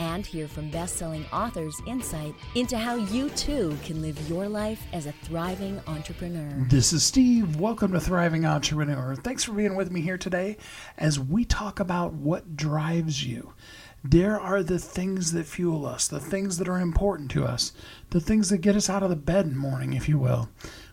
And 0.00 0.26
hear 0.26 0.48
from 0.48 0.70
best 0.70 0.96
selling 0.96 1.24
authors 1.32 1.80
insight 1.86 2.34
into 2.54 2.76
how 2.76 2.96
you 2.96 3.30
too 3.30 3.76
can 3.84 4.02
live 4.02 4.28
your 4.28 4.48
life 4.48 4.84
as 4.92 5.06
a 5.06 5.12
thriving 5.22 5.80
entrepreneur. 5.86 6.66
This 6.68 6.92
is 6.92 7.04
Steve. 7.04 7.56
Welcome 7.56 7.92
to 7.92 8.00
Thriving 8.00 8.44
Entrepreneur. 8.44 9.14
Thanks 9.14 9.44
for 9.44 9.52
being 9.52 9.76
with 9.76 9.92
me 9.92 10.00
here 10.00 10.18
today 10.18 10.56
as 10.98 11.20
we 11.20 11.44
talk 11.44 11.78
about 11.78 12.12
what 12.12 12.56
drives 12.56 13.24
you. 13.24 13.54
There 14.02 14.38
are 14.38 14.62
the 14.62 14.78
things 14.78 15.32
that 15.32 15.46
fuel 15.46 15.86
us, 15.86 16.08
the 16.08 16.20
things 16.20 16.58
that 16.58 16.68
are 16.68 16.80
important 16.80 17.30
to 17.32 17.44
us, 17.44 17.72
the 18.10 18.20
things 18.20 18.50
that 18.50 18.58
get 18.58 18.76
us 18.76 18.90
out 18.90 19.02
of 19.02 19.10
the 19.10 19.16
bed 19.16 19.46
in 19.46 19.52
the 19.52 19.58
morning, 19.58 19.92
if 19.92 20.08
you 20.08 20.18
will. 20.18 20.48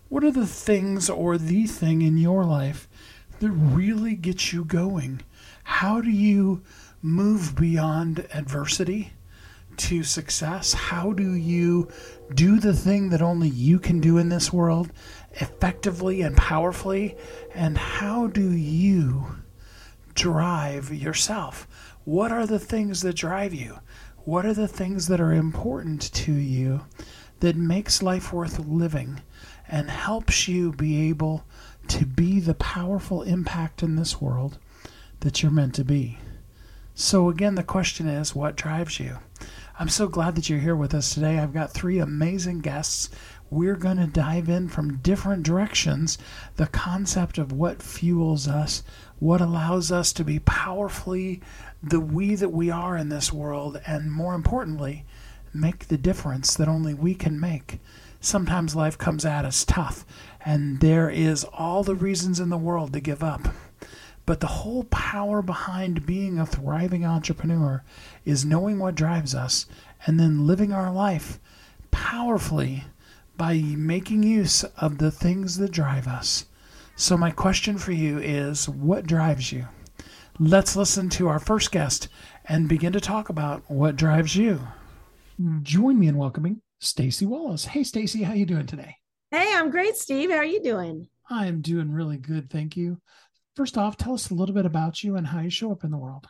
What 0.10 0.24
are 0.24 0.32
the 0.32 0.48
things 0.48 1.10
or 1.10 1.38
the 1.38 1.66
thing 1.66 2.02
in 2.02 2.18
your 2.18 2.46
life 2.46 2.88
that 3.40 3.52
really 3.52 4.16
gets 4.16 4.54
you 4.54 4.64
going? 4.64 5.22
How 5.64 6.02
do 6.02 6.10
you 6.10 6.62
move 7.02 7.56
beyond 7.56 8.28
adversity 8.34 9.14
to 9.78 10.04
success? 10.04 10.74
How 10.74 11.14
do 11.14 11.34
you 11.34 11.88
do 12.34 12.60
the 12.60 12.74
thing 12.74 13.10
that 13.10 13.22
only 13.22 13.50
you 13.50 13.80
can 13.80 14.00
do 14.00 14.18
in 14.18 14.30
this 14.30 14.54
world 14.54 14.92
effectively 15.34 16.22
and 16.22 16.36
powerfully? 16.38 17.18
And 17.54 17.78
how 17.78 18.28
do 18.28 18.52
you 18.52 19.26
drive 20.14 20.94
yourself? 20.94 21.68
What 22.04 22.32
are 22.32 22.46
the 22.46 22.60
things 22.60 23.02
that 23.02 23.16
drive 23.16 23.54
you? 23.54 23.80
What 24.24 24.46
are 24.46 24.54
the 24.54 24.68
things 24.68 25.08
that 25.08 25.20
are 25.20 25.34
important 25.34 26.14
to 26.14 26.32
you 26.32 26.82
that 27.40 27.56
makes 27.56 28.04
life 28.04 28.32
worth 28.32 28.60
living 28.60 29.22
and 29.68 29.90
helps 29.90 30.48
you 30.48 30.74
be 30.74 31.10
able 31.10 31.44
to 31.88 32.06
be 32.06 32.40
the 32.40 32.54
powerful 32.54 33.24
impact 33.24 33.82
in 33.82 33.96
this 33.96 34.22
world 34.22 34.60
that 35.22 35.42
you're 35.42 35.52
meant 35.52 35.74
to 35.76 35.84
be? 35.84 36.20
So, 37.04 37.30
again, 37.30 37.56
the 37.56 37.64
question 37.64 38.08
is 38.08 38.36
what 38.36 38.56
drives 38.56 39.00
you? 39.00 39.18
I'm 39.80 39.90
so 39.90 40.08
glad 40.08 40.36
that 40.36 40.50
you're 40.50 40.60
here 40.60 40.76
with 40.76 40.94
us 40.94 41.12
today. 41.12 41.40
I've 41.40 41.52
got 41.52 41.72
three 41.72 41.98
amazing 41.98 42.60
guests. 42.60 43.10
We're 43.50 43.76
going 43.76 43.98
to 43.98 44.06
dive 44.06 44.50
in 44.50 44.70
from 44.70 44.98
different 44.98 45.42
directions 45.42 46.20
the 46.58 46.68
concept 46.68 47.40
of 47.40 47.52
what 47.52 47.82
fuels 47.82 48.48
us, 48.48 48.84
what 49.18 49.42
allows 49.42 49.92
us 49.92 50.14
to 50.14 50.24
be 50.24 50.38
powerfully 50.38 51.42
the 51.82 52.00
we 52.00 52.36
that 52.36 52.50
we 52.50 52.70
are 52.70 52.96
in 52.96 53.10
this 53.10 53.34
world, 53.34 53.82
and 53.88 54.12
more 54.12 54.36
importantly, 54.36 55.04
make 55.56 55.88
the 55.88 55.98
difference 55.98 56.54
that 56.54 56.68
only 56.68 56.94
we 56.94 57.16
can 57.16 57.40
make. 57.40 57.80
Sometimes 58.20 58.76
life 58.76 59.00
comes 59.00 59.26
at 59.26 59.44
us 59.44 59.66
tough, 59.66 60.06
and 60.46 60.82
there 60.82 61.10
is 61.10 61.46
all 61.46 61.84
the 61.84 61.96
reasons 61.96 62.40
in 62.40 62.50
the 62.50 62.60
world 62.60 62.94
to 62.94 63.00
give 63.00 63.24
up. 63.24 63.48
But 64.32 64.40
the 64.40 64.48
whole 64.48 64.86
power 64.86 65.42
behind 65.42 66.06
being 66.06 66.40
a 66.40 66.46
thriving 66.46 67.04
entrepreneur 67.04 67.84
is 68.24 68.46
knowing 68.46 68.80
what 68.80 68.96
drives 68.96 69.36
us 69.36 69.66
and 70.08 70.18
then 70.18 70.48
living 70.48 70.72
our 70.72 70.90
life 70.90 71.38
powerfully 71.92 72.86
by 73.36 73.58
making 73.58 74.24
use 74.24 74.64
of 74.78 75.00
the 75.00 75.12
things 75.12 75.58
that 75.58 75.74
drive 75.74 76.08
us. 76.08 76.46
So, 76.96 77.18
my 77.18 77.32
question 77.32 77.78
for 77.78 77.92
you 77.92 78.20
is 78.20 78.70
what 78.70 79.06
drives 79.06 79.52
you? 79.52 79.68
Let's 80.40 80.78
listen 80.78 81.10
to 81.10 81.28
our 81.28 81.40
first 81.40 81.74
guest 81.74 82.08
and 82.46 82.70
begin 82.70 82.94
to 82.94 83.02
talk 83.02 83.28
about 83.28 83.70
what 83.70 83.98
drives 83.98 84.38
you. 84.38 84.62
Join 85.62 86.00
me 86.00 86.08
in 86.08 86.16
welcoming 86.16 86.62
Staci 86.82 87.28
Wallace. 87.28 87.66
Hey 87.66 87.82
Staci, 87.82 88.24
how 88.24 88.32
you 88.32 88.46
doing 88.46 88.66
today? 88.66 88.96
Hey, 89.30 89.52
I'm 89.54 89.70
great, 89.70 89.98
Steve. 89.98 90.32
How 90.32 90.38
are 90.38 90.46
you 90.46 90.64
doing? 90.64 91.10
I 91.30 91.48
am 91.48 91.62
doing 91.62 91.92
really 91.92 92.18
good, 92.18 92.50
thank 92.50 92.78
you. 92.78 93.02
First 93.56 93.78
off, 93.78 93.98
tell 93.98 94.14
us 94.14 94.30
a 94.30 94.34
little 94.34 94.56
bit 94.56 94.66
about 94.66 95.04
you 95.04 95.16
and 95.16 95.28
how 95.28 95.42
you 95.42 95.50
show 95.50 95.72
up 95.72 95.84
in 95.84 95.92
the 95.92 95.98
world. 95.98 96.28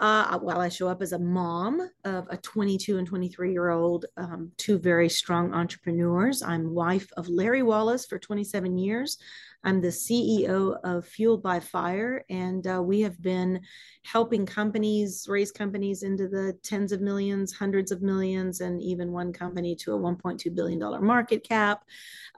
Uh, 0.00 0.38
well, 0.42 0.60
I 0.60 0.68
show 0.68 0.88
up 0.88 1.02
as 1.02 1.12
a 1.12 1.18
mom 1.18 1.88
of 2.04 2.26
a 2.30 2.36
22 2.38 2.98
and 2.98 3.06
23 3.06 3.52
year 3.52 3.70
old, 3.70 4.06
um, 4.16 4.50
two 4.56 4.78
very 4.78 5.08
strong 5.08 5.52
entrepreneurs. 5.52 6.42
I'm 6.42 6.74
wife 6.74 7.08
of 7.16 7.28
Larry 7.28 7.62
Wallace 7.62 8.06
for 8.06 8.18
27 8.18 8.78
years. 8.78 9.18
I'm 9.64 9.80
the 9.80 9.88
CEO 9.88 10.76
of 10.82 11.06
Fueled 11.06 11.42
by 11.42 11.60
Fire, 11.60 12.24
and 12.28 12.66
uh, 12.66 12.82
we 12.82 13.00
have 13.02 13.20
been 13.22 13.60
helping 14.04 14.44
companies 14.44 15.26
raise 15.28 15.52
companies 15.52 16.02
into 16.02 16.26
the 16.26 16.58
tens 16.64 16.90
of 16.90 17.00
millions, 17.00 17.52
hundreds 17.52 17.92
of 17.92 18.02
millions, 18.02 18.60
and 18.60 18.82
even 18.82 19.12
one 19.12 19.32
company 19.32 19.76
to 19.76 19.94
a 19.94 19.98
$1.2 19.98 20.54
billion 20.54 21.04
market 21.04 21.44
cap 21.44 21.84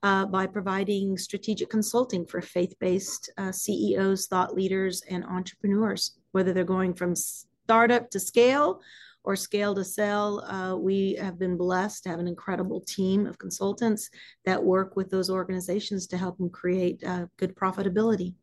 uh, 0.02 0.26
by 0.26 0.46
providing 0.46 1.16
strategic 1.16 1.70
consulting 1.70 2.26
for 2.26 2.42
faith 2.42 2.74
based 2.78 3.32
uh, 3.38 3.50
CEOs, 3.50 4.26
thought 4.26 4.54
leaders, 4.54 5.02
and 5.08 5.24
entrepreneurs, 5.24 6.18
whether 6.32 6.52
they're 6.52 6.64
going 6.64 6.92
from 6.92 7.14
startup 7.14 8.10
to 8.10 8.20
scale 8.20 8.82
or 9.24 9.34
scale 9.34 9.74
to 9.74 9.84
sell, 9.84 10.44
uh, 10.44 10.76
we 10.76 11.14
have 11.14 11.38
been 11.38 11.56
blessed 11.56 12.04
to 12.04 12.10
have 12.10 12.18
an 12.18 12.28
incredible 12.28 12.80
team 12.82 13.26
of 13.26 13.38
consultants 13.38 14.10
that 14.44 14.62
work 14.62 14.96
with 14.96 15.10
those 15.10 15.30
organizations 15.30 16.06
to 16.06 16.18
help 16.18 16.36
them 16.38 16.50
create 16.50 17.02
uh, 17.04 17.26
good 17.38 17.56
profitability. 17.56 18.34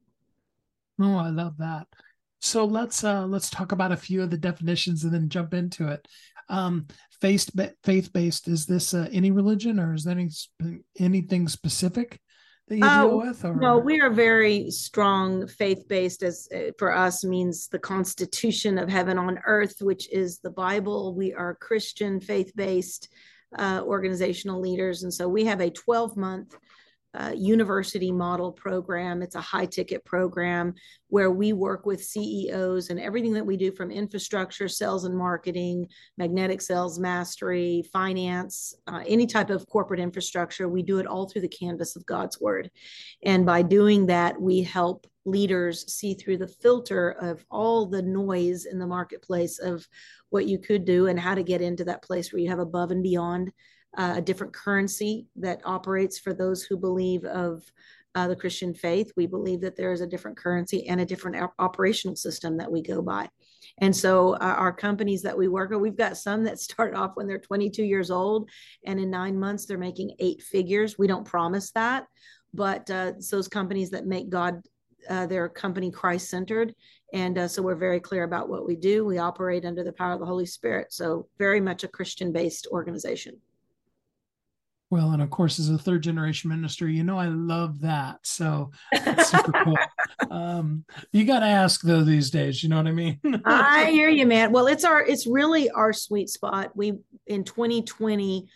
Oh, 0.99 1.15
I 1.15 1.29
love 1.29 1.57
that. 1.59 1.87
So 2.41 2.65
let's 2.65 3.03
uh, 3.03 3.25
let's 3.27 3.51
talk 3.51 3.71
about 3.71 3.91
a 3.91 3.97
few 3.97 4.23
of 4.23 4.31
the 4.31 4.37
definitions 4.37 5.03
and 5.03 5.13
then 5.13 5.29
jump 5.29 5.53
into 5.53 5.87
it. 5.87 6.07
Um, 6.49 6.87
faith 7.21 7.49
faith 7.83 8.11
based 8.11 8.47
is 8.47 8.65
this 8.65 8.93
uh, 8.93 9.07
any 9.11 9.29
religion 9.29 9.79
or 9.79 9.93
is 9.93 10.03
there 10.03 10.17
any 10.17 10.29
anything 10.97 11.47
specific? 11.47 12.19
That 12.71 13.03
you 13.03 13.09
deal 13.09 13.17
with? 13.17 13.45
Or? 13.45 13.55
No, 13.55 13.77
we 13.77 13.99
are 13.99 14.09
very 14.09 14.71
strong 14.71 15.47
faith 15.47 15.87
based. 15.87 16.23
As 16.23 16.47
uh, 16.53 16.71
for 16.77 16.95
us 16.95 17.23
means 17.23 17.67
the 17.67 17.79
Constitution 17.79 18.77
of 18.77 18.89
heaven 18.89 19.17
on 19.17 19.39
earth, 19.45 19.81
which 19.81 20.09
is 20.11 20.39
the 20.39 20.49
Bible. 20.49 21.13
We 21.13 21.33
are 21.33 21.55
Christian 21.55 22.19
faith 22.19 22.51
based 22.55 23.09
uh, 23.57 23.81
organizational 23.83 24.59
leaders, 24.59 25.03
and 25.03 25.13
so 25.13 25.27
we 25.27 25.45
have 25.45 25.61
a 25.61 25.69
12 25.69 26.15
month 26.17 26.55
uh, 27.13 27.33
university 27.35 28.11
model 28.11 28.51
program. 28.51 29.21
It's 29.21 29.35
a 29.35 29.41
high 29.41 29.65
ticket 29.65 30.05
program 30.05 30.73
where 31.07 31.31
we 31.31 31.51
work 31.51 31.85
with 31.85 32.03
CEOs 32.03 32.89
and 32.89 32.99
everything 32.99 33.33
that 33.33 33.45
we 33.45 33.57
do 33.57 33.71
from 33.71 33.91
infrastructure, 33.91 34.67
sales 34.67 35.03
and 35.03 35.17
marketing, 35.17 35.87
magnetic 36.17 36.61
sales 36.61 36.99
mastery, 36.99 37.83
finance, 37.91 38.73
uh, 38.87 39.03
any 39.05 39.27
type 39.27 39.49
of 39.49 39.67
corporate 39.67 39.99
infrastructure. 39.99 40.69
We 40.69 40.83
do 40.83 40.99
it 40.99 41.07
all 41.07 41.27
through 41.27 41.41
the 41.41 41.49
canvas 41.49 41.95
of 41.95 42.05
God's 42.05 42.39
word. 42.39 42.71
And 43.23 43.45
by 43.45 43.61
doing 43.61 44.05
that, 44.05 44.39
we 44.39 44.61
help 44.61 45.05
leaders 45.25 45.91
see 45.93 46.13
through 46.13 46.37
the 46.37 46.47
filter 46.47 47.11
of 47.11 47.45
all 47.51 47.85
the 47.85 48.01
noise 48.01 48.65
in 48.65 48.79
the 48.79 48.87
marketplace 48.87 49.59
of 49.59 49.87
what 50.29 50.47
you 50.47 50.57
could 50.57 50.85
do 50.85 51.07
and 51.07 51.19
how 51.19 51.35
to 51.35 51.43
get 51.43 51.61
into 51.61 51.83
that 51.83 52.01
place 52.01 52.31
where 52.31 52.39
you 52.39 52.49
have 52.49 52.59
above 52.59 52.91
and 52.91 53.03
beyond 53.03 53.51
uh, 53.97 54.15
a 54.17 54.21
different 54.21 54.53
currency 54.53 55.27
that 55.35 55.61
operates 55.65 56.17
for 56.19 56.33
those 56.33 56.63
who 56.63 56.77
believe 56.77 57.25
of 57.25 57.63
uh, 58.15 58.27
the 58.27 58.35
Christian 58.35 58.73
faith. 58.73 59.11
We 59.15 59.25
believe 59.25 59.61
that 59.61 59.75
there 59.75 59.91
is 59.91 60.01
a 60.01 60.07
different 60.07 60.37
currency 60.37 60.87
and 60.87 60.99
a 60.99 61.05
different 61.05 61.37
op- 61.37 61.53
operational 61.59 62.15
system 62.15 62.57
that 62.57 62.71
we 62.71 62.81
go 62.81 63.01
by. 63.01 63.29
And 63.79 63.95
so, 63.95 64.33
uh, 64.33 64.55
our 64.57 64.73
companies 64.73 65.21
that 65.21 65.37
we 65.37 65.47
work 65.47 65.69
with, 65.69 65.79
we've 65.79 65.95
got 65.95 66.17
some 66.17 66.43
that 66.43 66.59
start 66.69 66.95
off 66.95 67.11
when 67.15 67.27
they're 67.27 67.39
22 67.39 67.83
years 67.83 68.11
old, 68.11 68.49
and 68.85 68.99
in 68.99 69.09
nine 69.09 69.39
months, 69.39 69.65
they're 69.65 69.77
making 69.77 70.15
eight 70.19 70.41
figures. 70.41 70.97
We 70.97 71.07
don't 71.07 71.25
promise 71.25 71.71
that, 71.71 72.07
but 72.53 72.89
uh, 72.89 73.13
those 73.29 73.47
companies 73.47 73.91
that 73.91 74.05
make 74.05 74.29
God 74.29 74.61
uh, 75.09 75.25
their 75.25 75.49
company 75.49 75.89
Christ 75.89 76.29
centered. 76.29 76.75
And 77.13 77.37
uh, 77.37 77.47
so 77.47 77.61
we're 77.61 77.75
very 77.75 77.99
clear 77.99 78.23
about 78.23 78.49
what 78.49 78.67
we 78.67 78.75
do. 78.75 79.03
We 79.03 79.17
operate 79.17 79.65
under 79.65 79.83
the 79.83 79.93
power 79.93 80.13
of 80.13 80.19
the 80.19 80.25
Holy 80.25 80.45
Spirit. 80.45 80.93
So, 80.93 81.27
very 81.37 81.59
much 81.59 81.83
a 81.83 81.87
Christian 81.87 82.31
based 82.31 82.67
organization. 82.71 83.39
Well, 84.91 85.11
and 85.11 85.21
of 85.21 85.29
course, 85.29 85.57
as 85.57 85.69
a 85.69 85.77
third 85.77 86.03
generation 86.03 86.49
minister, 86.49 86.85
you 86.89 87.05
know 87.05 87.17
I 87.17 87.27
love 87.27 87.79
that. 87.79 88.19
So 88.23 88.71
that's 88.91 89.31
super 89.31 89.53
cool. 89.63 89.77
Um, 90.29 90.85
you 91.11 91.25
got 91.25 91.39
to 91.39 91.47
ask 91.47 91.81
though 91.81 92.03
these 92.03 92.29
days. 92.29 92.61
You 92.61 92.69
know 92.69 92.77
what 92.77 92.87
I 92.87 92.91
mean? 92.91 93.19
I 93.43 93.89
hear 93.89 94.07
you, 94.07 94.25
man. 94.25 94.51
Well, 94.51 94.67
it's 94.67 94.85
our 94.85 95.01
it's 95.01 95.25
really 95.25 95.69
our 95.71 95.91
sweet 95.91 96.29
spot. 96.29 96.71
We 96.75 96.99
in 97.27 97.43
2020, 97.43 98.47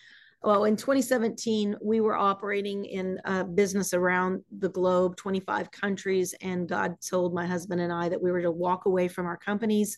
well, 0.43 0.65
in 0.65 0.75
2017, 0.75 1.75
we 1.81 2.01
were 2.01 2.15
operating 2.15 2.85
in 2.85 3.19
a 3.25 3.43
business 3.43 3.93
around 3.93 4.43
the 4.59 4.69
globe, 4.69 5.17
25 5.17 5.71
countries, 5.71 6.35
and 6.41 6.69
God 6.69 6.95
told 7.01 7.33
my 7.33 7.45
husband 7.45 7.81
and 7.81 7.91
I 7.91 8.09
that 8.09 8.21
we 8.21 8.31
were 8.31 8.43
to 8.43 8.51
walk 8.51 8.85
away 8.85 9.07
from 9.07 9.25
our 9.25 9.37
companies, 9.37 9.97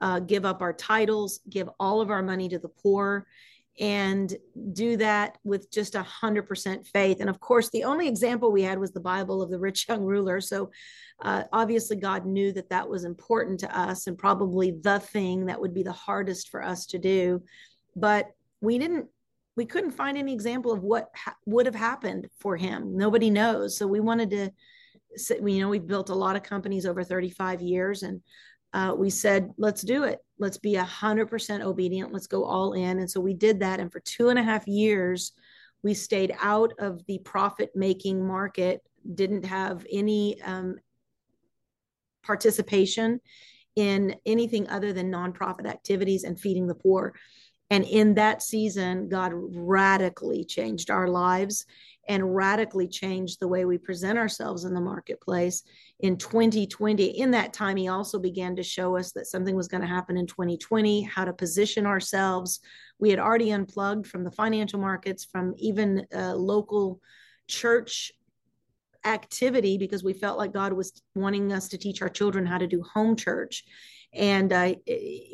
uh, 0.00 0.18
give 0.18 0.44
up 0.44 0.62
our 0.62 0.72
titles, 0.72 1.40
give 1.48 1.68
all 1.78 2.00
of 2.00 2.10
our 2.10 2.22
money 2.22 2.48
to 2.48 2.58
the 2.58 2.70
poor 2.82 3.26
and 3.80 4.34
do 4.72 4.96
that 4.98 5.38
with 5.44 5.70
just 5.70 5.94
a 5.94 6.02
hundred 6.02 6.46
percent 6.46 6.86
faith. 6.86 7.18
And 7.20 7.30
of 7.30 7.40
course, 7.40 7.70
the 7.70 7.84
only 7.84 8.06
example 8.06 8.52
we 8.52 8.62
had 8.62 8.78
was 8.78 8.92
the 8.92 9.00
Bible 9.00 9.40
of 9.40 9.50
the 9.50 9.58
rich 9.58 9.86
young 9.88 10.04
ruler. 10.04 10.40
So 10.40 10.70
uh, 11.20 11.44
obviously, 11.52 11.96
God 11.96 12.26
knew 12.26 12.52
that 12.52 12.70
that 12.70 12.88
was 12.88 13.04
important 13.04 13.60
to 13.60 13.78
us 13.78 14.06
and 14.06 14.18
probably 14.18 14.72
the 14.72 15.00
thing 15.00 15.46
that 15.46 15.60
would 15.60 15.74
be 15.74 15.82
the 15.82 15.92
hardest 15.92 16.50
for 16.50 16.62
us 16.62 16.86
to 16.86 16.98
do. 16.98 17.42
But 17.96 18.30
we 18.60 18.78
didn't, 18.78 19.06
we 19.56 19.66
couldn't 19.66 19.92
find 19.92 20.16
any 20.18 20.32
example 20.32 20.72
of 20.72 20.82
what 20.82 21.10
ha- 21.14 21.36
would 21.46 21.66
have 21.66 21.74
happened 21.74 22.28
for 22.40 22.56
him. 22.56 22.96
Nobody 22.96 23.30
knows. 23.30 23.76
So 23.76 23.86
we 23.86 24.00
wanted 24.00 24.30
to, 24.30 24.50
you 25.30 25.60
know, 25.60 25.68
we've 25.68 25.86
built 25.86 26.10
a 26.10 26.14
lot 26.14 26.36
of 26.36 26.42
companies 26.42 26.86
over 26.86 27.04
35 27.04 27.60
years 27.60 28.02
and 28.02 28.22
uh, 28.72 28.94
we 28.96 29.10
said, 29.10 29.50
let's 29.58 29.82
do 29.82 30.04
it. 30.04 30.20
Let's 30.38 30.58
be 30.58 30.76
a 30.76 30.84
hundred 30.84 31.26
percent 31.26 31.62
obedient. 31.62 32.12
Let's 32.12 32.26
go 32.26 32.44
all 32.44 32.72
in. 32.72 32.98
And 32.98 33.10
so 33.10 33.20
we 33.20 33.34
did 33.34 33.60
that. 33.60 33.80
And 33.80 33.92
for 33.92 34.00
two 34.00 34.30
and 34.30 34.38
a 34.38 34.42
half 34.42 34.66
years, 34.66 35.32
we 35.82 35.94
stayed 35.94 36.34
out 36.40 36.72
of 36.78 37.04
the 37.06 37.18
profit 37.18 37.70
making 37.74 38.26
market, 38.26 38.80
didn't 39.14 39.44
have 39.44 39.84
any 39.90 40.40
um, 40.42 40.76
participation 42.24 43.20
in 43.74 44.14
anything 44.26 44.68
other 44.68 44.92
than 44.92 45.10
nonprofit 45.10 45.66
activities 45.66 46.24
and 46.24 46.38
feeding 46.38 46.66
the 46.66 46.74
poor. 46.74 47.14
And 47.72 47.84
in 47.84 48.12
that 48.14 48.42
season, 48.42 49.08
God 49.08 49.32
radically 49.34 50.44
changed 50.44 50.90
our 50.90 51.08
lives 51.08 51.64
and 52.06 52.36
radically 52.36 52.86
changed 52.86 53.40
the 53.40 53.48
way 53.48 53.64
we 53.64 53.78
present 53.78 54.18
ourselves 54.18 54.64
in 54.64 54.74
the 54.74 54.80
marketplace 54.80 55.62
in 56.00 56.18
2020 56.18 57.18
in 57.18 57.30
that 57.30 57.54
time 57.54 57.78
he 57.78 57.88
also 57.88 58.18
began 58.18 58.56
to 58.56 58.62
show 58.62 58.94
us 58.98 59.12
that 59.12 59.26
something 59.26 59.56
was 59.56 59.68
going 59.68 59.80
to 59.80 59.86
happen 59.86 60.18
in 60.18 60.26
2020 60.26 61.00
how 61.04 61.24
to 61.24 61.32
position 61.32 61.86
ourselves. 61.86 62.60
We 62.98 63.08
had 63.08 63.18
already 63.18 63.52
unplugged 63.52 64.06
from 64.06 64.22
the 64.22 64.32
financial 64.32 64.78
markets 64.78 65.24
from 65.24 65.54
even 65.56 66.06
uh, 66.14 66.34
local 66.34 67.00
church 67.48 68.12
activity 69.06 69.78
because 69.78 70.04
we 70.04 70.12
felt 70.12 70.38
like 70.38 70.52
god 70.52 70.72
was 70.72 71.02
wanting 71.16 71.52
us 71.52 71.66
to 71.66 71.76
teach 71.76 72.02
our 72.02 72.08
children 72.08 72.46
how 72.46 72.56
to 72.56 72.68
do 72.68 72.80
home 72.82 73.16
church 73.16 73.64
and 74.14 74.52
uh, 74.52 74.74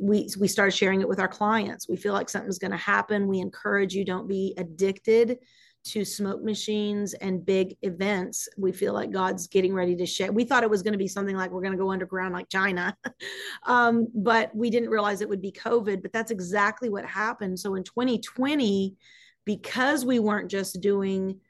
we 0.01 0.29
we 0.39 0.49
started 0.49 0.73
sharing 0.73 1.01
it 1.01 1.09
with 1.09 1.19
our 1.19 1.29
clients 1.29 1.89
we 1.89 1.97
feel 1.97 2.13
like 2.13 2.29
something's 2.29 2.59
going 2.59 2.71
to 2.71 2.77
happen 2.77 3.27
we 3.27 3.41
encourage 3.41 3.95
you 3.95 4.05
don't 4.05 4.29
be 4.29 4.55
addicted 4.57 5.39
to 5.85 6.05
smoke 6.05 6.43
machines 6.43 7.15
and 7.15 7.45
big 7.45 7.77
events. 7.83 8.49
We 8.57 8.73
feel 8.73 8.93
like 8.93 9.11
God's 9.11 9.47
getting 9.47 9.73
ready 9.73 9.97
to 9.97 10.07
share. 10.07 10.33
We 10.33 10.45
thought 10.45 10.63
it 10.63 10.71
was 10.71 10.83
going 10.83 10.93
to 10.93 10.99
be 10.99 11.09
something 11.09 11.37
like 11.37 11.51
we're 11.51 11.63
going 11.63 11.73
to 11.73 11.79
go 11.79 11.91
underground 11.91 12.35
like 12.35 12.49
China, 12.49 12.97
um, 13.65 14.09
but 14.15 14.55
we 14.55 14.71
didn't 14.71 14.91
realize 14.91 15.21
it 15.21 15.29
would 15.29 15.43
be 15.43 15.53
COVID. 15.53 16.03
But 16.03 16.13
that's 16.13 16.31
exactly 16.31 16.91
what 16.91 17.05
happened. 17.05 17.59
So 17.59 17.75
in 17.75 17.85
2020, 17.85 18.97
because 19.45 20.05
we 20.05 20.19
weren't 20.19 20.51
just 20.51 20.81
doing 20.81 21.41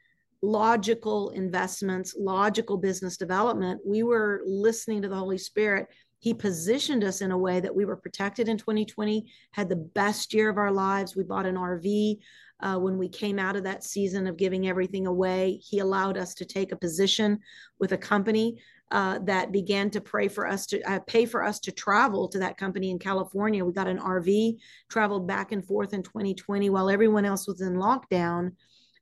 logical 0.40 1.30
investments, 1.30 2.14
logical 2.16 2.76
business 2.76 3.16
development, 3.16 3.80
we 3.84 4.04
were 4.04 4.42
listening 4.46 5.02
to 5.02 5.08
the 5.08 5.16
Holy 5.16 5.38
Spirit. 5.38 5.88
He 6.18 6.34
positioned 6.34 7.04
us 7.04 7.20
in 7.20 7.30
a 7.30 7.38
way 7.38 7.60
that 7.60 7.74
we 7.74 7.84
were 7.84 7.96
protected 7.96 8.48
in 8.48 8.58
2020, 8.58 9.26
had 9.52 9.68
the 9.68 9.76
best 9.76 10.34
year 10.34 10.48
of 10.48 10.58
our 10.58 10.72
lives. 10.72 11.14
We 11.14 11.22
bought 11.22 11.46
an 11.46 11.56
RV 11.56 12.18
uh, 12.60 12.76
when 12.76 12.98
we 12.98 13.08
came 13.08 13.38
out 13.38 13.56
of 13.56 13.64
that 13.64 13.84
season 13.84 14.26
of 14.26 14.36
giving 14.36 14.68
everything 14.68 15.06
away, 15.06 15.60
he 15.62 15.78
allowed 15.78 16.16
us 16.16 16.34
to 16.34 16.44
take 16.44 16.72
a 16.72 16.76
position 16.76 17.38
with 17.78 17.92
a 17.92 17.98
company 17.98 18.58
uh, 18.90 19.18
that 19.20 19.52
began 19.52 19.90
to 19.90 20.00
pray 20.00 20.28
for 20.28 20.46
us 20.46 20.66
to 20.66 20.80
uh, 20.90 20.98
pay 21.00 21.26
for 21.26 21.44
us 21.44 21.60
to 21.60 21.70
travel 21.70 22.26
to 22.26 22.38
that 22.38 22.56
company 22.56 22.90
in 22.90 22.98
California. 22.98 23.64
We 23.64 23.72
got 23.72 23.86
an 23.86 23.98
RV, 23.98 24.56
traveled 24.88 25.26
back 25.26 25.52
and 25.52 25.64
forth 25.64 25.92
in 25.92 26.02
2020 26.02 26.70
while 26.70 26.88
everyone 26.88 27.24
else 27.24 27.46
was 27.46 27.60
in 27.60 27.74
lockdown. 27.74 28.52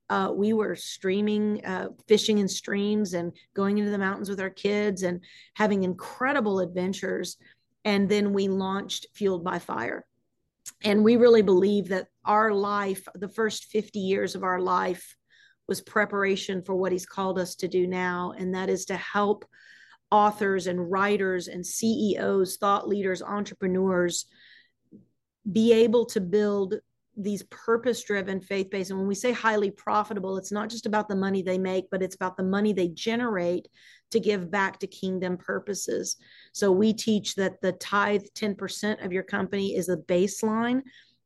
Uh, 0.08 0.30
we 0.32 0.52
were 0.52 0.76
streaming, 0.76 1.64
uh, 1.64 1.88
fishing 2.06 2.38
in 2.38 2.48
streams, 2.48 3.14
and 3.14 3.32
going 3.54 3.78
into 3.78 3.90
the 3.90 3.98
mountains 3.98 4.28
with 4.28 4.40
our 4.40 4.50
kids 4.50 5.02
and 5.02 5.20
having 5.54 5.82
incredible 5.82 6.60
adventures. 6.60 7.36
And 7.84 8.08
then 8.08 8.32
we 8.32 8.48
launched 8.48 9.06
Fueled 9.14 9.44
by 9.44 9.58
Fire 9.58 10.06
and 10.82 11.04
we 11.04 11.16
really 11.16 11.42
believe 11.42 11.88
that 11.88 12.08
our 12.24 12.52
life 12.52 13.06
the 13.14 13.28
first 13.28 13.66
50 13.66 13.98
years 13.98 14.34
of 14.34 14.42
our 14.42 14.60
life 14.60 15.16
was 15.68 15.80
preparation 15.80 16.62
for 16.62 16.74
what 16.74 16.92
he's 16.92 17.06
called 17.06 17.38
us 17.38 17.54
to 17.56 17.68
do 17.68 17.86
now 17.86 18.32
and 18.36 18.54
that 18.54 18.68
is 18.68 18.86
to 18.86 18.96
help 18.96 19.44
authors 20.10 20.66
and 20.66 20.90
writers 20.90 21.48
and 21.48 21.66
CEOs 21.66 22.56
thought 22.56 22.88
leaders 22.88 23.22
entrepreneurs 23.22 24.26
be 25.50 25.72
able 25.72 26.06
to 26.06 26.20
build 26.20 26.74
these 27.16 27.42
purpose 27.44 28.04
driven 28.04 28.40
faith 28.40 28.68
based 28.70 28.90
and 28.90 28.98
when 28.98 29.08
we 29.08 29.14
say 29.14 29.32
highly 29.32 29.70
profitable 29.70 30.36
it's 30.36 30.52
not 30.52 30.68
just 30.68 30.84
about 30.84 31.08
the 31.08 31.16
money 31.16 31.42
they 31.42 31.56
make 31.56 31.86
but 31.90 32.02
it's 32.02 32.14
about 32.14 32.36
the 32.36 32.42
money 32.42 32.72
they 32.72 32.88
generate 32.88 33.68
to 34.10 34.20
give 34.20 34.50
back 34.50 34.78
to 34.78 34.86
kingdom 34.86 35.36
purposes. 35.36 36.16
So 36.52 36.70
we 36.70 36.92
teach 36.92 37.34
that 37.36 37.60
the 37.60 37.72
tithe 37.72 38.22
10% 38.34 39.04
of 39.04 39.12
your 39.12 39.24
company 39.24 39.74
is 39.74 39.88
a 39.88 39.96
baseline 39.96 40.82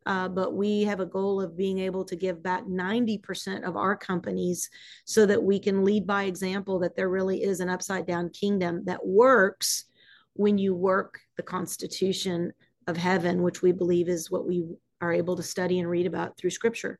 uh, 0.07 0.29
but 0.29 0.55
we 0.55 0.83
have 0.83 1.01
a 1.01 1.07
goal 1.07 1.41
of 1.41 1.57
being 1.57 1.79
able 1.79 2.05
to 2.07 2.17
give 2.17 2.43
back 2.43 2.65
90% 2.65 3.65
of 3.65 3.77
our 3.77 3.95
companies 3.97 4.71
so 5.05 5.27
that 5.27 5.43
we 5.43 5.59
can 5.59 5.85
lead 5.85 6.07
by 6.07 6.25
example 6.25 6.79
that 6.79 6.97
there 6.97 7.11
really 7.11 7.43
is 7.43 7.61
an 7.61 7.69
upside 7.69 8.07
down 8.07 8.31
kingdom 8.31 8.83
that 8.87 9.05
works 9.07 9.85
when 10.33 10.57
you 10.57 10.75
work 10.75 11.21
the 11.37 11.43
constitution 11.43 12.53
of 12.87 12.97
heaven 12.97 13.43
which 13.43 13.61
we 13.61 13.73
believe 13.73 14.09
is 14.09 14.31
what 14.31 14.47
we 14.47 14.65
are 15.00 15.12
able 15.12 15.37
to 15.37 15.43
study 15.43 15.79
and 15.79 15.88
read 15.88 16.06
about 16.06 16.37
through 16.37 16.50
scripture. 16.50 16.99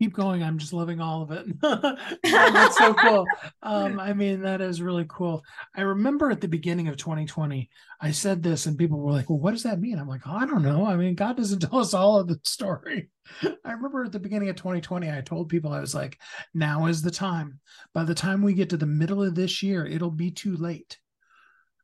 Keep 0.00 0.14
going. 0.14 0.44
I'm 0.44 0.58
just 0.58 0.72
loving 0.72 1.00
all 1.00 1.22
of 1.22 1.32
it. 1.32 1.46
That's 2.22 2.78
so 2.78 2.94
cool. 2.94 3.26
Um, 3.64 3.98
i 3.98 4.12
mean 4.12 4.42
that 4.42 4.60
is 4.60 4.80
really 4.80 5.06
cool. 5.08 5.42
I 5.74 5.80
remember 5.80 6.30
at 6.30 6.40
the 6.40 6.46
beginning 6.48 6.86
of 6.88 6.96
2020 6.96 7.68
i 8.00 8.10
said 8.12 8.40
this 8.42 8.66
and 8.66 8.78
people 8.78 9.00
were 9.00 9.10
like 9.10 9.28
well 9.28 9.40
what 9.40 9.50
does 9.50 9.64
that 9.64 9.80
mean? 9.80 9.98
I'm 9.98 10.08
like 10.08 10.22
oh, 10.26 10.36
i 10.36 10.46
don't 10.46 10.62
know. 10.62 10.86
I 10.86 10.96
mean 10.96 11.16
god 11.16 11.36
doesn't 11.36 11.58
tell 11.70 11.80
us 11.80 11.94
all 11.94 12.20
of 12.20 12.28
the 12.28 12.38
story. 12.44 13.10
I 13.42 13.72
remember 13.72 14.04
at 14.04 14.12
the 14.12 14.20
beginning 14.20 14.48
of 14.50 14.56
2020 14.56 15.10
i 15.10 15.20
told 15.20 15.48
people 15.48 15.72
i 15.72 15.80
was 15.80 15.94
like 15.94 16.18
now 16.54 16.86
is 16.86 17.02
the 17.02 17.10
time. 17.10 17.58
By 17.92 18.04
the 18.04 18.14
time 18.14 18.42
we 18.42 18.54
get 18.54 18.70
to 18.70 18.76
the 18.76 18.86
middle 18.86 19.22
of 19.22 19.34
this 19.34 19.64
year 19.64 19.84
it'll 19.84 20.12
be 20.12 20.30
too 20.30 20.56
late 20.56 20.98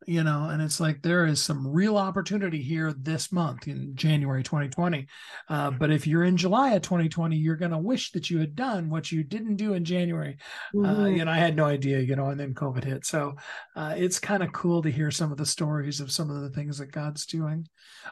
you 0.06 0.22
know 0.22 0.48
and 0.50 0.60
it's 0.60 0.80
like 0.80 1.02
there 1.02 1.26
is 1.26 1.42
some 1.42 1.66
real 1.66 1.96
opportunity 1.96 2.62
here 2.62 2.92
this 2.92 3.32
month 3.32 3.68
in 3.68 3.94
january 3.94 4.42
2020 4.42 5.06
uh, 5.48 5.70
but 5.70 5.90
if 5.90 6.06
you're 6.06 6.24
in 6.24 6.36
july 6.36 6.72
of 6.72 6.82
2020 6.82 7.36
you're 7.36 7.56
going 7.56 7.70
to 7.70 7.78
wish 7.78 8.12
that 8.12 8.30
you 8.30 8.38
had 8.38 8.54
done 8.54 8.90
what 8.90 9.10
you 9.10 9.22
didn't 9.22 9.56
do 9.56 9.74
in 9.74 9.84
january 9.84 10.36
uh, 10.74 10.78
mm-hmm. 10.78 11.02
uh, 11.02 11.06
you 11.06 11.24
know 11.24 11.30
i 11.30 11.38
had 11.38 11.56
no 11.56 11.64
idea 11.64 12.00
you 12.00 12.16
know 12.16 12.26
and 12.26 12.38
then 12.38 12.54
covid 12.54 12.84
hit. 12.84 13.04
So 13.04 13.34
uh, 13.76 13.94
it's 13.96 14.18
kind 14.18 14.42
of 14.42 14.52
cool 14.52 14.82
to 14.82 14.90
hear 14.90 15.10
some 15.10 15.32
of 15.32 15.38
the 15.38 15.46
stories 15.46 16.00
of 16.00 16.12
some 16.12 16.30
of 16.30 16.42
the 16.42 16.50
things 16.50 16.78
that 16.78 16.92
god's 16.92 17.26
doing. 17.26 17.66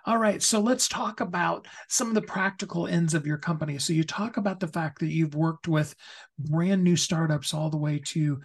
All 0.05 0.19
right 0.19 0.43
so 0.43 0.61
let's 0.61 0.89
talk 0.89 1.21
about 1.21 1.67
some 1.89 2.09
of 2.09 2.15
the 2.15 2.23
practical 2.23 2.87
ends 2.87 3.15
of 3.15 3.27
your 3.27 3.39
company. 3.39 3.79
So 3.79 3.93
you 3.93 4.05
talk 4.05 4.37
about 4.37 4.61
the 4.61 4.69
fact 4.69 5.01
that 5.01 5.13
you've 5.13 5.35
worked 5.35 5.69
with 5.69 5.95
brand 6.39 6.83
new 6.83 6.97
startups 6.97 7.55
all 7.55 7.71
the 7.71 7.77
way 7.77 8.01
to 8.07 8.41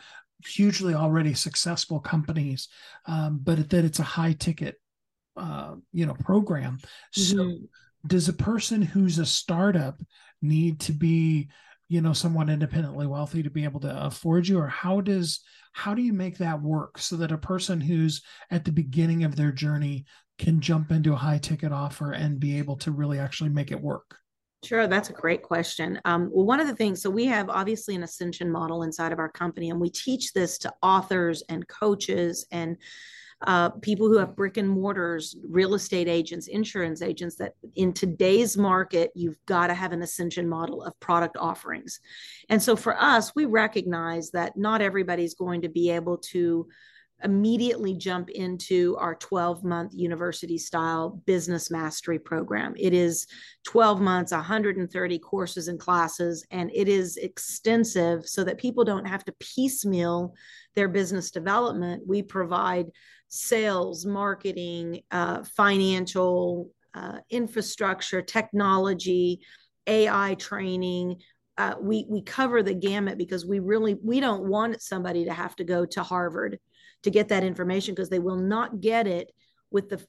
hugely 0.46 0.94
already 0.94 1.34
successful 1.34 2.00
companies, 2.00 2.68
um, 3.06 3.40
but 3.42 3.70
that 3.70 3.86
it's 3.86 4.00
a 4.00 4.04
high 4.04 4.34
ticket, 4.34 4.76
uh, 5.36 5.76
you 5.94 6.06
know, 6.06 6.14
program. 6.14 6.78
Mm-hmm. 7.18 7.22
So, 7.22 7.58
does 8.06 8.30
a 8.30 8.34
person 8.34 8.82
who's 8.82 9.20
a 9.20 9.26
startup 9.26 10.00
need 10.42 10.80
to 10.82 10.94
be, 10.94 11.50
you 11.90 12.02
know, 12.02 12.14
somewhat 12.14 12.50
independently 12.50 13.08
wealthy 13.08 13.44
to 13.44 13.50
be 13.50 13.64
able 13.64 13.80
to 13.82 14.06
afford 14.06 14.48
you, 14.48 14.60
or 14.60 14.68
how 14.68 15.02
does 15.02 15.42
how 15.74 15.94
do 15.94 16.02
you 16.02 16.14
make 16.14 16.38
that 16.38 16.62
work 16.62 16.98
so 16.98 17.16
that 17.18 17.32
a 17.32 17.38
person 17.38 17.80
who's 17.80 18.22
at 18.50 18.66
the 18.66 18.72
beginning 18.72 19.24
of 19.24 19.36
their 19.36 19.52
journey 19.52 20.06
can 20.40 20.60
jump 20.60 20.92
into 20.92 21.14
a 21.14 21.18
high 21.18 21.38
ticket 21.38 21.72
offer 21.72 22.12
and 22.12 22.40
be 22.40 22.58
able 22.58 22.78
to 22.78 22.92
really 22.92 23.20
actually 23.20 23.50
make 23.50 23.72
it 23.72 23.82
work? 23.82 24.18
Sure, 24.64 24.88
that's 24.88 25.10
a 25.12 25.14
great 25.14 25.44
question. 25.44 26.02
Um, 26.04 26.30
well, 26.34 26.46
one 26.46 26.60
of 26.60 26.68
the 26.68 26.76
things, 26.76 27.02
so 27.02 27.10
we 27.10 27.26
have 27.26 27.50
obviously 27.50 27.96
an 27.96 28.04
ascension 28.04 28.52
model 28.52 28.84
inside 28.84 29.12
of 29.12 29.20
our 29.20 29.30
company, 29.30 29.70
and 29.70 29.80
we 29.80 29.90
teach 29.90 30.34
this 30.34 30.58
to 30.60 30.74
authors 30.82 31.44
and 31.48 31.68
coaches 31.68 32.48
and 32.52 32.78
uh, 33.46 33.70
people 33.70 34.08
who 34.08 34.18
have 34.18 34.36
brick 34.36 34.58
and 34.58 34.68
mortars, 34.68 35.36
real 35.48 35.76
estate 35.76 36.08
agents, 36.08 36.48
insurance 36.48 37.04
agents, 37.04 37.36
that 37.36 37.54
in 37.76 37.94
today's 37.94 38.58
market, 38.58 39.12
you've 39.14 39.38
got 39.46 39.68
to 39.68 39.76
have 39.76 39.92
an 39.92 40.02
ascension 40.02 40.50
model 40.50 40.84
of 40.84 41.00
product 41.00 41.38
offerings. 41.38 42.00
And 42.50 42.62
so 42.62 42.76
for 42.76 43.00
us, 43.00 43.36
we 43.36 43.46
recognize 43.46 44.32
that 44.32 44.58
not 44.58 44.82
everybody's 44.82 45.36
going 45.36 45.62
to 45.62 45.70
be 45.70 45.92
able 45.92 46.18
to 46.30 46.68
immediately 47.24 47.96
jump 47.96 48.30
into 48.30 48.96
our 49.00 49.16
12 49.16 49.64
month 49.64 49.92
university 49.94 50.58
style 50.58 51.22
business 51.26 51.72
mastery 51.72 52.20
program. 52.20 52.74
It 52.78 52.94
is 52.94 53.26
12 53.66 54.00
months, 54.00 54.32
130 54.32 55.20
courses 55.20 55.68
and 55.68 55.80
classes, 55.80 56.46
and 56.52 56.70
it 56.74 56.88
is 56.88 57.18
extensive 57.18 58.28
so 58.28 58.44
that 58.44 58.60
people 58.60 58.84
don't 58.84 59.06
have 59.06 59.26
to 59.26 59.36
piecemeal 59.40 60.34
their 60.76 60.88
business 60.88 61.32
development. 61.32 62.04
We 62.06 62.22
provide 62.22 62.88
sales, 63.30 64.06
marketing, 64.06 65.02
uh, 65.12 65.44
financial, 65.56 66.70
uh, 66.94 67.20
infrastructure, 67.30 68.22
technology, 68.22 69.42
AI 69.88 70.36
training. 70.36 71.22
Uh, 71.58 71.74
we 71.82 72.06
we 72.08 72.22
cover 72.22 72.62
the 72.62 72.76
gamut 72.76 73.18
because 73.18 73.46
we 73.46 73.60
really 73.60 73.96
we 74.04 74.20
don't 74.20 74.48
want 74.48 74.82
somebody 74.82 75.26
to 75.26 75.34
have 75.34 75.56
to 75.56 75.64
go 75.64 75.86
to 75.86 76.04
Harvard 76.04 76.60
to 77.04 77.10
get 77.10 77.30
that 77.30 77.44
information 77.44 77.94
because 77.94 78.10
they 78.10 78.20
will 78.20 78.38
not 78.38 78.82
get 78.82 79.08
it 79.08 79.32
with 79.72 79.90
the 79.90 80.06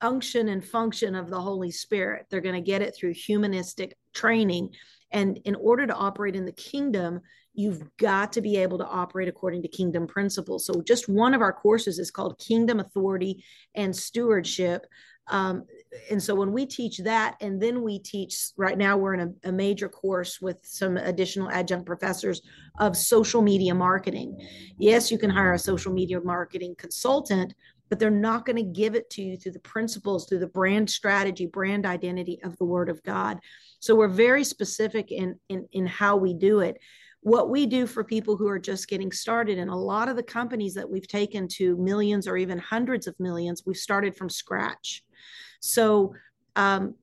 unction 0.00 0.48
and 0.48 0.64
function 0.64 1.14
of 1.14 1.28
the 1.28 1.40
Holy 1.40 1.70
Spirit. 1.70 2.26
They're 2.30 2.40
going 2.40 2.54
to 2.54 2.60
get 2.60 2.82
it 2.82 2.94
through 2.96 3.14
humanistic 3.14 3.96
training. 4.14 4.70
And 5.12 5.38
in 5.44 5.54
order 5.54 5.86
to 5.86 5.94
operate 5.94 6.36
in 6.36 6.44
the 6.44 6.52
kingdom, 6.52 7.20
you've 7.52 7.84
got 7.96 8.32
to 8.32 8.40
be 8.40 8.56
able 8.56 8.78
to 8.78 8.86
operate 8.86 9.28
according 9.28 9.62
to 9.62 9.68
kingdom 9.68 10.06
principles. 10.06 10.64
So, 10.64 10.82
just 10.82 11.08
one 11.08 11.34
of 11.34 11.42
our 11.42 11.52
courses 11.52 11.98
is 11.98 12.10
called 12.10 12.38
Kingdom 12.38 12.80
Authority 12.80 13.44
and 13.74 13.94
Stewardship. 13.94 14.86
Um, 15.30 15.64
and 16.10 16.22
so 16.22 16.34
when 16.34 16.52
we 16.52 16.66
teach 16.66 16.98
that, 16.98 17.36
and 17.40 17.60
then 17.60 17.82
we 17.82 17.98
teach 17.98 18.50
right 18.56 18.76
now, 18.76 18.96
we're 18.96 19.14
in 19.14 19.20
a, 19.20 19.48
a, 19.48 19.52
major 19.52 19.88
course 19.88 20.40
with 20.40 20.58
some 20.62 20.96
additional 20.96 21.50
adjunct 21.50 21.86
professors 21.86 22.42
of 22.78 22.96
social 22.96 23.40
media 23.40 23.74
marketing. 23.74 24.36
Yes, 24.78 25.10
you 25.10 25.18
can 25.18 25.30
hire 25.30 25.54
a 25.54 25.58
social 25.58 25.92
media 25.92 26.20
marketing 26.20 26.74
consultant, 26.78 27.54
but 27.88 27.98
they're 27.98 28.10
not 28.10 28.44
going 28.44 28.56
to 28.56 28.62
give 28.62 28.94
it 28.94 29.10
to 29.10 29.22
you 29.22 29.36
through 29.36 29.52
the 29.52 29.60
principles, 29.60 30.26
through 30.26 30.38
the 30.40 30.46
brand 30.46 30.90
strategy, 30.90 31.46
brand 31.46 31.86
identity 31.86 32.40
of 32.42 32.56
the 32.58 32.64
Word 32.64 32.88
of 32.88 33.02
God. 33.02 33.38
So 33.80 33.94
we're 33.94 34.08
very 34.08 34.44
specific 34.44 35.10
in, 35.10 35.38
in, 35.48 35.68
in 35.72 35.86
how 35.86 36.16
we 36.16 36.34
do 36.34 36.60
it. 36.60 36.76
What 37.22 37.50
we 37.50 37.66
do 37.66 37.86
for 37.86 38.02
people 38.02 38.36
who 38.36 38.48
are 38.48 38.58
just 38.58 38.88
getting 38.88 39.12
started, 39.12 39.58
and 39.58 39.70
a 39.70 39.76
lot 39.76 40.08
of 40.08 40.16
the 40.16 40.22
companies 40.22 40.72
that 40.74 40.88
we've 40.88 41.06
taken 41.06 41.48
to 41.48 41.76
millions 41.76 42.26
or 42.26 42.36
even 42.36 42.58
hundreds 42.58 43.06
of 43.06 43.18
millions, 43.20 43.64
we've 43.66 43.76
started 43.76 44.16
from 44.16 44.30
scratch. 44.30 45.02
So 45.60 46.14
um, 46.56 46.94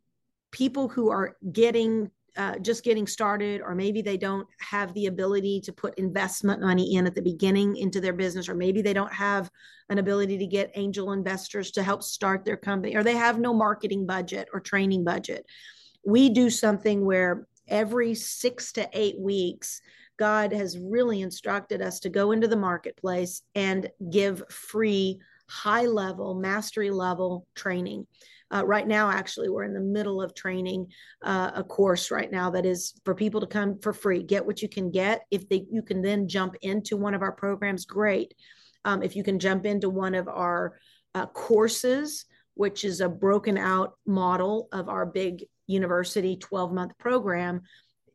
people 0.51 0.87
who 0.87 1.09
are 1.09 1.37
getting 1.51 2.11
uh, 2.37 2.59
just 2.59 2.83
getting 2.83 3.07
started, 3.07 3.61
or 3.61 3.73
maybe 3.73 4.03
they 4.03 4.15
don't 4.15 4.47
have 4.59 4.93
the 4.93 5.07
ability 5.07 5.59
to 5.59 5.73
put 5.73 5.97
investment 5.97 6.61
money 6.61 6.95
in 6.95 7.07
at 7.07 7.15
the 7.15 7.21
beginning 7.21 7.75
into 7.77 7.99
their 7.99 8.13
business, 8.13 8.47
or 8.47 8.53
maybe 8.53 8.83
they 8.83 8.93
don't 8.93 9.11
have 9.11 9.49
an 9.89 9.97
ability 9.97 10.37
to 10.37 10.45
get 10.45 10.71
angel 10.75 11.13
investors 11.13 11.71
to 11.71 11.81
help 11.81 12.03
start 12.03 12.45
their 12.45 12.55
company, 12.55 12.95
or 12.95 13.01
they 13.01 13.15
have 13.15 13.39
no 13.39 13.55
marketing 13.55 14.05
budget 14.05 14.47
or 14.53 14.59
training 14.59 15.03
budget. 15.03 15.47
We 16.05 16.29
do 16.29 16.51
something 16.51 17.03
where 17.03 17.47
every 17.67 18.13
six 18.13 18.71
to 18.73 18.87
eight 18.93 19.19
weeks, 19.19 19.81
God 20.17 20.53
has 20.53 20.77
really 20.77 21.21
instructed 21.21 21.81
us 21.81 21.99
to 22.01 22.09
go 22.09 22.31
into 22.33 22.47
the 22.47 22.55
marketplace 22.55 23.41
and 23.55 23.89
give 24.11 24.43
free, 24.49 25.19
high 25.49 25.85
level, 25.85 26.35
mastery 26.35 26.91
level 26.91 27.47
training. 27.55 28.05
Uh, 28.53 28.65
right 28.65 28.87
now, 28.87 29.09
actually, 29.09 29.49
we're 29.49 29.63
in 29.63 29.73
the 29.73 29.79
middle 29.79 30.21
of 30.21 30.33
training 30.33 30.87
uh, 31.23 31.51
a 31.55 31.63
course 31.63 32.11
right 32.11 32.31
now 32.31 32.49
that 32.49 32.65
is 32.65 32.93
for 33.03 33.13
people 33.13 33.41
to 33.41 33.47
come 33.47 33.77
for 33.79 33.91
free. 33.91 34.23
Get 34.23 34.45
what 34.45 34.61
you 34.61 34.69
can 34.69 34.89
get. 34.89 35.23
If 35.31 35.49
they, 35.49 35.65
you 35.69 35.81
can 35.81 36.01
then 36.01 36.27
jump 36.27 36.55
into 36.61 36.95
one 36.95 37.13
of 37.13 37.21
our 37.21 37.33
programs, 37.33 37.85
great. 37.85 38.33
Um, 38.85 39.03
if 39.03 39.15
you 39.15 39.23
can 39.23 39.37
jump 39.37 39.65
into 39.65 39.89
one 39.89 40.15
of 40.15 40.27
our 40.29 40.79
uh, 41.13 41.25
courses, 41.25 42.25
which 42.53 42.85
is 42.85 43.01
a 43.01 43.09
broken 43.09 43.57
out 43.57 43.95
model 44.05 44.69
of 44.71 44.87
our 44.87 45.05
big 45.05 45.45
university 45.67 46.37
12 46.37 46.71
month 46.71 46.97
program, 46.97 47.61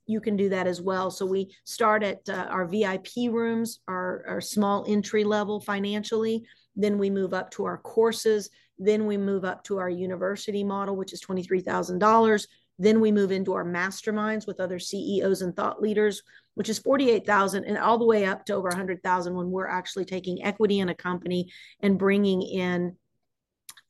you 0.06 0.20
can 0.20 0.36
do 0.36 0.48
that 0.48 0.66
as 0.66 0.80
well. 0.80 1.10
So 1.10 1.26
we 1.26 1.54
start 1.64 2.02
at 2.02 2.28
uh, 2.28 2.46
our 2.50 2.66
VIP 2.66 3.30
rooms, 3.30 3.80
our, 3.86 4.24
our 4.26 4.40
small 4.40 4.84
entry 4.88 5.24
level 5.24 5.60
financially. 5.60 6.44
Then 6.74 6.98
we 6.98 7.10
move 7.10 7.34
up 7.34 7.50
to 7.52 7.64
our 7.64 7.78
courses 7.78 8.50
then 8.86 9.06
we 9.06 9.16
move 9.16 9.44
up 9.44 9.62
to 9.64 9.78
our 9.78 9.88
university 9.88 10.64
model, 10.64 10.96
which 10.96 11.12
is 11.12 11.22
$23,000. 11.22 12.46
Then 12.78 13.00
we 13.00 13.12
move 13.12 13.30
into 13.30 13.52
our 13.52 13.64
masterminds 13.64 14.46
with 14.46 14.58
other 14.58 14.78
CEOs 14.78 15.42
and 15.42 15.54
thought 15.54 15.80
leaders, 15.80 16.22
which 16.54 16.68
is 16.68 16.78
48,000 16.78 17.64
and 17.64 17.78
all 17.78 17.98
the 17.98 18.06
way 18.06 18.24
up 18.24 18.44
to 18.46 18.54
over 18.54 18.68
100,000 18.68 19.34
when 19.34 19.50
we're 19.50 19.68
actually 19.68 20.04
taking 20.04 20.42
equity 20.42 20.80
in 20.80 20.88
a 20.88 20.94
company 20.94 21.50
and 21.80 21.98
bringing 21.98 22.42
in 22.42 22.96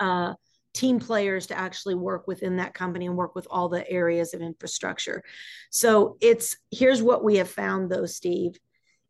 uh, 0.00 0.34
team 0.74 0.98
players 0.98 1.46
to 1.46 1.58
actually 1.58 1.94
work 1.94 2.26
within 2.26 2.56
that 2.56 2.74
company 2.74 3.06
and 3.06 3.16
work 3.16 3.34
with 3.34 3.46
all 3.50 3.68
the 3.68 3.88
areas 3.90 4.34
of 4.34 4.40
infrastructure. 4.40 5.22
So 5.70 6.16
it's 6.20 6.56
here's 6.70 7.02
what 7.02 7.24
we 7.24 7.36
have 7.36 7.50
found 7.50 7.90
though, 7.90 8.06
Steve, 8.06 8.58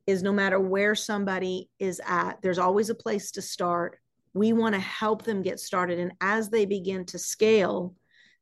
is 0.06 0.22
no 0.22 0.32
matter 0.32 0.58
where 0.58 0.94
somebody 0.94 1.70
is 1.78 2.00
at, 2.04 2.42
there's 2.42 2.58
always 2.58 2.90
a 2.90 2.94
place 2.94 3.32
to 3.32 3.42
start 3.42 3.98
we 4.34 4.52
want 4.52 4.74
to 4.74 4.80
help 4.80 5.22
them 5.22 5.42
get 5.42 5.60
started. 5.60 5.98
And 5.98 6.12
as 6.20 6.48
they 6.48 6.64
begin 6.64 7.04
to 7.06 7.18
scale, 7.18 7.94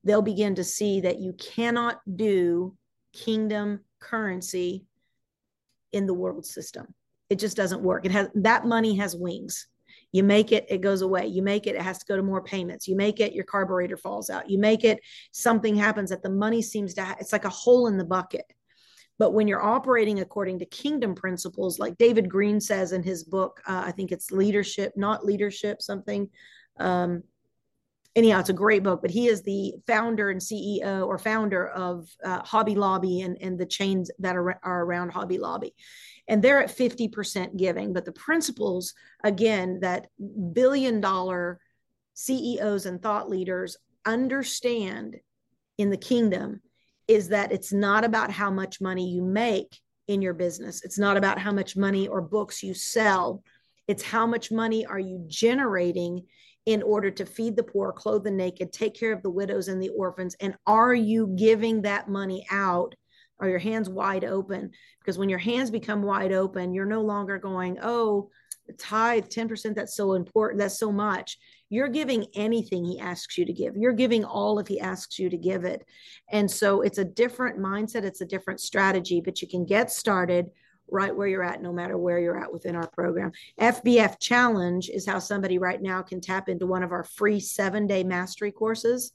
they'll 0.04 0.22
begin 0.22 0.54
to 0.54 0.64
see 0.64 1.00
that 1.02 1.18
you 1.18 1.32
cannot 1.34 2.00
do 2.16 2.76
kingdom 3.12 3.80
currency 3.98 4.84
in 5.92 6.06
the 6.06 6.14
world 6.14 6.46
system. 6.46 6.94
It 7.28 7.38
just 7.38 7.56
doesn't 7.56 7.82
work. 7.82 8.06
It 8.06 8.12
has 8.12 8.28
that 8.34 8.64
money 8.64 8.96
has 8.96 9.16
wings. 9.16 9.66
You 10.12 10.24
make 10.24 10.50
it, 10.50 10.66
it 10.68 10.80
goes 10.80 11.02
away. 11.02 11.26
You 11.26 11.42
make 11.42 11.66
it, 11.66 11.76
it 11.76 11.82
has 11.82 11.98
to 11.98 12.06
go 12.06 12.16
to 12.16 12.22
more 12.22 12.42
payments. 12.42 12.88
You 12.88 12.96
make 12.96 13.20
it, 13.20 13.32
your 13.32 13.44
carburetor 13.44 13.96
falls 13.96 14.28
out. 14.30 14.50
You 14.50 14.58
make 14.58 14.82
it, 14.82 15.00
something 15.30 15.76
happens 15.76 16.10
that 16.10 16.22
the 16.22 16.30
money 16.30 16.62
seems 16.62 16.94
to, 16.94 17.04
ha- 17.04 17.16
it's 17.20 17.32
like 17.32 17.44
a 17.44 17.50
hole 17.50 17.86
in 17.86 17.96
the 17.96 18.04
bucket. 18.04 18.52
But 19.20 19.34
when 19.34 19.46
you're 19.46 19.62
operating 19.62 20.20
according 20.20 20.60
to 20.60 20.64
kingdom 20.64 21.14
principles, 21.14 21.78
like 21.78 21.98
David 21.98 22.26
Green 22.26 22.58
says 22.58 22.92
in 22.92 23.02
his 23.02 23.22
book, 23.22 23.60
uh, 23.66 23.82
I 23.84 23.92
think 23.92 24.12
it's 24.12 24.30
leadership, 24.30 24.94
not 24.96 25.26
leadership, 25.26 25.82
something. 25.82 26.30
Um, 26.78 27.24
anyhow, 28.16 28.40
it's 28.40 28.48
a 28.48 28.54
great 28.54 28.82
book, 28.82 29.02
but 29.02 29.10
he 29.10 29.26
is 29.26 29.42
the 29.42 29.74
founder 29.86 30.30
and 30.30 30.40
CEO 30.40 31.06
or 31.06 31.18
founder 31.18 31.68
of 31.68 32.08
uh, 32.24 32.40
Hobby 32.44 32.74
Lobby 32.74 33.20
and, 33.20 33.36
and 33.42 33.58
the 33.58 33.66
chains 33.66 34.10
that 34.20 34.36
are, 34.36 34.58
are 34.62 34.84
around 34.86 35.10
Hobby 35.10 35.36
Lobby. 35.36 35.74
And 36.26 36.42
they're 36.42 36.62
at 36.62 36.74
50% 36.74 37.58
giving. 37.58 37.92
But 37.92 38.06
the 38.06 38.12
principles, 38.12 38.94
again, 39.22 39.80
that 39.80 40.06
billion 40.54 41.02
dollar 41.02 41.60
CEOs 42.14 42.86
and 42.86 43.02
thought 43.02 43.28
leaders 43.28 43.76
understand 44.06 45.16
in 45.76 45.90
the 45.90 45.98
kingdom 45.98 46.62
is 47.10 47.30
that 47.30 47.50
it's 47.50 47.72
not 47.72 48.04
about 48.04 48.30
how 48.30 48.52
much 48.52 48.80
money 48.80 49.10
you 49.10 49.20
make 49.20 49.80
in 50.06 50.22
your 50.22 50.32
business. 50.32 50.84
It's 50.84 50.98
not 50.98 51.16
about 51.16 51.40
how 51.40 51.50
much 51.50 51.76
money 51.76 52.06
or 52.06 52.20
books 52.20 52.62
you 52.62 52.72
sell. 52.72 53.42
It's 53.88 54.04
how 54.04 54.28
much 54.28 54.52
money 54.52 54.86
are 54.86 55.00
you 55.00 55.24
generating 55.26 56.26
in 56.66 56.84
order 56.84 57.10
to 57.10 57.26
feed 57.26 57.56
the 57.56 57.64
poor, 57.64 57.90
clothe 57.92 58.22
the 58.22 58.30
naked, 58.30 58.72
take 58.72 58.94
care 58.94 59.12
of 59.12 59.24
the 59.24 59.30
widows 59.30 59.66
and 59.66 59.82
the 59.82 59.88
orphans? 59.88 60.36
And 60.38 60.54
are 60.68 60.94
you 60.94 61.34
giving 61.36 61.82
that 61.82 62.08
money 62.08 62.46
out? 62.48 62.94
Are 63.40 63.48
your 63.48 63.58
hands 63.58 63.88
wide 63.88 64.24
open? 64.24 64.70
Because 65.00 65.18
when 65.18 65.28
your 65.28 65.40
hands 65.40 65.72
become 65.72 66.04
wide 66.04 66.30
open, 66.30 66.72
you're 66.74 66.86
no 66.86 67.00
longer 67.00 67.38
going, 67.38 67.78
oh, 67.82 68.30
tithe 68.78 69.24
10%, 69.24 69.74
that's 69.74 69.96
so 69.96 70.12
important, 70.12 70.60
that's 70.60 70.78
so 70.78 70.92
much 70.92 71.38
you're 71.70 71.88
giving 71.88 72.26
anything 72.34 72.84
he 72.84 72.98
asks 72.98 73.38
you 73.38 73.46
to 73.46 73.52
give. 73.52 73.76
You're 73.76 73.92
giving 73.92 74.24
all 74.24 74.58
if 74.58 74.66
he 74.66 74.80
asks 74.80 75.18
you 75.18 75.30
to 75.30 75.36
give 75.38 75.64
it. 75.64 75.86
And 76.30 76.50
so 76.50 76.82
it's 76.82 76.98
a 76.98 77.04
different 77.04 77.58
mindset, 77.58 78.02
it's 78.04 78.20
a 78.20 78.26
different 78.26 78.60
strategy, 78.60 79.22
but 79.24 79.40
you 79.40 79.48
can 79.48 79.64
get 79.64 79.90
started 79.90 80.50
right 80.90 81.14
where 81.14 81.28
you're 81.28 81.44
at, 81.44 81.62
no 81.62 81.72
matter 81.72 81.96
where 81.96 82.18
you're 82.18 82.42
at 82.42 82.52
within 82.52 82.74
our 82.74 82.88
program. 82.88 83.30
FBF 83.60 84.18
Challenge 84.18 84.90
is 84.90 85.06
how 85.06 85.20
somebody 85.20 85.58
right 85.58 85.80
now 85.80 86.02
can 86.02 86.20
tap 86.20 86.48
into 86.48 86.66
one 86.66 86.82
of 86.82 86.90
our 86.90 87.04
free 87.04 87.38
seven 87.38 87.86
day 87.86 88.02
mastery 88.02 88.50
courses. 88.50 89.12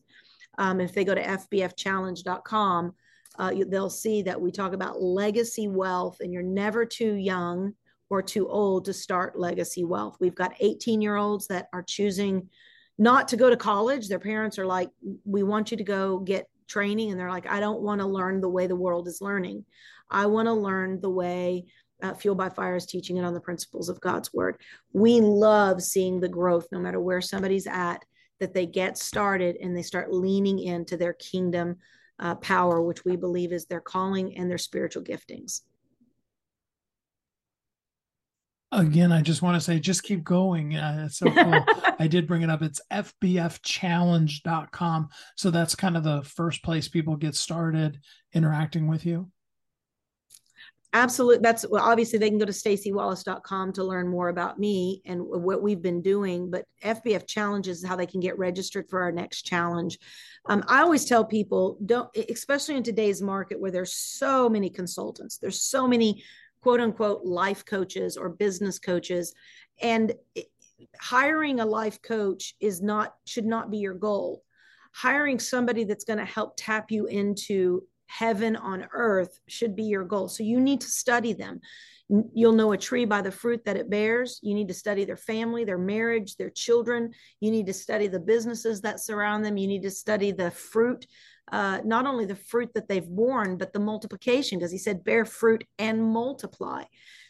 Um, 0.58 0.80
if 0.80 0.94
they 0.94 1.04
go 1.04 1.14
to 1.14 1.22
fbfchallenge.com, 1.22 2.94
uh, 3.38 3.54
they'll 3.68 3.90
see 3.90 4.22
that 4.22 4.40
we 4.40 4.52
talk 4.52 4.72
about 4.72 5.02
legacy 5.02 5.68
wealth, 5.68 6.22
and 6.22 6.32
you're 6.32 6.42
never 6.42 6.86
too 6.86 7.16
young 7.16 7.74
or 8.10 8.22
too 8.22 8.48
old 8.48 8.86
to 8.86 8.94
start 8.94 9.40
legacy 9.40 9.84
wealth. 9.84 10.18
We've 10.20 10.36
got 10.36 10.56
18 10.60 11.02
year 11.02 11.16
olds 11.16 11.48
that 11.48 11.68
are 11.74 11.84
choosing 11.84 12.50
not 12.98 13.28
to 13.30 13.38
go 13.38 13.50
to 13.50 13.58
college. 13.58 14.08
Their 14.08 14.20
parents 14.20 14.58
are 14.60 14.66
like, 14.66 14.90
we 15.26 15.44
want 15.44 15.72
you 15.72 15.78
to 15.78 15.84
go 15.84 16.20
get 16.20 16.48
training. 16.68 17.12
And 17.12 17.20
they're 17.20 17.30
like, 17.30 17.48
I 17.48 17.60
don't 17.60 17.82
want 17.82 18.02
to 18.02 18.08
learn 18.08 18.42
the 18.42 18.50
way 18.50 18.68
the 18.68 18.76
world 18.76 19.08
is 19.08 19.22
learning. 19.22 19.66
I 20.10 20.28
want 20.28 20.48
to 20.48 20.54
learn 20.54 21.02
the 21.02 21.10
way 21.10 21.66
uh, 22.02 22.14
by 22.34 22.50
Fire 22.50 22.76
is 22.76 22.86
teaching 22.86 23.18
it 23.18 23.26
on 23.26 23.34
the 23.34 23.40
principles 23.40 23.90
of 23.90 24.02
God's 24.02 24.34
word. 24.34 24.58
We 24.94 25.22
love 25.22 25.82
seeing 25.82 26.20
the 26.20 26.30
growth, 26.30 26.68
no 26.72 26.80
matter 26.80 27.00
where 27.00 27.22
somebody's 27.22 27.68
at, 27.68 28.04
that 28.40 28.54
they 28.54 28.66
get 28.66 28.98
started 28.98 29.58
and 29.62 29.76
they 29.76 29.82
start 29.82 30.14
leaning 30.14 30.60
into 30.60 30.98
their 30.98 31.14
kingdom 31.14 31.78
uh, 32.20 32.36
power, 32.36 32.82
which 32.82 33.04
we 33.04 33.16
believe 33.16 33.52
is 33.52 33.66
their 33.66 33.82
calling 33.82 34.38
and 34.38 34.50
their 34.50 34.58
spiritual 34.58 35.04
giftings 35.04 35.62
again, 38.72 39.12
I 39.12 39.22
just 39.22 39.42
want 39.42 39.56
to 39.56 39.62
say, 39.62 39.80
just 39.80 40.04
keep 40.04 40.24
going. 40.24 40.76
Uh, 40.76 41.06
it's 41.08 41.18
so 41.18 41.32
cool. 41.32 41.66
I 42.00 42.08
did 42.08 42.28
bring 42.28 42.42
it 42.42 42.50
up. 42.50 42.62
It's 42.62 42.82
fbfchallenge.com. 42.92 45.10
So 45.36 45.52
that's 45.52 45.76
kind 45.76 45.98
of 45.98 46.04
the 46.04 46.24
first 46.24 46.64
place 46.64 46.88
people 46.88 47.16
get 47.16 47.36
started 47.36 48.00
interacting 48.34 48.88
with 48.88 49.06
you. 49.06 49.30
Absolutely. 50.94 51.42
That's 51.42 51.68
well, 51.68 51.84
obviously 51.84 52.20
they 52.20 52.30
can 52.30 52.38
go 52.38 52.46
to 52.46 52.54
staciwallace.com 52.54 53.74
to 53.74 53.84
learn 53.84 54.08
more 54.08 54.30
about 54.30 54.58
me 54.58 55.02
and 55.06 55.22
what 55.22 55.62
we've 55.62 55.82
been 55.82 56.02
doing. 56.02 56.50
But 56.50 56.64
FBF 56.82 57.28
challenges 57.28 57.80
is 57.80 57.86
how 57.86 57.98
they 57.98 58.06
can 58.06 58.22
get 58.22 58.38
registered 58.38 58.90
for 58.90 59.02
our 59.02 59.12
next 59.12 59.42
challenge. 59.42 60.00
Um, 60.46 60.64
I 60.70 60.80
always 60.80 61.04
tell 61.04 61.26
people, 61.26 61.78
don't, 61.86 62.10
especially 62.16 62.78
in 62.78 62.84
today's 62.84 63.22
market 63.22 63.60
where 63.60 63.72
there's 63.72 63.94
so 63.94 64.48
many 64.48 64.70
consultants, 64.70 65.38
there's 65.38 65.62
so 65.62 65.86
many 65.86 66.24
quote 66.66 66.82
unquote 66.82 67.24
life 67.24 67.64
coaches 67.64 68.18
or 68.18 68.28
business 68.28 68.80
coaches, 68.80 69.36
and 69.84 70.16
hiring 71.00 71.60
a 71.60 71.66
life 71.66 72.02
coach 72.02 72.56
is 72.60 72.82
not 72.82 73.14
should 73.28 73.46
not 73.46 73.70
be 73.70 73.78
your 73.78 73.94
goal. 73.94 74.42
Hiring 74.92 75.38
somebody 75.38 75.84
that's 75.84 76.06
going 76.06 76.18
to 76.18 76.26
help 76.26 76.54
tap 76.58 76.90
you 76.90 77.06
into 77.06 77.84
heaven 78.08 78.56
on 78.56 78.88
earth 78.94 79.40
should 79.48 79.76
be 79.76 79.84
your 79.84 80.06
goal. 80.06 80.28
So 80.28 80.42
you 80.42 80.60
need 80.60 80.82
to 80.82 80.88
study 80.88 81.34
them. 81.34 81.62
You'll 82.34 82.54
know 82.54 82.72
a 82.72 82.78
tree 82.80 83.06
by 83.06 83.22
the 83.22 83.32
fruit 83.32 83.64
that 83.66 83.78
it 83.78 83.92
bears. 83.92 84.40
You 84.42 84.56
need 84.56 84.68
to 84.70 84.74
study 84.74 85.06
their 85.06 85.18
family, 85.18 85.66
their 85.66 85.78
marriage, 85.78 86.36
their 86.36 86.50
children. 86.50 87.12
You 87.42 87.52
need 87.52 87.68
to 87.68 87.74
study 87.74 88.08
the 88.08 88.20
businesses 88.20 88.82
that 88.82 89.02
surround 89.02 89.46
them. 89.46 89.58
You 89.58 89.68
need 89.68 89.84
to 89.84 89.92
study 89.92 90.32
the 90.32 90.50
fruit, 90.50 91.06
uh, 91.52 91.80
not 91.84 92.08
only 92.08 92.26
the 92.26 92.36
fruit 92.36 92.72
that 92.74 92.88
they've 92.88 93.08
borne, 93.08 93.58
but 93.58 93.74
the 93.74 93.80
multiplication, 93.80 94.58
because 94.58 94.72
he 94.72 94.78
said, 94.78 95.04
bear 95.04 95.26
fruit 95.26 95.64
and 95.78 96.04
multiply. 96.04 96.84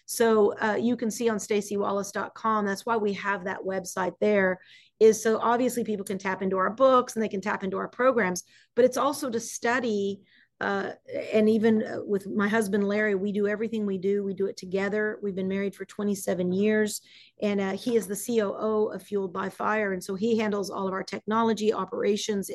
So 0.05 0.53
uh, 0.59 0.77
you 0.79 0.95
can 0.95 1.09
see 1.11 1.29
on 1.29 1.37
staciwallace.com. 1.37 2.65
That's 2.65 2.85
why 2.85 2.97
we 2.97 3.13
have 3.13 3.45
that 3.45 3.61
website 3.61 4.13
there. 4.21 4.59
Is 4.99 5.21
so 5.21 5.39
obviously 5.39 5.83
people 5.83 6.05
can 6.05 6.17
tap 6.17 6.41
into 6.41 6.57
our 6.57 6.69
books 6.69 7.15
and 7.15 7.23
they 7.23 7.27
can 7.27 7.41
tap 7.41 7.65
into 7.65 7.77
our 7.77 7.89
programs, 7.89 8.43
but 8.75 8.85
it's 8.85 8.95
also 8.95 9.29
to 9.29 9.41
study 9.41 10.21
uh, 10.61 10.91
and 11.33 11.49
even 11.49 11.83
uh, 11.83 11.97
with 12.05 12.27
my 12.27 12.47
husband 12.47 12.87
Larry, 12.87 13.13
we 13.13 13.33
do 13.33 13.45
everything 13.45 13.85
we 13.85 13.97
do. 13.97 14.23
We 14.23 14.33
do 14.33 14.45
it 14.45 14.55
together. 14.55 15.19
We've 15.21 15.35
been 15.35 15.49
married 15.49 15.75
for 15.75 15.83
27 15.83 16.53
years, 16.53 17.01
and 17.41 17.59
uh, 17.59 17.71
he 17.73 17.97
is 17.97 18.07
the 18.07 18.15
COO 18.15 18.93
of 18.93 19.03
Fueled 19.03 19.33
by 19.33 19.49
Fire, 19.49 19.91
and 19.91 20.01
so 20.01 20.15
he 20.15 20.37
handles 20.37 20.69
all 20.69 20.87
of 20.87 20.93
our 20.93 21.03
technology, 21.03 21.73
operations, 21.73 22.49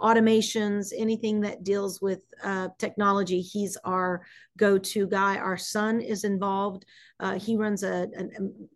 automations, 0.00 0.92
anything 0.96 1.40
that 1.40 1.64
deals 1.64 2.00
with 2.00 2.22
uh, 2.44 2.68
technology. 2.78 3.40
He's 3.40 3.76
our 3.84 4.22
go-to 4.56 5.08
guy. 5.08 5.36
Our 5.38 5.56
son 5.56 6.00
is 6.00 6.22
involved. 6.22 6.84
Uh, 7.18 7.36
he 7.36 7.56
runs 7.56 7.82
a, 7.82 8.06
a, 8.16 8.26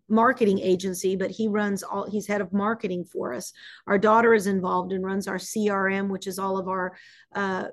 marketing 0.09 0.59
agency, 0.59 1.15
but 1.15 1.31
he 1.31 1.47
runs 1.47 1.85
all. 1.85 2.11
He's 2.11 2.27
head 2.27 2.41
of 2.41 2.53
marketing 2.53 3.05
for 3.05 3.33
us. 3.35 3.53
Our 3.87 3.99
daughter 3.99 4.35
is 4.35 4.49
involved 4.49 4.93
and 4.93 5.05
runs 5.05 5.29
our 5.29 5.39
CRM, 5.39 6.09
which 6.09 6.27
is 6.27 6.41
all 6.41 6.59
of 6.59 6.67
our 6.67 6.97
uh, 7.35 7.69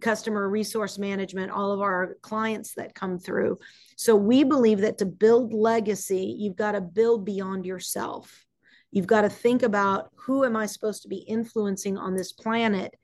customer 0.00 0.48
resource 0.48 0.98
management, 0.98 1.50
all 1.52 1.72
of 1.72 1.80
our 1.80 2.16
clients 2.22 2.74
that 2.74 2.94
come 2.94 3.18
through. 3.18 3.58
So 3.96 4.16
we 4.16 4.44
believe 4.44 4.80
that 4.80 4.98
to 4.98 5.06
build 5.06 5.52
legacy, 5.52 6.34
you've 6.38 6.56
got 6.56 6.72
to 6.72 6.80
build 6.80 7.24
beyond 7.24 7.66
yourself. 7.66 8.44
You've 8.90 9.06
got 9.06 9.22
to 9.22 9.28
think 9.28 9.62
about 9.62 10.10
who 10.14 10.44
am 10.44 10.56
I 10.56 10.66
supposed 10.66 11.02
to 11.02 11.08
be 11.08 11.16
influencing 11.16 11.96
on 11.96 12.14
this 12.14 12.32
planet? 12.32 12.94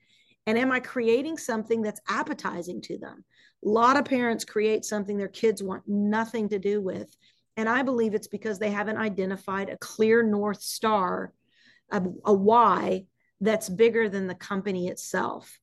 And 0.45 0.57
am 0.57 0.71
I 0.71 0.79
creating 0.79 1.37
something 1.37 1.81
that's 1.81 2.01
appetizing 2.07 2.81
to 2.83 2.97
them? 2.97 3.23
A 3.63 3.67
lot 3.67 3.97
of 3.97 4.05
parents 4.05 4.45
create 4.45 4.85
something 4.85 5.17
their 5.17 5.27
kids 5.27 5.61
want 5.61 5.83
nothing 5.87 6.49
to 6.49 6.59
do 6.59 6.81
with. 6.81 7.15
And 7.57 7.67
I 7.67 7.83
believe 7.83 8.13
it's 8.13 8.27
because 8.27 8.57
they 8.57 8.71
haven't 8.71 8.97
identified 8.97 9.69
a 9.69 9.77
clear 9.77 10.23
North 10.23 10.61
Star, 10.61 11.33
a, 11.91 12.01
a 12.25 12.33
why 12.33 13.05
that's 13.41 13.69
bigger 13.69 14.09
than 14.09 14.27
the 14.27 14.35
company 14.35 14.87
itself. 14.87 15.59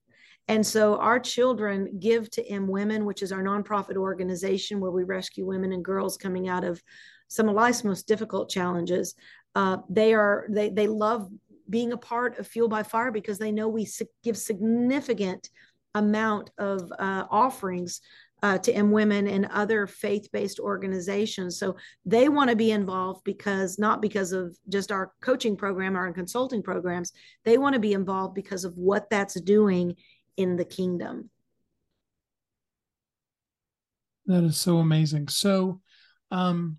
And 0.48 0.64
so 0.64 0.96
our 0.96 1.18
children 1.18 1.98
give 1.98 2.30
to 2.30 2.46
M 2.46 2.68
Women, 2.68 3.04
which 3.04 3.22
is 3.22 3.32
our 3.32 3.42
nonprofit 3.42 3.96
organization 3.96 4.80
where 4.80 4.92
we 4.92 5.02
rescue 5.02 5.44
women 5.44 5.72
and 5.72 5.84
girls 5.84 6.16
coming 6.16 6.48
out 6.48 6.64
of 6.64 6.80
some 7.28 7.48
of 7.48 7.56
life's 7.56 7.82
most 7.82 8.06
difficult 8.06 8.48
challenges. 8.48 9.14
Uh, 9.54 9.78
they 9.90 10.14
are 10.14 10.46
they 10.48 10.68
they 10.70 10.86
love 10.86 11.28
being 11.68 11.92
a 11.92 11.96
part 11.96 12.38
of 12.38 12.46
Fuel 12.46 12.68
by 12.68 12.84
Fire 12.84 13.10
because 13.10 13.38
they 13.38 13.50
know 13.50 13.68
we 13.68 13.88
give 14.22 14.36
significant 14.36 15.50
amount 15.94 16.50
of 16.58 16.92
uh, 16.98 17.24
offerings 17.28 18.00
uh, 18.42 18.58
to 18.58 18.72
M 18.72 18.92
Women 18.92 19.26
and 19.26 19.46
other 19.46 19.86
faith-based 19.88 20.60
organizations. 20.60 21.58
So 21.58 21.74
they 22.04 22.28
want 22.28 22.50
to 22.50 22.56
be 22.56 22.70
involved 22.70 23.24
because 23.24 23.78
not 23.78 24.00
because 24.00 24.30
of 24.30 24.56
just 24.68 24.92
our 24.92 25.10
coaching 25.20 25.56
program, 25.56 25.96
or 25.96 26.06
our 26.06 26.12
consulting 26.12 26.62
programs. 26.62 27.12
They 27.44 27.58
want 27.58 27.74
to 27.74 27.80
be 27.80 27.94
involved 27.94 28.34
because 28.34 28.64
of 28.64 28.76
what 28.76 29.10
that's 29.10 29.40
doing 29.40 29.96
in 30.36 30.56
the 30.56 30.64
kingdom. 30.64 31.30
That 34.26 34.44
is 34.44 34.56
so 34.56 34.78
amazing. 34.78 35.28
So, 35.28 35.80
um, 36.30 36.78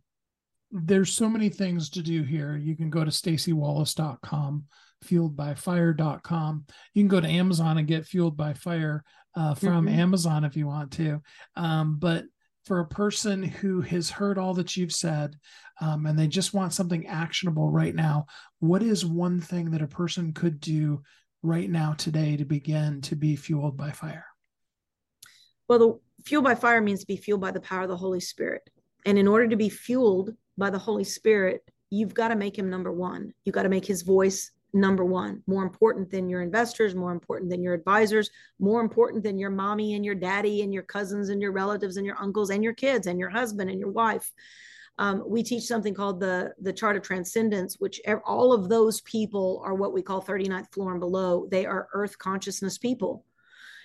there's 0.72 1.14
so 1.14 1.30
many 1.30 1.50
things 1.50 1.90
to 1.92 2.02
do 2.02 2.24
here. 2.24 2.58
You 2.58 2.76
can 2.76 2.90
go 2.90 3.04
to 3.06 3.12
staciwallace.com, 3.12 4.66
fueledbyfire.com. 5.06 6.66
You 6.94 7.02
can 7.02 7.08
go 7.08 7.22
to 7.22 7.28
Amazon 7.28 7.78
and 7.78 7.88
get 7.88 8.06
fueled 8.06 8.36
by 8.36 8.54
fire 8.54 9.04
uh, 9.36 9.54
from 9.54 9.86
mm-hmm. 9.86 10.00
Amazon 10.00 10.44
if 10.44 10.58
you 10.58 10.68
want 10.68 10.92
to. 10.94 11.22
Um, 11.56 11.98
but 12.00 12.26
for 12.66 12.80
a 12.82 12.88
person 12.88 13.44
who 13.44 13.80
has 13.82 14.10
heard 14.10 14.38
all 14.38 14.54
that 14.56 14.76
you've 14.76 14.92
said 14.92 15.36
um, 15.80 16.06
and 16.06 16.20
they 16.20 16.28
just 16.28 16.54
want 16.54 16.74
something 16.74 17.08
actionable 17.08 17.70
right 17.70 17.96
now, 17.96 18.26
what 18.60 18.84
is 18.84 19.06
one 19.06 19.40
thing 19.40 19.72
that 19.72 19.82
a 19.82 19.88
person 19.88 20.34
could 20.34 20.60
do 20.60 21.02
right 21.44 21.70
now 21.70 21.94
today 21.94 22.38
to 22.38 22.46
begin 22.46 23.02
to 23.02 23.16
be 23.16 23.36
fueled 23.36 23.78
by 23.78 23.92
fire? 23.92 24.26
Well, 25.68 25.80
the 25.80 26.00
fuel 26.24 26.42
by 26.42 26.56
fire 26.56 26.82
means 26.82 27.02
to 27.02 27.08
be 27.08 27.18
fueled 27.18 27.42
by 27.42 27.52
the 27.52 27.60
power 27.60 27.84
of 27.84 27.90
the 27.90 27.98
Holy 27.98 28.20
Spirit. 28.20 28.70
And 29.06 29.18
in 29.18 29.28
order 29.28 29.48
to 29.48 29.56
be 29.56 29.70
fueled 29.70 30.34
by 30.58 30.70
the 30.70 30.80
Holy 30.80 31.04
Spirit, 31.04 31.64
you've 31.90 32.14
got 32.14 32.30
to 32.30 32.36
make 32.36 32.58
him 32.58 32.70
number 32.70 32.92
one. 32.92 33.34
You've 33.44 33.56
got 33.56 33.64
to 33.64 33.70
make 33.70 33.86
his 33.86 34.02
voice 34.02 34.52
number 34.74 35.06
one, 35.06 35.42
more 35.48 35.64
important 35.64 36.12
than 36.12 36.30
your 36.30 36.42
investors, 36.42 36.94
more 36.94 37.12
important 37.12 37.50
than 37.50 37.64
your 37.64 37.74
advisors, 37.74 38.30
more 38.60 38.82
important 38.82 39.24
than 39.24 39.40
your 39.40 39.50
mommy 39.50 39.96
and 39.96 40.06
your 40.06 40.16
daddy 40.16 40.62
and 40.62 40.74
your 40.74 40.84
cousins 40.84 41.30
and 41.30 41.42
your 41.42 41.52
relatives 41.52 41.98
and 41.98 42.06
your 42.06 42.18
uncles 42.22 42.50
and 42.50 42.64
your 42.64 42.74
kids 42.74 43.08
and 43.08 43.20
your 43.20 43.30
husband 43.30 43.70
and 43.70 43.80
your 43.80 43.92
wife 43.92 44.32
um, 45.00 45.24
we 45.28 45.44
teach 45.44 45.64
something 45.64 45.94
called 45.94 46.20
the 46.20 46.54
the 46.62 46.74
chart 46.74 46.96
of 46.96 47.04
transcendence 47.04 47.76
which 47.80 48.02
all 48.26 48.52
of 48.52 48.70
those 48.70 49.02
people 49.02 49.62
are 49.64 49.76
what 49.76 49.94
we 49.94 50.02
call 50.02 50.22
39th 50.22 50.72
floor 50.72 50.92
and 50.92 51.00
below. 51.00 51.48
They 51.50 51.66
are 51.66 51.90
earth 51.94 52.18
consciousness 52.18 52.78
people. 52.78 53.24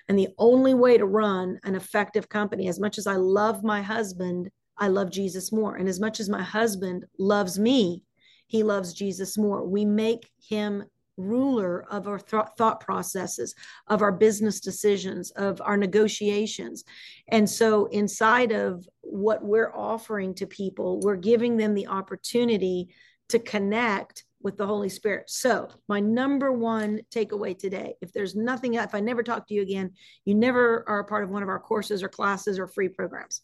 And 0.08 0.18
the 0.18 0.28
only 0.38 0.74
way 0.74 0.98
to 0.98 1.06
run 1.06 1.60
an 1.64 1.74
effective 1.74 2.28
company 2.28 2.68
as 2.68 2.80
much 2.80 2.98
as 2.98 3.06
i 3.06 3.16
love 3.16 3.62
my 3.62 3.82
husband 3.82 4.50
i 4.78 4.88
love 4.88 5.10
jesus 5.10 5.52
more. 5.52 5.76
And 5.76 5.88
as 5.88 6.00
much 6.00 6.20
as 6.20 6.28
my 6.28 6.42
husband 6.42 7.04
loves 7.18 7.58
me 7.58 8.02
he 8.46 8.62
loves 8.62 8.94
jesus 8.94 9.36
more. 9.36 9.66
We 9.66 9.84
make 9.84 10.30
him 10.48 10.84
ruler 11.16 11.84
of 11.90 12.08
our 12.08 12.18
th- 12.18 12.44
thought 12.56 12.80
processes, 12.80 13.54
of 13.88 14.02
our 14.02 14.12
business 14.12 14.60
decisions, 14.60 15.30
of 15.32 15.60
our 15.60 15.76
negotiations. 15.76 16.84
And 17.28 17.48
so, 17.48 17.86
inside 17.86 18.52
of 18.52 18.88
what 19.02 19.44
we're 19.44 19.72
offering 19.74 20.34
to 20.34 20.46
people, 20.46 21.00
we're 21.00 21.16
giving 21.16 21.56
them 21.56 21.74
the 21.74 21.88
opportunity 21.88 22.94
to 23.28 23.38
connect 23.38 24.24
with 24.42 24.56
the 24.56 24.66
Holy 24.66 24.88
Spirit. 24.88 25.30
So, 25.30 25.68
my 25.88 26.00
number 26.00 26.52
one 26.52 27.00
takeaway 27.14 27.58
today 27.58 27.94
if 28.00 28.12
there's 28.12 28.34
nothing, 28.34 28.74
if 28.74 28.94
I 28.94 29.00
never 29.00 29.22
talk 29.22 29.46
to 29.48 29.54
you 29.54 29.62
again, 29.62 29.92
you 30.24 30.34
never 30.34 30.84
are 30.88 31.00
a 31.00 31.04
part 31.04 31.24
of 31.24 31.30
one 31.30 31.42
of 31.42 31.48
our 31.48 31.60
courses 31.60 32.02
or 32.02 32.08
classes 32.08 32.58
or 32.58 32.66
free 32.66 32.88
programs. 32.88 33.42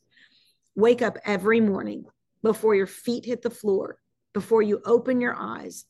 Wake 0.75 1.03
up 1.03 1.19
every 1.25 1.61
morning 1.61 2.05
before 2.43 2.75
your 2.75 2.87
feet 2.87 3.25
hit 3.25 3.43
the 3.43 3.51
floor, 3.51 3.99
before 4.33 4.63
you 4.63 4.81
open 4.85 5.21
your 5.21 5.35
eyes, 5.37 5.85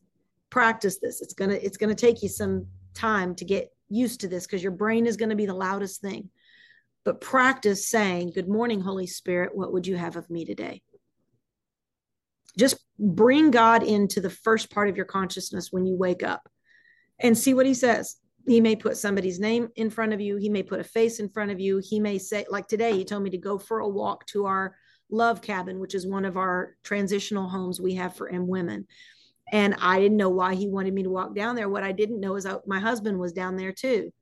practice 0.51 0.99
this. 1.01 1.21
It's 1.21 1.35
going 1.35 1.51
to 1.51 1.65
it's 1.65 1.77
to 1.77 1.95
take 1.95 2.23
you 2.23 2.29
some 2.29 2.67
time 2.95 3.35
to 3.37 3.45
get 3.45 3.71
used 3.89 4.21
to 4.21 4.29
this 4.29 4.47
because 4.47 4.63
your 4.63 4.73
brain 4.73 5.07
is 5.07 5.17
going 5.17 5.31
to 5.31 5.37
be 5.37 5.47
the 5.47 5.55
loudest 5.55 6.01
thing. 6.01 6.31
But 7.05 7.21
practice 7.21 7.89
saying 7.89 8.33
good 8.35 8.49
morning 8.49 8.81
holy 8.81 9.07
spirit. 9.07 9.55
What 9.55 9.73
would 9.73 9.87
you 9.87 9.97
have 9.97 10.17
of 10.17 10.29
me 10.31 10.45
today? 10.45 10.83
Just 12.59 12.79
bring 12.99 13.51
god 13.51 13.83
into 13.83 14.21
the 14.21 14.31
first 14.31 14.71
part 14.71 14.89
of 14.89 14.97
your 14.97 15.07
consciousness 15.07 15.69
when 15.71 15.87
you 15.87 15.97
wake 15.97 16.23
up 16.23 16.49
and 17.21 17.39
see 17.39 17.55
what 17.55 17.67
he 17.67 17.75
says. 17.75 18.17
He 18.47 18.61
may 18.61 18.77
put 18.77 18.97
somebody's 18.97 19.39
name 19.39 19.69
in 19.77 19.91
front 19.91 20.13
of 20.13 20.21
you. 20.21 20.37
He 20.37 20.49
may 20.49 20.63
put 20.63 20.81
a 20.81 20.85
face 20.85 21.21
in 21.21 21.29
front 21.29 21.51
of 21.51 21.61
you. 21.61 21.79
He 21.79 22.01
may 22.01 22.19
say 22.19 22.47
like 22.51 22.67
today 22.67 22.97
he 22.97 23.05
told 23.05 23.23
me 23.23 23.31
to 23.31 23.39
go 23.39 23.59
for 23.59 23.81
a 23.81 23.89
walk 23.89 24.27
to 24.27 24.47
our 24.47 24.75
love 25.11 25.41
cabin 25.41 25.79
which 25.79 25.95
is 25.95 26.07
one 26.07 26.25
of 26.25 26.37
our 26.37 26.77
transitional 26.83 27.49
homes 27.49 27.81
we 27.81 27.95
have 27.95 28.15
for 28.15 28.29
m 28.29 28.47
women 28.47 28.87
and 29.53 29.75
I 29.81 29.99
didn't 29.99 30.17
know 30.17 30.29
why 30.29 30.55
he 30.55 30.69
wanted 30.69 30.95
me 30.95 31.03
to 31.03 31.11
walk 31.11 31.35
down 31.35 31.57
there. 31.57 31.69
What 31.69 31.83
I 31.85 31.93
didn't 31.93 32.21
know 32.21 32.37
is 32.37 32.47
I, 32.47 32.57
my 32.67 32.79
husband 32.81 33.19
was 33.19 33.33
down 33.33 33.57
there 33.57 33.73
too, 33.73 34.13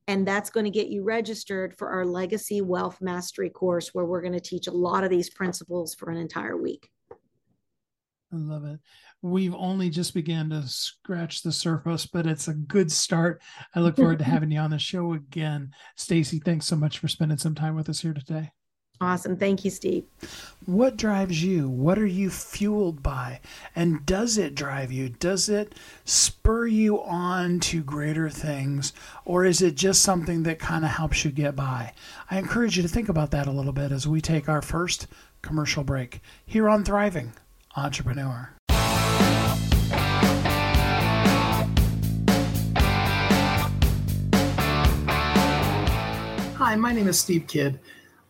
and 0.09 0.27
that's 0.27 0.51
going 0.51 0.65
to 0.65 0.71
get 0.71 0.89
you 0.89 1.05
registered 1.05 1.77
for 1.77 1.91
our 1.91 2.05
legacy 2.05 2.61
wealth 2.61 3.01
mastery 3.01 3.51
course 3.51 3.95
where 3.95 4.05
we're 4.05 4.21
going 4.21 4.33
to 4.33 4.41
teach 4.41 4.67
a 4.67 4.73
lot 4.73 5.05
of 5.05 5.11
these 5.11 5.31
principles 5.31 5.95
for 5.95 6.11
an 6.11 6.17
entire 6.17 6.57
week 6.57 6.91
i 7.11 8.37
love 8.37 8.65
it 8.65 8.81
we've 9.23 9.55
only 9.55 9.89
just 9.89 10.15
began 10.15 10.51
to 10.51 10.63
scratch 10.67 11.43
the 11.43 11.53
surface 11.53 12.07
but 12.07 12.27
it's 12.27 12.49
a 12.49 12.55
good 12.55 12.91
start 12.91 13.41
i 13.75 13.81
look 13.81 13.97
forward 13.97 14.19
to 14.19 14.25
having 14.33 14.51
you 14.51 14.59
on 14.59 14.71
the 14.71 14.79
show 14.79 15.13
again 15.15 15.73
staci 15.97 16.43
thanks 16.43 16.67
so 16.67 16.77
much 16.77 16.99
for 16.99 17.09
spending 17.09 17.39
some 17.39 17.55
time 17.55 17.75
with 17.75 17.89
us 17.89 18.01
here 18.01 18.15
today 18.15 18.51
Awesome. 19.03 19.37
Thank 19.37 19.65
you, 19.65 19.71
Steve. 19.73 20.05
What 20.65 20.97
drives 20.97 21.43
you? 21.43 21.69
What 21.69 21.99
are 21.99 22.07
you 22.07 22.31
fueled 22.31 23.03
by? 23.03 23.41
And 23.75 24.07
does 24.07 24.39
it 24.39 24.55
drive 24.55 24.93
you? 24.93 25.09
Does 25.09 25.49
it 25.49 25.75
spur 26.05 26.69
you 26.69 27.03
on 27.03 27.59
to 27.61 27.83
greater 27.83 28.31
things? 28.31 28.93
Or 29.25 29.45
is 29.45 29.61
it 29.61 29.75
just 29.75 30.03
something 30.03 30.45
that 30.45 30.61
kind 30.61 30.85
of 30.85 30.93
helps 30.93 31.25
you 31.25 31.33
get 31.33 31.57
by? 31.57 31.95
I 32.31 32.39
encourage 32.39 32.77
you 32.77 32.85
to 32.85 32.89
think 32.89 33.09
about 33.09 33.33
that 33.33 33.49
a 33.49 33.53
little 33.53 33.73
bit 33.73 33.91
as 33.91 34.07
we 34.07 34.21
take 34.21 34.49
our 34.49 34.63
first 34.63 35.09
commercial 35.43 35.83
break 35.83 36.21
here 36.47 36.69
on 36.69 36.85
Thriving 36.85 37.33
Entrepreneur. 37.77 38.55
Hi, 46.73 46.77
my 46.77 46.95
name 46.95 47.07
is 47.07 47.21
Steve 47.21 47.47
Kidd. 47.47 47.79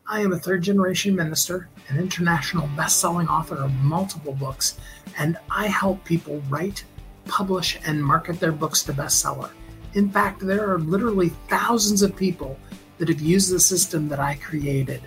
I 0.04 0.18
am 0.20 0.32
a 0.32 0.36
third 0.36 0.62
generation 0.62 1.14
minister, 1.14 1.68
an 1.86 1.96
international 1.96 2.68
best 2.76 2.98
selling 2.98 3.28
author 3.28 3.54
of 3.54 3.72
multiple 3.74 4.32
books, 4.32 4.78
and 5.16 5.38
I 5.48 5.68
help 5.68 6.04
people 6.04 6.42
write, 6.50 6.82
publish, 7.24 7.78
and 7.86 8.04
market 8.04 8.40
their 8.40 8.50
books 8.50 8.82
to 8.82 8.92
bestseller. 8.92 9.50
In 9.94 10.10
fact, 10.10 10.40
there 10.40 10.68
are 10.68 10.80
literally 10.80 11.28
thousands 11.46 12.02
of 12.02 12.16
people 12.16 12.58
that 12.98 13.06
have 13.06 13.20
used 13.20 13.52
the 13.52 13.60
system 13.60 14.08
that 14.08 14.18
I 14.18 14.34
created 14.34 15.02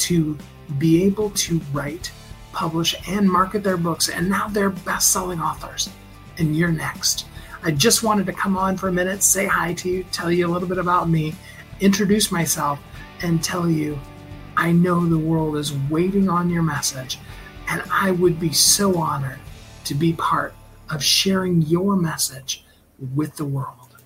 to 0.00 0.36
be 0.76 1.04
able 1.04 1.30
to 1.30 1.62
write, 1.72 2.12
publish, 2.52 2.94
and 3.08 3.26
market 3.26 3.62
their 3.62 3.78
books, 3.78 4.10
and 4.10 4.28
now 4.28 4.48
they're 4.48 4.68
best 4.68 5.10
selling 5.10 5.40
authors. 5.40 5.88
And 6.36 6.54
you're 6.54 6.68
next. 6.70 7.28
I 7.62 7.70
just 7.70 8.02
wanted 8.02 8.26
to 8.26 8.34
come 8.34 8.58
on 8.58 8.76
for 8.76 8.88
a 8.88 8.92
minute, 8.92 9.22
say 9.22 9.46
hi 9.46 9.72
to 9.72 9.88
you, 9.88 10.04
tell 10.12 10.30
you 10.30 10.46
a 10.46 10.52
little 10.52 10.68
bit 10.68 10.76
about 10.76 11.08
me, 11.08 11.34
introduce 11.80 12.30
myself, 12.32 12.78
and 13.22 13.42
tell 13.42 13.68
you 13.68 13.98
I 14.56 14.72
know 14.72 15.06
the 15.06 15.18
world 15.18 15.56
is 15.56 15.72
waiting 15.90 16.28
on 16.28 16.50
your 16.50 16.62
message, 16.62 17.18
and 17.68 17.82
I 17.90 18.12
would 18.12 18.38
be 18.38 18.52
so 18.52 18.98
honored 18.98 19.40
to 19.84 19.94
be 19.94 20.12
part 20.12 20.54
of 20.90 21.02
sharing 21.02 21.62
your 21.62 21.96
message 21.96 22.64
with 23.14 23.36
the 23.36 23.44
world. 23.44 23.96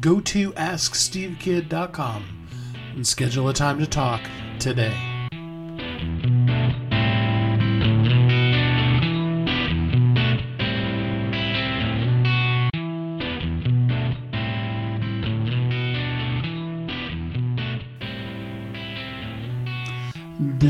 Go 0.00 0.20
to 0.20 0.52
AskSteveKidd.com 0.52 2.48
and 2.94 3.06
schedule 3.06 3.48
a 3.48 3.54
time 3.54 3.78
to 3.80 3.86
talk 3.86 4.22
today. 4.58 4.96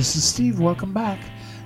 This 0.05 0.17
is 0.17 0.25
Steve. 0.25 0.61
Welcome 0.61 0.93
back. 0.93 1.19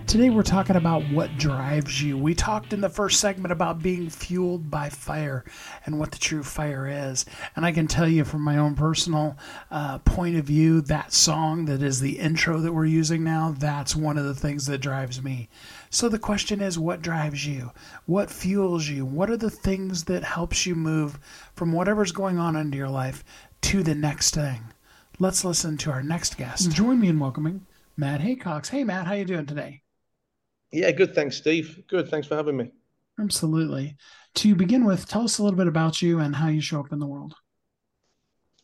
Today 0.06 0.30
we're 0.30 0.44
talking 0.44 0.76
about 0.76 1.02
what 1.10 1.36
drives 1.38 2.00
you. 2.00 2.16
We 2.16 2.36
talked 2.36 2.72
in 2.72 2.80
the 2.80 2.88
first 2.88 3.18
segment 3.18 3.50
about 3.50 3.82
being 3.82 4.08
fueled 4.08 4.70
by 4.70 4.90
fire 4.90 5.44
and 5.84 5.98
what 5.98 6.12
the 6.12 6.20
true 6.20 6.44
fire 6.44 6.86
is. 6.86 7.26
And 7.56 7.66
I 7.66 7.72
can 7.72 7.88
tell 7.88 8.06
you 8.06 8.24
from 8.24 8.42
my 8.42 8.56
own 8.56 8.76
personal 8.76 9.36
uh, 9.72 9.98
point 9.98 10.36
of 10.36 10.44
view, 10.44 10.82
that 10.82 11.12
song 11.12 11.64
that 11.64 11.82
is 11.82 11.98
the 11.98 12.20
intro 12.20 12.60
that 12.60 12.72
we're 12.72 12.84
using 12.84 13.24
now, 13.24 13.56
that's 13.58 13.96
one 13.96 14.16
of 14.16 14.24
the 14.24 14.36
things 14.36 14.66
that 14.66 14.78
drives 14.78 15.20
me. 15.20 15.48
So 15.90 16.08
the 16.08 16.20
question 16.20 16.60
is, 16.60 16.78
what 16.78 17.02
drives 17.02 17.44
you? 17.44 17.72
What 18.06 18.30
fuels 18.30 18.86
you? 18.86 19.04
What 19.04 19.30
are 19.30 19.36
the 19.36 19.50
things 19.50 20.04
that 20.04 20.22
helps 20.22 20.64
you 20.64 20.76
move 20.76 21.18
from 21.56 21.72
whatever's 21.72 22.12
going 22.12 22.38
on 22.38 22.54
in 22.54 22.72
your 22.72 22.88
life 22.88 23.24
to 23.62 23.82
the 23.82 23.96
next 23.96 24.32
thing? 24.32 24.60
Let's 25.18 25.44
listen 25.44 25.76
to 25.78 25.90
our 25.90 26.04
next 26.04 26.36
guest. 26.36 26.70
Join 26.70 27.00
me 27.00 27.08
in 27.08 27.18
welcoming 27.18 27.66
Matt 27.98 28.20
Haycox. 28.20 28.68
Hey, 28.68 28.84
Matt, 28.84 29.08
how 29.08 29.14
you 29.14 29.24
doing 29.24 29.44
today? 29.44 29.82
Yeah, 30.70 30.92
good. 30.92 31.16
Thanks, 31.16 31.36
Steve. 31.36 31.82
Good. 31.88 32.08
Thanks 32.08 32.28
for 32.28 32.36
having 32.36 32.56
me. 32.56 32.70
Absolutely. 33.20 33.96
To 34.36 34.54
begin 34.54 34.84
with, 34.84 35.08
tell 35.08 35.22
us 35.22 35.38
a 35.38 35.42
little 35.42 35.58
bit 35.58 35.66
about 35.66 36.00
you 36.00 36.20
and 36.20 36.36
how 36.36 36.46
you 36.46 36.60
show 36.60 36.78
up 36.78 36.92
in 36.92 37.00
the 37.00 37.06
world. 37.06 37.34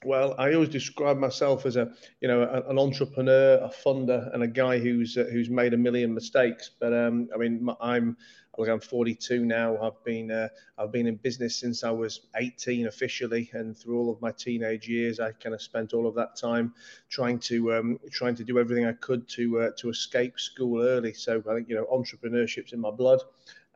Well, 0.05 0.37
I 0.39 0.55
always 0.55 0.69
describe 0.69 1.17
myself 1.17 1.67
as 1.67 1.75
a, 1.77 1.91
you 2.21 2.29
know, 2.29 2.43
an 2.69 2.79
entrepreneur, 2.79 3.55
a 3.55 3.69
funder, 3.69 4.33
and 4.33 4.45
a 4.45 4.47
guy 4.47 4.79
who's 4.79 5.17
uh, 5.17 5.25
who's 5.33 5.51
made 5.51 5.75
a 5.75 5.79
million 5.79 6.15
mistakes. 6.15 6.71
But 6.79 6.93
um, 6.93 7.29
I 7.35 7.39
mean, 7.39 7.67
I'm 7.81 8.17
Look, 8.57 8.69
I'm 8.69 8.81
42 8.81 9.45
now. 9.45 9.77
I've 9.79 10.03
been 10.05 10.31
uh, 10.31 10.49
I've 10.79 10.93
been 10.93 11.07
in 11.07 11.17
business 11.17 11.57
since 11.57 11.83
I 11.83 11.91
was 11.91 12.21
18 12.37 12.87
officially, 12.87 13.51
and 13.53 13.77
through 13.77 13.99
all 13.99 14.11
of 14.11 14.21
my 14.21 14.31
teenage 14.33 14.89
years, 14.89 15.19
I 15.19 15.33
kind 15.33 15.55
of 15.55 15.63
spent 15.63 15.93
all 15.93 16.07
of 16.07 16.15
that 16.15 16.37
time 16.37 16.75
trying 17.09 17.39
to 17.41 17.75
um, 17.75 17.99
trying 18.11 18.37
to 18.37 18.45
do 18.45 18.59
everything 18.59 18.87
I 18.87 18.93
could 18.93 19.29
to 19.31 19.61
uh, 19.61 19.71
to 19.79 19.89
escape 19.91 20.39
school 20.39 20.83
early. 20.83 21.13
So 21.13 21.43
I 21.49 21.55
think 21.55 21.69
you 21.69 21.75
know 21.75 21.87
entrepreneurship's 21.87 22.73
in 22.73 22.81
my 22.81 22.91
blood. 22.91 23.21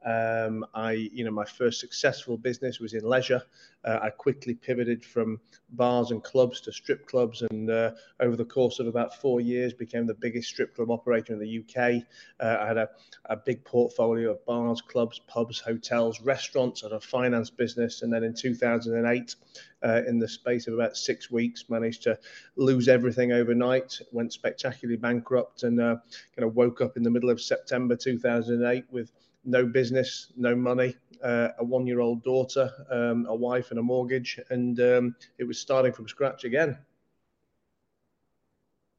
Um, 0.05 0.65
I, 0.75 0.93
you 0.93 1.25
know, 1.25 1.31
my 1.31 1.45
first 1.45 1.81
successful 1.81 2.37
business 2.37 2.79
was 2.79 2.95
in 2.95 3.05
leisure. 3.05 3.43
Uh, 3.85 3.99
I 4.03 4.11
quickly 4.11 4.55
pivoted 4.55 5.05
from 5.05 5.41
bars 5.71 6.11
and 6.11 6.23
clubs 6.23 6.61
to 6.63 6.73
strip 6.73 7.07
clubs, 7.07 7.43
and 7.43 7.71
uh, 7.71 7.93
over 8.21 8.37
the 8.37 8.45
course 8.45 8.79
of 8.79 8.87
about 8.87 9.21
four 9.21 9.41
years, 9.41 9.73
became 9.73 10.07
the 10.07 10.15
biggest 10.15 10.49
strip 10.49 10.75
club 10.75 10.91
operator 10.91 11.33
in 11.33 11.39
the 11.39 11.59
UK. 11.59 12.03
Uh, 12.41 12.59
I 12.61 12.67
had 12.67 12.77
a, 12.77 12.89
a 13.27 13.37
big 13.37 13.65
portfolio 13.65 14.31
of 14.31 14.45
bars, 14.47 14.81
clubs, 14.81 15.21
pubs, 15.27 15.61
hotels, 15.61 16.21
restaurants, 16.21 16.83
and 16.83 16.93
a 16.93 17.01
finance 17.01 17.51
business. 17.51 18.03
And 18.03 18.13
then 18.13 18.25
in 18.25 18.35
2008, 18.35 19.35
uh, 19.83 20.03
in 20.07 20.19
the 20.19 20.29
space 20.29 20.67
of 20.67 20.75
about 20.75 20.97
six 20.97 21.31
weeks, 21.31 21.69
managed 21.69 22.03
to 22.05 22.19
lose 22.57 22.89
everything 22.89 23.33
overnight, 23.33 24.01
went 24.13 24.33
spectacularly 24.33 24.97
bankrupt, 24.97 25.63
and 25.63 25.81
uh, 25.81 25.97
kind 26.37 26.49
of 26.49 26.55
woke 26.55 26.81
up 26.81 26.97
in 26.97 27.03
the 27.03 27.11
middle 27.11 27.31
of 27.31 27.41
September 27.41 27.97
2008 27.97 28.85
with 28.91 29.13
no 29.49 29.67
business, 29.67 30.33
no 30.37 30.55
money, 30.55 30.95
uh, 31.25 31.49
a 31.59 31.65
one 31.65 31.87
year 31.87 32.01
old 32.01 32.23
daughter, 32.23 32.71
um, 32.91 33.27
a 33.29 33.35
wife, 33.35 33.71
and 33.71 33.81
a 33.81 33.83
mortgage. 33.83 34.39
And 34.51 34.79
um, 34.81 35.17
it 35.39 35.45
was 35.45 35.59
starting 35.59 35.93
from 35.93 36.07
scratch 36.09 36.45
again. 36.45 36.79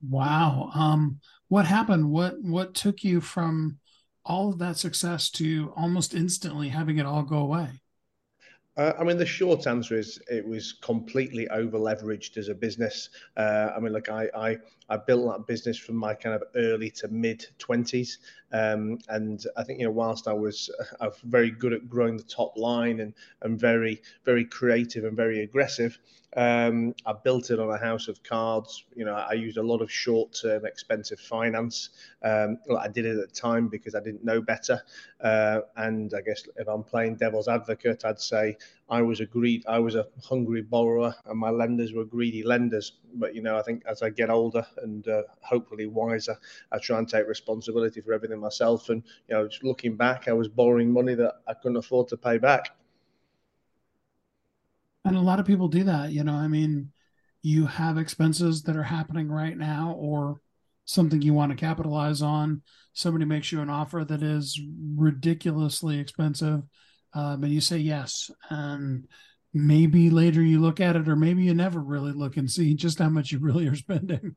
Wow. 0.01 0.71
Um, 0.73 1.19
what 1.47 1.65
happened? 1.65 2.09
What 2.09 2.41
what 2.41 2.73
took 2.73 3.03
you 3.03 3.21
from 3.21 3.79
all 4.25 4.49
of 4.49 4.59
that 4.59 4.77
success 4.77 5.29
to 5.31 5.73
almost 5.75 6.13
instantly 6.13 6.69
having 6.69 6.97
it 6.97 7.05
all 7.05 7.23
go 7.23 7.37
away? 7.37 7.81
Uh, 8.79 8.93
I 8.97 9.03
mean, 9.03 9.17
the 9.17 9.25
short 9.25 9.67
answer 9.67 9.97
is 9.97 10.21
it 10.31 10.47
was 10.47 10.71
completely 10.71 11.49
over 11.49 11.77
leveraged 11.77 12.37
as 12.37 12.47
a 12.47 12.55
business. 12.55 13.09
Uh, 13.35 13.71
I 13.75 13.79
mean, 13.81 13.91
like 13.91 14.07
I, 14.07 14.29
I, 14.33 14.57
I 14.87 14.95
built 14.95 15.29
that 15.29 15.45
business 15.47 15.77
from 15.77 15.97
my 15.97 16.13
kind 16.13 16.33
of 16.33 16.43
early 16.55 16.89
to 16.91 17.09
mid 17.09 17.45
twenties, 17.57 18.19
um, 18.53 18.97
and 19.09 19.45
I 19.57 19.63
think 19.65 19.79
you 19.79 19.85
know, 19.85 19.91
whilst 19.91 20.29
I 20.29 20.33
was 20.33 20.69
uh, 21.01 21.09
very 21.25 21.51
good 21.51 21.73
at 21.73 21.89
growing 21.89 22.15
the 22.15 22.23
top 22.23 22.57
line 22.57 23.01
and 23.01 23.13
and 23.41 23.59
very 23.59 24.01
very 24.23 24.45
creative 24.45 25.03
and 25.03 25.17
very 25.17 25.41
aggressive, 25.43 25.99
um, 26.37 26.93
I 27.05 27.13
built 27.13 27.49
it 27.49 27.59
on 27.59 27.69
a 27.69 27.77
house 27.77 28.07
of 28.07 28.21
cards. 28.23 28.85
You 28.95 29.05
know, 29.05 29.13
I 29.13 29.33
used 29.33 29.57
a 29.57 29.63
lot 29.63 29.81
of 29.81 29.91
short-term, 29.91 30.65
expensive 30.65 31.19
finance. 31.19 31.89
Um, 32.23 32.59
I 32.79 32.87
did 32.87 33.05
it 33.05 33.17
at 33.17 33.27
the 33.29 33.35
time 33.35 33.67
because 33.67 33.95
I 33.95 33.99
didn't 33.99 34.23
know 34.23 34.41
better. 34.41 34.81
Uh, 35.21 35.61
and 35.75 36.13
I 36.13 36.21
guess 36.21 36.43
if 36.55 36.67
I'm 36.67 36.83
playing 36.83 37.15
devil's 37.15 37.47
advocate, 37.47 38.05
I'd 38.05 38.21
say 38.21 38.57
I 38.89 39.01
was 39.01 39.19
a 39.19 39.25
greed, 39.25 39.63
I 39.67 39.79
was 39.79 39.95
a 39.95 40.07
hungry 40.23 40.61
borrower, 40.61 41.13
and 41.25 41.39
my 41.39 41.49
lenders 41.49 41.93
were 41.93 42.05
greedy 42.05 42.43
lenders. 42.43 42.93
But 43.15 43.35
you 43.35 43.41
know, 43.41 43.57
I 43.57 43.61
think 43.61 43.83
as 43.85 44.01
I 44.01 44.09
get 44.09 44.29
older 44.29 44.65
and 44.81 45.07
uh, 45.07 45.23
hopefully 45.41 45.85
wiser, 45.85 46.37
I 46.71 46.79
try 46.79 46.97
and 46.97 47.07
take 47.07 47.27
responsibility 47.27 48.01
for 48.01 48.13
everything 48.13 48.39
myself. 48.39 48.89
And 48.89 49.03
you 49.27 49.35
know, 49.35 49.47
just 49.47 49.63
looking 49.63 49.95
back, 49.95 50.27
I 50.27 50.33
was 50.33 50.47
borrowing 50.47 50.91
money 50.91 51.15
that 51.15 51.35
I 51.47 51.53
couldn't 51.53 51.77
afford 51.77 52.07
to 52.09 52.17
pay 52.17 52.37
back. 52.39 52.75
And 55.05 55.15
a 55.15 55.21
lot 55.21 55.39
of 55.39 55.45
people 55.45 55.67
do 55.67 55.83
that. 55.85 56.11
You 56.11 56.23
know, 56.23 56.33
I 56.33 56.47
mean, 56.47 56.91
you 57.41 57.67
have 57.67 57.97
expenses 57.97 58.63
that 58.63 58.75
are 58.75 58.83
happening 58.83 59.29
right 59.29 59.57
now, 59.57 59.95
or 59.97 60.41
something 60.85 61.21
you 61.21 61.35
want 61.35 61.51
to 61.51 61.55
capitalize 61.55 62.21
on. 62.23 62.63
Somebody 62.93 63.23
makes 63.25 63.51
you 63.51 63.61
an 63.61 63.69
offer 63.69 64.03
that 64.03 64.23
is 64.23 64.59
ridiculously 64.95 65.99
expensive 65.99 66.63
um, 67.13 67.43
and 67.43 67.53
you 67.53 67.61
say 67.61 67.77
yes, 67.77 68.31
and 68.49 69.07
maybe 69.53 70.09
later 70.09 70.41
you 70.41 70.59
look 70.59 70.79
at 70.79 70.95
it, 70.95 71.07
or 71.07 71.15
maybe 71.15 71.43
you 71.43 71.53
never 71.53 71.79
really 71.79 72.11
look 72.11 72.37
and 72.37 72.49
see 72.49 72.73
just 72.73 72.99
how 72.99 73.09
much 73.09 73.31
you 73.31 73.39
really 73.39 73.67
are 73.67 73.75
spending. 73.75 74.35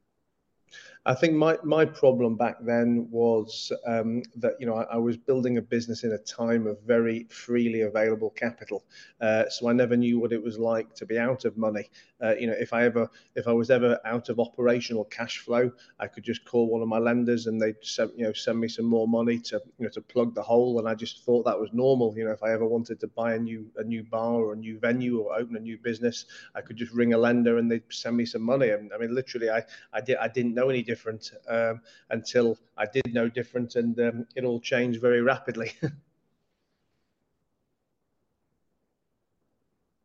I 1.04 1.14
think 1.14 1.34
my, 1.34 1.58
my 1.64 1.84
problem 1.84 2.36
back 2.36 2.58
then 2.60 3.08
was 3.10 3.72
um, 3.86 4.22
that 4.36 4.54
you 4.60 4.66
know 4.66 4.76
I, 4.76 4.84
I, 4.84 4.96
was 4.98 5.16
building 5.16 5.58
a 5.58 5.62
business 5.62 6.04
in 6.04 6.12
a 6.12 6.18
time 6.18 6.68
of 6.68 6.80
very 6.82 7.26
freely 7.28 7.80
available 7.80 8.30
capital, 8.30 8.84
uh, 9.20 9.48
so 9.48 9.68
I 9.68 9.72
never 9.72 9.96
knew 9.96 10.20
what 10.20 10.32
it 10.32 10.40
was 10.40 10.58
like 10.58 10.94
to 10.94 11.04
be 11.04 11.18
out 11.18 11.44
of 11.44 11.56
money. 11.56 11.90
Uh, 12.22 12.36
you 12.38 12.46
know, 12.46 12.54
if 12.56 12.72
I 12.72 12.84
ever 12.84 13.10
if 13.34 13.48
I 13.48 13.52
was 13.52 13.68
ever 13.68 13.98
out 14.04 14.28
of 14.28 14.38
operational 14.38 15.04
cash 15.06 15.38
flow, 15.38 15.72
I 15.98 16.06
could 16.06 16.22
just 16.22 16.44
call 16.44 16.68
one 16.68 16.82
of 16.82 16.88
my 16.88 16.98
lenders 16.98 17.48
and 17.48 17.60
they'd 17.60 17.74
send, 17.82 18.12
you 18.16 18.24
know 18.24 18.32
send 18.32 18.60
me 18.60 18.68
some 18.68 18.86
more 18.86 19.08
money 19.08 19.40
to 19.40 19.60
you 19.78 19.86
know 19.86 19.90
to 19.90 20.00
plug 20.00 20.36
the 20.36 20.42
hole, 20.42 20.78
and 20.78 20.88
I 20.88 20.94
just 20.94 21.24
thought 21.24 21.44
that 21.46 21.58
was 21.58 21.70
normal. 21.72 22.16
You 22.16 22.26
know, 22.26 22.30
if 22.30 22.44
I 22.44 22.52
ever 22.52 22.66
wanted 22.66 23.00
to 23.00 23.08
buy 23.08 23.34
a 23.34 23.40
new 23.40 23.68
a 23.76 23.82
new 23.82 24.04
bar 24.04 24.34
or 24.34 24.52
a 24.52 24.56
new 24.56 24.78
venue 24.78 25.18
or 25.18 25.34
open 25.34 25.56
a 25.56 25.60
new 25.60 25.78
business, 25.78 26.26
I 26.54 26.60
could 26.60 26.76
just 26.76 26.92
ring 26.92 27.12
a 27.12 27.18
lender 27.18 27.58
and 27.58 27.68
they'd 27.68 27.82
send 27.90 28.16
me 28.16 28.24
some 28.24 28.42
money. 28.42 28.68
And 28.68 28.92
I 28.94 28.98
mean, 28.98 29.12
literally, 29.12 29.50
I 29.50 29.64
I 29.92 30.00
did 30.00 30.18
I 30.18 30.28
didn't 30.28 30.54
know 30.54 30.68
any 30.68 30.91
different 30.92 31.30
um, 31.48 31.80
until 32.10 32.58
I 32.76 32.86
did 32.86 33.14
know 33.14 33.28
different, 33.28 33.76
and 33.76 33.98
um, 34.00 34.26
it 34.36 34.44
all 34.44 34.60
changed 34.60 35.00
very 35.00 35.22
rapidly. 35.22 35.72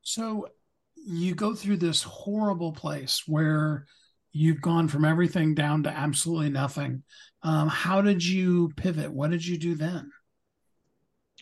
so 0.02 0.48
you 0.96 1.36
go 1.36 1.54
through 1.54 1.78
this 1.78 2.04
horrible 2.04 2.72
place 2.72 3.24
where 3.28 3.86
you've 4.32 4.62
gone 4.62 4.88
from 4.88 5.04
everything 5.04 5.56
down 5.56 5.84
to 5.84 5.90
absolutely 5.90 6.50
nothing. 6.50 7.04
Um, 7.44 7.68
how 7.68 8.02
did 8.02 8.24
you 8.24 8.72
pivot? 8.78 9.12
What 9.12 9.32
did 9.32 9.46
you 9.46 9.58
do 9.58 9.76
then? 9.76 10.12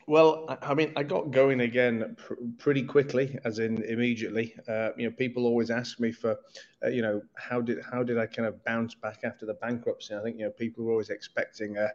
Well, 0.08 0.46
I 0.62 0.76
mean, 0.76 0.94
I 0.96 1.02
got 1.02 1.32
going 1.32 1.62
again 1.62 2.16
pr- 2.20 2.36
pretty 2.60 2.84
quickly, 2.84 3.40
as 3.44 3.58
in 3.58 3.82
immediately. 3.84 4.56
Uh, 4.68 4.92
you 4.96 5.10
know, 5.10 5.16
people 5.16 5.48
always 5.48 5.72
ask 5.72 6.00
me 6.00 6.12
for, 6.12 6.38
uh, 6.84 6.90
you 6.90 7.02
know, 7.02 7.24
how 7.36 7.60
did 7.60 7.80
how 7.92 8.04
did 8.04 8.20
I 8.20 8.28
kind 8.28 8.48
of 8.48 8.64
bounce 8.64 8.94
back 8.94 9.22
after 9.24 9.48
the 9.48 9.56
bankruptcy? 9.56 10.14
I 10.14 10.22
think 10.22 10.38
you 10.38 10.46
know 10.46 10.52
people 10.52 10.86
were 10.86 10.92
always 10.92 11.10
expecting 11.10 11.78
a, 11.78 11.90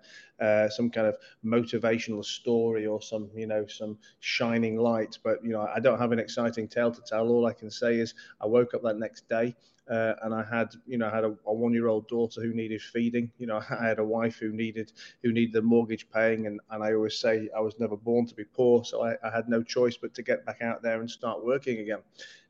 uh, 0.45 0.69
some 0.69 0.91
kind 0.91 1.07
of 1.07 1.19
motivational 1.45 2.25
story 2.25 2.85
or 2.85 3.01
some 3.01 3.31
you 3.33 3.47
know 3.47 3.65
some 3.69 3.97
shining 4.19 4.77
light, 4.77 5.17
but 5.23 5.39
you 5.45 5.51
know 5.51 5.63
I 5.73 5.79
don't 5.79 6.01
have 6.01 6.11
an 6.11 6.19
exciting 6.19 6.67
tale 6.67 6.91
to 6.91 7.03
tell. 7.03 7.29
All 7.29 7.47
I 7.47 7.53
can 7.53 7.71
say 7.71 7.97
is 8.01 8.15
I 8.41 8.47
woke 8.47 8.75
up 8.75 8.83
that 8.83 8.99
next 8.99 9.29
day 9.29 9.55
uh, 9.89 10.15
and 10.23 10.35
I 10.35 10.43
had, 10.43 10.75
you 10.87 10.99
know, 10.99 11.09
I 11.09 11.15
had 11.15 11.25
a, 11.25 11.35
a 11.47 11.53
one-year-old 11.53 12.09
daughter 12.09 12.41
who 12.41 12.53
needed 12.53 12.83
feeding. 12.83 13.31
You 13.39 13.47
know, 13.47 13.61
I 13.71 13.87
had 13.89 13.99
a 13.99 14.05
wife 14.05 14.39
who 14.39 14.53
needed 14.53 14.93
who 15.23 15.33
needed 15.33 15.53
the 15.53 15.63
mortgage 15.63 16.09
paying, 16.11 16.47
and, 16.47 16.61
and 16.71 16.83
I 16.83 16.95
always 16.95 17.19
say 17.19 17.49
I 17.57 17.61
was 17.61 17.79
never 17.79 17.97
born 17.97 18.27
to 18.27 18.35
be 18.35 18.45
poor, 18.45 18.85
so 18.85 19.05
I, 19.05 19.17
I 19.25 19.31
had 19.31 19.49
no 19.49 19.63
choice 19.63 19.97
but 19.97 20.15
to 20.15 20.23
get 20.23 20.45
back 20.45 20.63
out 20.63 20.83
there 20.83 21.01
and 21.01 21.11
start 21.11 21.45
working 21.45 21.79
again. 21.79 22.01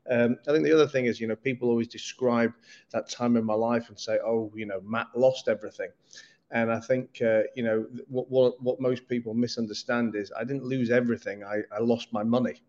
Um, 0.09 0.37
I 0.47 0.51
think 0.51 0.65
the 0.65 0.73
other 0.73 0.87
thing 0.87 1.05
is, 1.05 1.19
you 1.19 1.27
know, 1.27 1.35
people 1.35 1.69
always 1.69 1.87
describe 1.87 2.53
that 2.91 3.09
time 3.09 3.37
in 3.37 3.45
my 3.45 3.53
life 3.53 3.89
and 3.89 3.99
say, 3.99 4.17
oh, 4.25 4.51
you 4.55 4.65
know, 4.65 4.81
Matt 4.83 5.07
lost 5.15 5.47
everything. 5.47 5.89
And 6.49 6.71
I 6.71 6.79
think, 6.79 7.21
uh, 7.21 7.43
you 7.55 7.63
know, 7.63 7.85
what, 8.07 8.29
what, 8.29 8.61
what 8.61 8.81
most 8.81 9.07
people 9.07 9.33
misunderstand 9.33 10.15
is 10.15 10.31
I 10.37 10.43
didn't 10.43 10.65
lose 10.65 10.89
everything. 10.89 11.43
I, 11.43 11.61
I 11.71 11.79
lost 11.79 12.11
my 12.11 12.23
money 12.23 12.61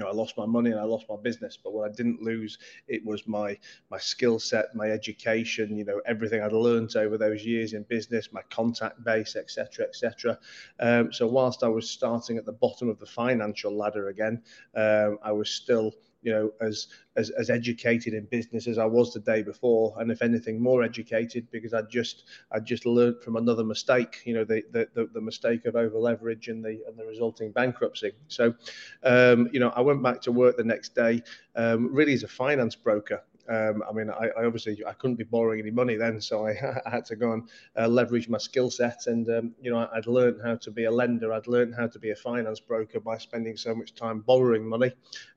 know, 0.00 0.08
I 0.08 0.12
lost 0.12 0.36
my 0.36 0.46
money 0.46 0.70
and 0.70 0.80
I 0.80 0.84
lost 0.84 1.06
my 1.08 1.16
business, 1.22 1.58
but 1.62 1.72
what 1.72 1.90
I 1.90 1.94
didn't 1.94 2.22
lose, 2.22 2.58
it 2.88 3.04
was 3.04 3.26
my 3.26 3.56
my 3.90 3.98
skill 3.98 4.38
set, 4.38 4.74
my 4.74 4.90
education, 4.90 5.76
you 5.76 5.84
know, 5.84 6.00
everything 6.06 6.42
I'd 6.42 6.52
learned 6.52 6.96
over 6.96 7.16
those 7.16 7.44
years 7.44 7.72
in 7.72 7.84
business, 7.84 8.32
my 8.32 8.42
contact 8.50 9.04
base, 9.04 9.36
etc., 9.36 9.86
etc. 9.86 10.38
Um, 10.80 11.12
so 11.12 11.26
whilst 11.26 11.62
I 11.62 11.68
was 11.68 11.88
starting 11.88 12.38
at 12.38 12.46
the 12.46 12.52
bottom 12.52 12.88
of 12.88 12.98
the 12.98 13.06
financial 13.06 13.76
ladder 13.76 14.08
again, 14.08 14.42
um, 14.74 15.18
I 15.22 15.32
was 15.32 15.50
still 15.50 15.92
you 16.22 16.32
know, 16.32 16.52
as, 16.60 16.88
as 17.16 17.30
as 17.30 17.50
educated 17.50 18.14
in 18.14 18.24
business 18.26 18.66
as 18.66 18.78
I 18.78 18.84
was 18.84 19.12
the 19.12 19.20
day 19.20 19.42
before, 19.42 19.94
and 19.98 20.10
if 20.10 20.22
anything, 20.22 20.60
more 20.60 20.82
educated 20.82 21.50
because 21.50 21.72
I 21.74 21.82
just 21.82 22.24
I 22.52 22.60
just 22.60 22.86
learned 22.86 23.22
from 23.22 23.36
another 23.36 23.64
mistake, 23.64 24.22
you 24.24 24.34
know, 24.34 24.44
the 24.44 24.62
the, 24.72 24.88
the, 24.94 25.06
the 25.14 25.20
mistake 25.20 25.64
of 25.66 25.76
over 25.76 25.98
leverage 25.98 26.48
and 26.48 26.64
the 26.64 26.80
and 26.86 26.96
the 26.96 27.06
resulting 27.06 27.52
bankruptcy. 27.52 28.12
So, 28.28 28.54
um, 29.02 29.48
you 29.52 29.60
know, 29.60 29.70
I 29.70 29.80
went 29.80 30.02
back 30.02 30.20
to 30.22 30.32
work 30.32 30.56
the 30.56 30.64
next 30.64 30.94
day, 30.94 31.22
um, 31.56 31.92
really 31.92 32.12
as 32.12 32.22
a 32.22 32.28
finance 32.28 32.76
broker, 32.76 33.22
um, 33.50 33.82
I 33.88 33.92
mean, 33.92 34.10
I, 34.10 34.28
I, 34.38 34.44
obviously 34.44 34.78
I 34.86 34.92
couldn't 34.92 35.16
be 35.16 35.24
borrowing 35.24 35.58
any 35.58 35.72
money 35.72 35.96
then, 35.96 36.20
so 36.20 36.46
I, 36.46 36.50
I 36.86 36.90
had 36.90 37.04
to 37.06 37.16
go 37.16 37.32
and 37.32 37.48
uh, 37.76 37.88
leverage 37.88 38.28
my 38.28 38.38
skill 38.38 38.70
set. 38.70 39.06
And 39.06 39.28
um, 39.28 39.54
you 39.60 39.72
know, 39.72 39.88
I'd 39.92 40.06
learned 40.06 40.40
how 40.44 40.54
to 40.56 40.70
be 40.70 40.84
a 40.84 40.90
lender. 40.90 41.32
I'd 41.32 41.48
learned 41.48 41.74
how 41.74 41.88
to 41.88 41.98
be 41.98 42.10
a 42.10 42.16
finance 42.16 42.60
broker 42.60 43.00
by 43.00 43.18
spending 43.18 43.56
so 43.56 43.74
much 43.74 43.94
time 43.94 44.20
borrowing 44.20 44.66
money. 44.66 44.92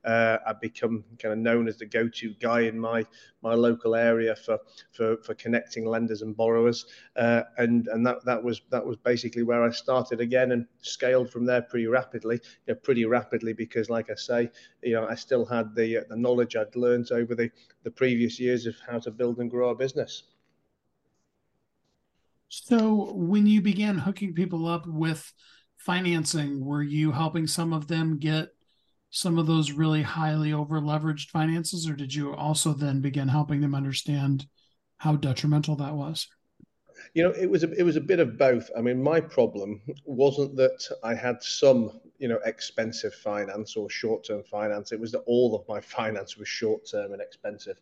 Uh, 0.06 0.38
I'd 0.46 0.60
become 0.60 1.04
kind 1.18 1.34
of 1.34 1.40
known 1.40 1.68
as 1.68 1.78
the 1.78 1.88
go-to 1.88 2.36
guy 2.40 2.62
in 2.62 2.80
my 2.80 3.06
my 3.44 3.54
local 3.54 3.96
area 3.96 4.36
for 4.36 4.58
for, 4.92 5.18
for 5.18 5.34
connecting 5.36 5.86
lenders 5.86 6.22
and 6.22 6.36
borrowers. 6.36 6.86
Uh, 7.16 7.44
and 7.58 7.88
and 7.90 8.06
that 8.06 8.24
that 8.26 8.44
was 8.44 8.62
that 8.70 8.86
was 8.86 8.98
basically 8.98 9.44
where 9.44 9.64
I 9.64 9.72
started 9.72 10.22
again 10.22 10.52
and 10.52 10.66
scaled 10.82 11.30
from 11.30 11.46
there 11.46 11.62
pretty 11.62 11.88
rapidly. 11.88 12.40
You 12.68 12.74
know, 12.74 12.80
pretty 12.80 13.06
rapidly 13.06 13.54
because, 13.54 13.90
like 13.90 14.10
I 14.10 14.16
say, 14.16 14.50
you 14.82 14.94
know, 14.94 15.08
I 15.08 15.16
still 15.16 15.46
had 15.46 15.76
the 15.76 16.00
the 16.10 16.18
knowledge 16.18 16.56
I'd 16.56 16.76
learned 16.76 17.12
over 17.12 17.36
the 17.36 17.52
the 17.84 17.92
previous 17.92 18.40
years 18.40 18.66
of 18.66 18.76
how 18.88 19.00
to 19.00 19.12
build 19.12 19.40
and 19.40 19.52
grow 19.52 19.70
a 19.70 19.76
business. 19.76 20.24
So, 22.50 23.14
when 23.14 23.48
you 23.48 23.62
began 23.62 23.98
hooking 23.98 24.34
people 24.36 24.68
up 24.68 24.86
with 24.86 25.34
financing, 25.78 26.64
were 26.64 26.84
you 26.84 27.12
helping 27.12 27.48
some 27.48 27.74
of 27.74 27.88
them 27.88 28.20
get 28.20 28.53
some 29.14 29.38
of 29.38 29.46
those 29.46 29.72
really 29.72 30.02
highly 30.02 30.54
over 30.54 30.82
leveraged 30.82 31.30
finances, 31.30 31.88
or 31.88 31.94
did 31.94 32.16
you 32.16 32.34
also 32.34 32.74
then 32.74 33.00
begin 33.00 33.28
helping 33.28 33.62
them 33.62 33.76
understand 33.76 34.48
how 34.98 35.16
detrimental 35.16 35.76
that 35.76 35.94
was? 35.94 36.28
You 37.14 37.22
know, 37.22 37.30
it 37.32 37.46
was 37.46 37.64
a, 37.64 37.72
it 37.74 37.84
was 37.84 37.96
a 37.96 38.02
bit 38.02 38.20
of 38.20 38.40
both. 38.40 38.72
I 38.76 38.82
mean, 38.82 39.04
my 39.04 39.22
problem 39.22 39.82
wasn't 40.04 40.56
that 40.56 40.90
I 41.04 41.14
had 41.14 41.44
some 41.44 42.02
you 42.18 42.28
know 42.28 42.40
expensive 42.44 43.14
finance 43.14 43.76
or 43.76 43.88
short 43.88 44.26
term 44.26 44.42
finance. 44.42 44.92
It 44.92 45.00
was 45.00 45.12
that 45.12 45.24
all 45.28 45.56
of 45.56 45.68
my 45.68 45.80
finance 45.98 46.36
was 46.36 46.48
short 46.48 46.88
term 46.90 47.14
and 47.14 47.22
expensive. 47.22 47.78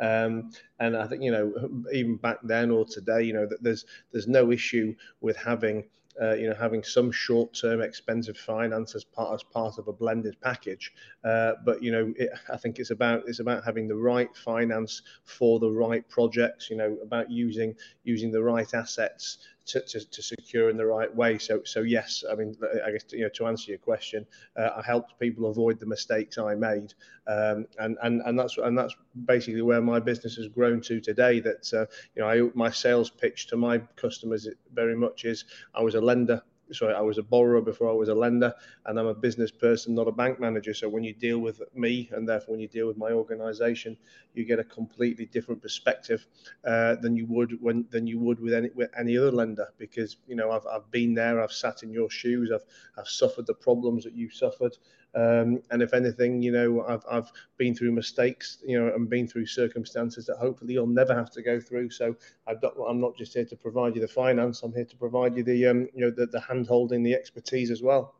Um, 0.00 0.50
and 0.78 0.96
I 0.96 1.06
think 1.06 1.22
you 1.22 1.30
know 1.30 1.52
even 1.92 2.16
back 2.16 2.38
then 2.42 2.70
or 2.70 2.86
today, 2.86 3.22
you 3.22 3.34
know 3.34 3.44
that 3.44 3.62
there's 3.62 3.84
there's 4.12 4.28
no 4.28 4.50
issue 4.50 4.94
with 5.20 5.36
having 5.36 5.84
uh, 6.20 6.34
you 6.34 6.48
know, 6.48 6.54
having 6.54 6.82
some 6.82 7.10
short-term 7.12 7.80
expensive 7.80 8.36
finance 8.36 8.94
as 8.94 9.04
part 9.04 9.34
as 9.34 9.42
part 9.42 9.78
of 9.78 9.88
a 9.88 9.92
blended 9.92 10.40
package. 10.40 10.92
Uh, 11.24 11.52
but 11.64 11.82
you 11.82 11.92
know, 11.92 12.12
it, 12.16 12.30
I 12.52 12.56
think 12.56 12.78
it's 12.78 12.90
about 12.90 13.22
it's 13.26 13.40
about 13.40 13.64
having 13.64 13.88
the 13.88 13.96
right 13.96 14.34
finance 14.36 15.02
for 15.24 15.58
the 15.58 15.70
right 15.70 16.06
projects. 16.08 16.70
You 16.70 16.76
know, 16.76 16.96
about 17.02 17.30
using 17.30 17.74
using 18.04 18.30
the 18.30 18.42
right 18.42 18.72
assets 18.74 19.38
to, 19.66 19.80
to, 19.80 20.10
to 20.10 20.22
secure 20.22 20.70
in 20.70 20.76
the 20.76 20.86
right 20.86 21.14
way. 21.14 21.38
So 21.38 21.62
so 21.64 21.80
yes, 21.80 22.24
I 22.30 22.34
mean, 22.34 22.54
I 22.84 22.90
guess 22.90 23.04
you 23.10 23.22
know 23.22 23.28
to 23.30 23.46
answer 23.46 23.70
your 23.70 23.78
question, 23.78 24.26
uh, 24.56 24.70
I 24.76 24.82
helped 24.82 25.18
people 25.18 25.50
avoid 25.50 25.78
the 25.78 25.86
mistakes 25.86 26.38
I 26.38 26.54
made, 26.54 26.94
um, 27.26 27.66
and 27.78 27.96
and 28.02 28.22
and 28.24 28.38
that's 28.38 28.58
and 28.58 28.76
that's 28.76 28.94
basically 29.26 29.62
where 29.62 29.80
my 29.80 30.00
business 30.00 30.36
has 30.36 30.48
grown 30.48 30.80
to 30.82 31.00
today. 31.00 31.40
That 31.40 31.72
uh, 31.72 31.86
you 32.14 32.22
know, 32.22 32.28
I, 32.28 32.50
my 32.54 32.70
sales 32.70 33.10
pitch 33.10 33.46
to 33.48 33.56
my 33.56 33.78
customers 33.96 34.48
very 34.72 34.96
much 34.96 35.24
is 35.24 35.44
I 35.74 35.82
was 35.82 35.94
a 35.94 36.00
lender 36.00 36.42
sorry, 36.72 36.94
I 36.94 37.00
was 37.00 37.18
a 37.18 37.22
borrower 37.22 37.60
before 37.60 37.88
I 37.88 37.92
was 37.92 38.08
a 38.08 38.14
lender, 38.14 38.54
and 38.86 38.98
I'm 38.98 39.06
a 39.06 39.14
business 39.14 39.50
person, 39.50 39.94
not 39.94 40.08
a 40.08 40.12
bank 40.12 40.40
manager. 40.40 40.74
So 40.74 40.88
when 40.88 41.04
you 41.04 41.14
deal 41.14 41.38
with 41.38 41.60
me, 41.74 42.08
and 42.12 42.28
therefore 42.28 42.52
when 42.52 42.60
you 42.60 42.68
deal 42.68 42.86
with 42.86 42.96
my 42.96 43.10
organisation, 43.12 43.96
you 44.34 44.44
get 44.44 44.58
a 44.58 44.64
completely 44.64 45.26
different 45.26 45.62
perspective 45.62 46.26
uh, 46.66 46.96
than 46.96 47.16
you 47.16 47.26
would 47.26 47.60
when 47.60 47.86
than 47.90 48.06
you 48.06 48.18
would 48.18 48.40
with 48.40 48.54
any 48.54 48.70
with 48.74 48.90
any 48.98 49.16
other 49.16 49.32
lender, 49.32 49.68
because 49.78 50.16
you 50.26 50.36
know 50.36 50.50
I've 50.50 50.66
I've 50.66 50.90
been 50.90 51.14
there, 51.14 51.42
I've 51.42 51.52
sat 51.52 51.82
in 51.82 51.92
your 51.92 52.10
shoes, 52.10 52.50
I've 52.52 52.64
I've 52.96 53.08
suffered 53.08 53.46
the 53.46 53.54
problems 53.54 54.04
that 54.04 54.14
you 54.14 54.30
suffered, 54.30 54.76
um, 55.14 55.60
and 55.70 55.82
if 55.82 55.92
anything, 55.92 56.40
you 56.40 56.52
know, 56.52 56.84
I've, 56.86 57.04
I've 57.10 57.32
been 57.56 57.74
through 57.74 57.92
mistakes, 57.92 58.58
you 58.64 58.80
know, 58.80 58.94
and 58.94 59.08
been 59.08 59.26
through 59.26 59.46
circumstances 59.46 60.26
that 60.26 60.36
hopefully 60.36 60.74
you'll 60.74 60.86
never 60.86 61.14
have 61.14 61.30
to 61.32 61.42
go 61.42 61.58
through. 61.58 61.90
So 61.90 62.14
i 62.46 62.52
am 62.52 63.00
not 63.00 63.16
just 63.16 63.34
here 63.34 63.44
to 63.44 63.56
provide 63.56 63.96
you 63.96 64.00
the 64.00 64.08
finance; 64.08 64.62
I'm 64.62 64.72
here 64.72 64.84
to 64.84 64.96
provide 64.96 65.36
you 65.36 65.42
the, 65.42 65.66
um, 65.66 65.88
you 65.94 66.02
know, 66.02 66.10
the, 66.10 66.26
the 66.26 66.40
hand 66.40 66.66
holding, 66.68 67.02
the 67.02 67.14
expertise 67.14 67.70
as 67.70 67.82
well. 67.82 68.14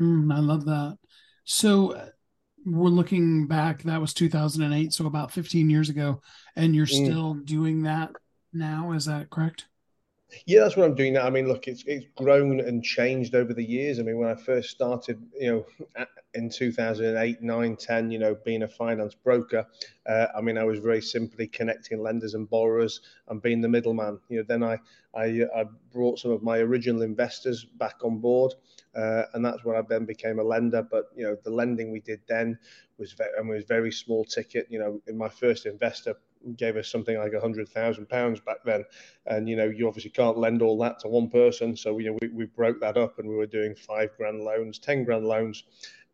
Mm, 0.00 0.34
I 0.34 0.38
love 0.38 0.64
that. 0.64 0.96
So 1.44 1.92
uh, 1.92 2.06
we're 2.64 2.88
looking 2.88 3.46
back. 3.46 3.82
That 3.82 4.00
was 4.00 4.14
2008, 4.14 4.92
so 4.94 5.06
about 5.06 5.30
15 5.30 5.68
years 5.68 5.90
ago, 5.90 6.22
and 6.56 6.74
you're 6.74 6.86
mm. 6.86 7.04
still 7.04 7.34
doing 7.34 7.82
that 7.82 8.12
now. 8.52 8.92
Is 8.92 9.04
that 9.04 9.28
correct? 9.28 9.66
Yeah, 10.46 10.60
that's 10.60 10.76
what 10.76 10.84
I'm 10.86 10.94
doing 10.94 11.14
now. 11.14 11.26
I 11.26 11.30
mean, 11.30 11.48
look, 11.48 11.66
it's 11.68 11.84
it's 11.86 12.06
grown 12.16 12.60
and 12.60 12.82
changed 12.84 13.34
over 13.34 13.52
the 13.52 13.64
years. 13.64 13.98
I 13.98 14.02
mean, 14.02 14.18
when 14.18 14.28
I 14.28 14.34
first 14.34 14.70
started, 14.70 15.20
you 15.38 15.66
know, 15.96 16.04
in 16.34 16.48
2008, 16.50 17.42
9, 17.42 17.76
10, 17.76 18.10
you 18.10 18.18
know, 18.18 18.36
being 18.44 18.62
a 18.62 18.68
finance 18.68 19.14
broker, 19.14 19.66
uh, 20.06 20.26
I 20.36 20.40
mean, 20.40 20.58
I 20.58 20.64
was 20.64 20.78
very 20.78 21.02
simply 21.02 21.46
connecting 21.48 22.00
lenders 22.02 22.34
and 22.34 22.48
borrowers 22.48 23.00
and 23.28 23.42
being 23.42 23.60
the 23.60 23.68
middleman. 23.68 24.20
You 24.28 24.38
know, 24.38 24.44
then 24.46 24.62
I 24.62 24.78
I, 25.14 25.42
I 25.54 25.64
brought 25.92 26.20
some 26.20 26.30
of 26.30 26.42
my 26.42 26.58
original 26.58 27.02
investors 27.02 27.64
back 27.64 27.96
on 28.04 28.18
board, 28.18 28.54
uh, 28.94 29.24
and 29.34 29.44
that's 29.44 29.64
when 29.64 29.76
I 29.76 29.82
then 29.82 30.04
became 30.04 30.38
a 30.38 30.44
lender. 30.44 30.82
But 30.82 31.06
you 31.16 31.24
know, 31.24 31.36
the 31.42 31.50
lending 31.50 31.90
we 31.90 32.00
did 32.00 32.20
then 32.28 32.58
was 32.98 33.12
very, 33.12 33.30
and 33.38 33.48
was 33.48 33.64
very 33.64 33.90
small 33.92 34.24
ticket. 34.24 34.66
You 34.70 34.78
know, 34.78 35.00
in 35.06 35.16
my 35.16 35.28
first 35.28 35.66
investor 35.66 36.14
gave 36.56 36.76
us 36.76 36.88
something 36.88 37.16
like 37.18 37.32
a 37.32 37.40
hundred 37.40 37.68
thousand 37.68 38.08
pounds 38.08 38.40
back 38.40 38.58
then, 38.64 38.84
and 39.26 39.48
you 39.48 39.56
know 39.56 39.64
you 39.66 39.86
obviously 39.86 40.10
can't 40.10 40.38
lend 40.38 40.62
all 40.62 40.78
that 40.78 40.98
to 41.00 41.08
one 41.08 41.28
person. 41.28 41.76
So 41.76 41.98
you 41.98 42.10
know 42.10 42.18
we, 42.20 42.28
we 42.28 42.44
broke 42.46 42.80
that 42.80 42.96
up 42.96 43.18
and 43.18 43.28
we 43.28 43.36
were 43.36 43.46
doing 43.46 43.74
five 43.74 44.10
grand 44.16 44.40
loans, 44.40 44.78
ten 44.78 45.04
grand 45.04 45.26
loans, 45.26 45.64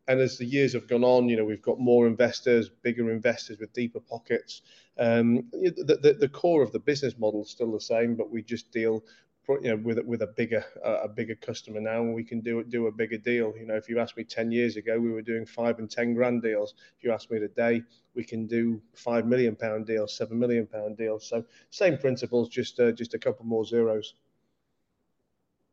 and 0.07 0.19
as 0.19 0.37
the 0.37 0.45
years 0.45 0.73
have 0.73 0.87
gone 0.87 1.03
on, 1.03 1.29
you 1.29 1.37
know 1.37 1.45
we've 1.45 1.61
got 1.61 1.79
more 1.79 2.07
investors, 2.07 2.69
bigger 2.69 3.11
investors 3.11 3.59
with 3.59 3.73
deeper 3.73 3.99
pockets. 3.99 4.61
Um, 4.99 5.47
the, 5.51 5.99
the, 6.01 6.13
the 6.19 6.29
core 6.29 6.63
of 6.63 6.71
the 6.71 6.79
business 6.79 7.17
model 7.19 7.43
is 7.43 7.51
still 7.51 7.71
the 7.71 7.79
same, 7.79 8.15
but 8.15 8.31
we 8.31 8.41
just 8.41 8.71
deal 8.71 9.03
you 9.49 9.69
know 9.69 9.77
with 9.77 9.99
with 10.05 10.21
a 10.21 10.27
bigger 10.27 10.63
uh, 10.85 11.01
a 11.03 11.07
bigger 11.07 11.35
customer 11.35 11.79
now 11.79 12.01
and 12.01 12.13
we 12.13 12.23
can 12.23 12.41
do 12.41 12.63
do 12.63 12.87
a 12.87 12.91
bigger 12.91 13.17
deal. 13.17 13.53
You 13.57 13.65
know 13.65 13.75
if 13.75 13.87
you 13.89 13.99
asked 13.99 14.17
me 14.17 14.23
10 14.23 14.51
years 14.51 14.75
ago 14.75 14.99
we 14.99 15.11
were 15.11 15.21
doing 15.21 15.45
5 15.45 15.79
and 15.79 15.89
10 15.89 16.13
grand 16.13 16.41
deals. 16.41 16.73
If 16.97 17.03
you 17.03 17.11
ask 17.11 17.31
me 17.31 17.39
today 17.39 17.81
we 18.13 18.23
can 18.23 18.47
do 18.47 18.81
5 18.95 19.25
million 19.25 19.55
pound 19.55 19.85
deals 19.85 20.17
7 20.17 20.37
million 20.37 20.67
pound 20.67 20.97
deals. 20.97 21.27
So 21.27 21.45
same 21.69 21.97
principles 21.97 22.49
just 22.49 22.79
uh, 22.79 22.91
just 22.91 23.13
a 23.13 23.19
couple 23.19 23.45
more 23.45 23.65
zeros. 23.65 24.15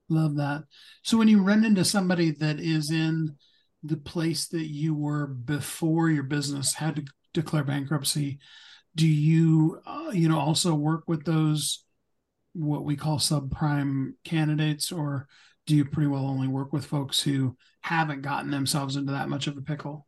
Love 0.08 0.36
that. 0.36 0.64
So 1.02 1.16
when 1.16 1.28
you 1.28 1.42
run 1.42 1.64
into 1.64 1.84
somebody 1.84 2.30
that 2.32 2.60
is 2.60 2.90
in 2.90 3.36
the 3.82 3.96
place 3.96 4.46
that 4.48 4.66
you 4.66 4.94
were 4.94 5.26
before 5.26 6.10
your 6.10 6.22
business 6.22 6.74
had 6.74 6.96
to 6.96 7.04
declare 7.34 7.64
bankruptcy 7.64 8.38
do 8.94 9.06
you 9.06 9.80
uh, 9.86 10.10
you 10.12 10.28
know 10.28 10.38
also 10.38 10.74
work 10.74 11.04
with 11.06 11.24
those 11.24 11.83
what 12.54 12.84
we 12.84 12.96
call 12.96 13.18
subprime 13.18 14.12
candidates, 14.24 14.90
or 14.90 15.28
do 15.66 15.74
you 15.74 15.84
pretty 15.84 16.08
well 16.08 16.26
only 16.26 16.48
work 16.48 16.72
with 16.72 16.86
folks 16.86 17.20
who 17.20 17.56
haven't 17.82 18.22
gotten 18.22 18.50
themselves 18.50 18.96
into 18.96 19.12
that 19.12 19.28
much 19.28 19.46
of 19.46 19.56
a 19.56 19.62
pickle? 19.62 20.06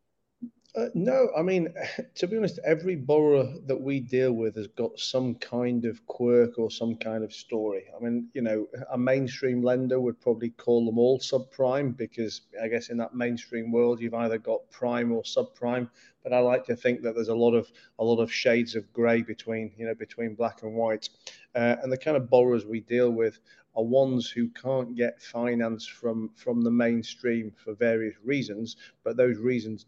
Uh, 0.77 0.91
no, 0.93 1.31
I 1.35 1.41
mean, 1.41 1.73
to 2.17 2.27
be 2.27 2.37
honest, 2.37 2.59
every 2.63 2.97
borrower 2.97 3.51
that 3.67 3.81
we 3.81 3.99
deal 3.99 4.33
with 4.33 4.57
has 4.57 4.67
got 4.67 4.99
some 5.01 5.35
kind 5.37 5.87
of 5.87 6.05
quirk 6.07 6.59
or 6.59 6.71
some 6.71 6.97
kind 6.97 7.25
of 7.25 7.33
story. 7.33 7.85
I 7.99 8.05
mean, 8.05 8.29
you 8.35 8.43
know, 8.43 8.67
a 8.93 8.99
mainstream 8.99 9.63
lender 9.63 9.99
would 9.99 10.21
probably 10.21 10.51
call 10.51 10.85
them 10.85 10.99
all 10.99 11.19
subprime 11.19 11.97
because 11.97 12.43
I 12.63 12.69
guess 12.69 12.91
in 12.91 12.99
that 12.99 13.15
mainstream 13.15 13.73
world, 13.73 14.01
you've 14.01 14.13
either 14.13 14.37
got 14.37 14.71
prime 14.71 15.13
or 15.13 15.23
subprime. 15.23 15.89
But 16.23 16.35
I 16.35 16.41
like 16.41 16.67
to 16.67 16.77
think 16.77 17.01
that 17.03 17.15
there's 17.15 17.29
a 17.29 17.35
lot 17.35 17.55
of 17.55 17.73
a 17.99 18.05
lot 18.05 18.21
of 18.21 18.31
shades 18.31 18.75
of 18.75 18.93
grey 18.93 19.23
between 19.23 19.73
you 19.79 19.87
know 19.87 19.95
between 19.95 20.35
black 20.35 20.63
and 20.63 20.75
white, 20.75 21.09
uh, 21.55 21.77
and 21.83 21.91
the 21.91 21.97
kind 21.97 22.19
of 22.19 22.29
borrowers 22.29 22.67
we 22.67 22.81
deal 22.81 23.11
with 23.11 23.39
are 23.77 23.85
ones 23.85 24.29
who 24.29 24.49
can't 24.49 24.95
get 24.97 25.23
finance 25.23 25.87
from 25.87 26.31
from 26.35 26.63
the 26.63 26.71
mainstream 26.71 27.53
for 27.57 27.75
various 27.75 28.17
reasons, 28.25 28.77
but 29.05 29.17
those 29.17 29.39
reasons 29.39 29.87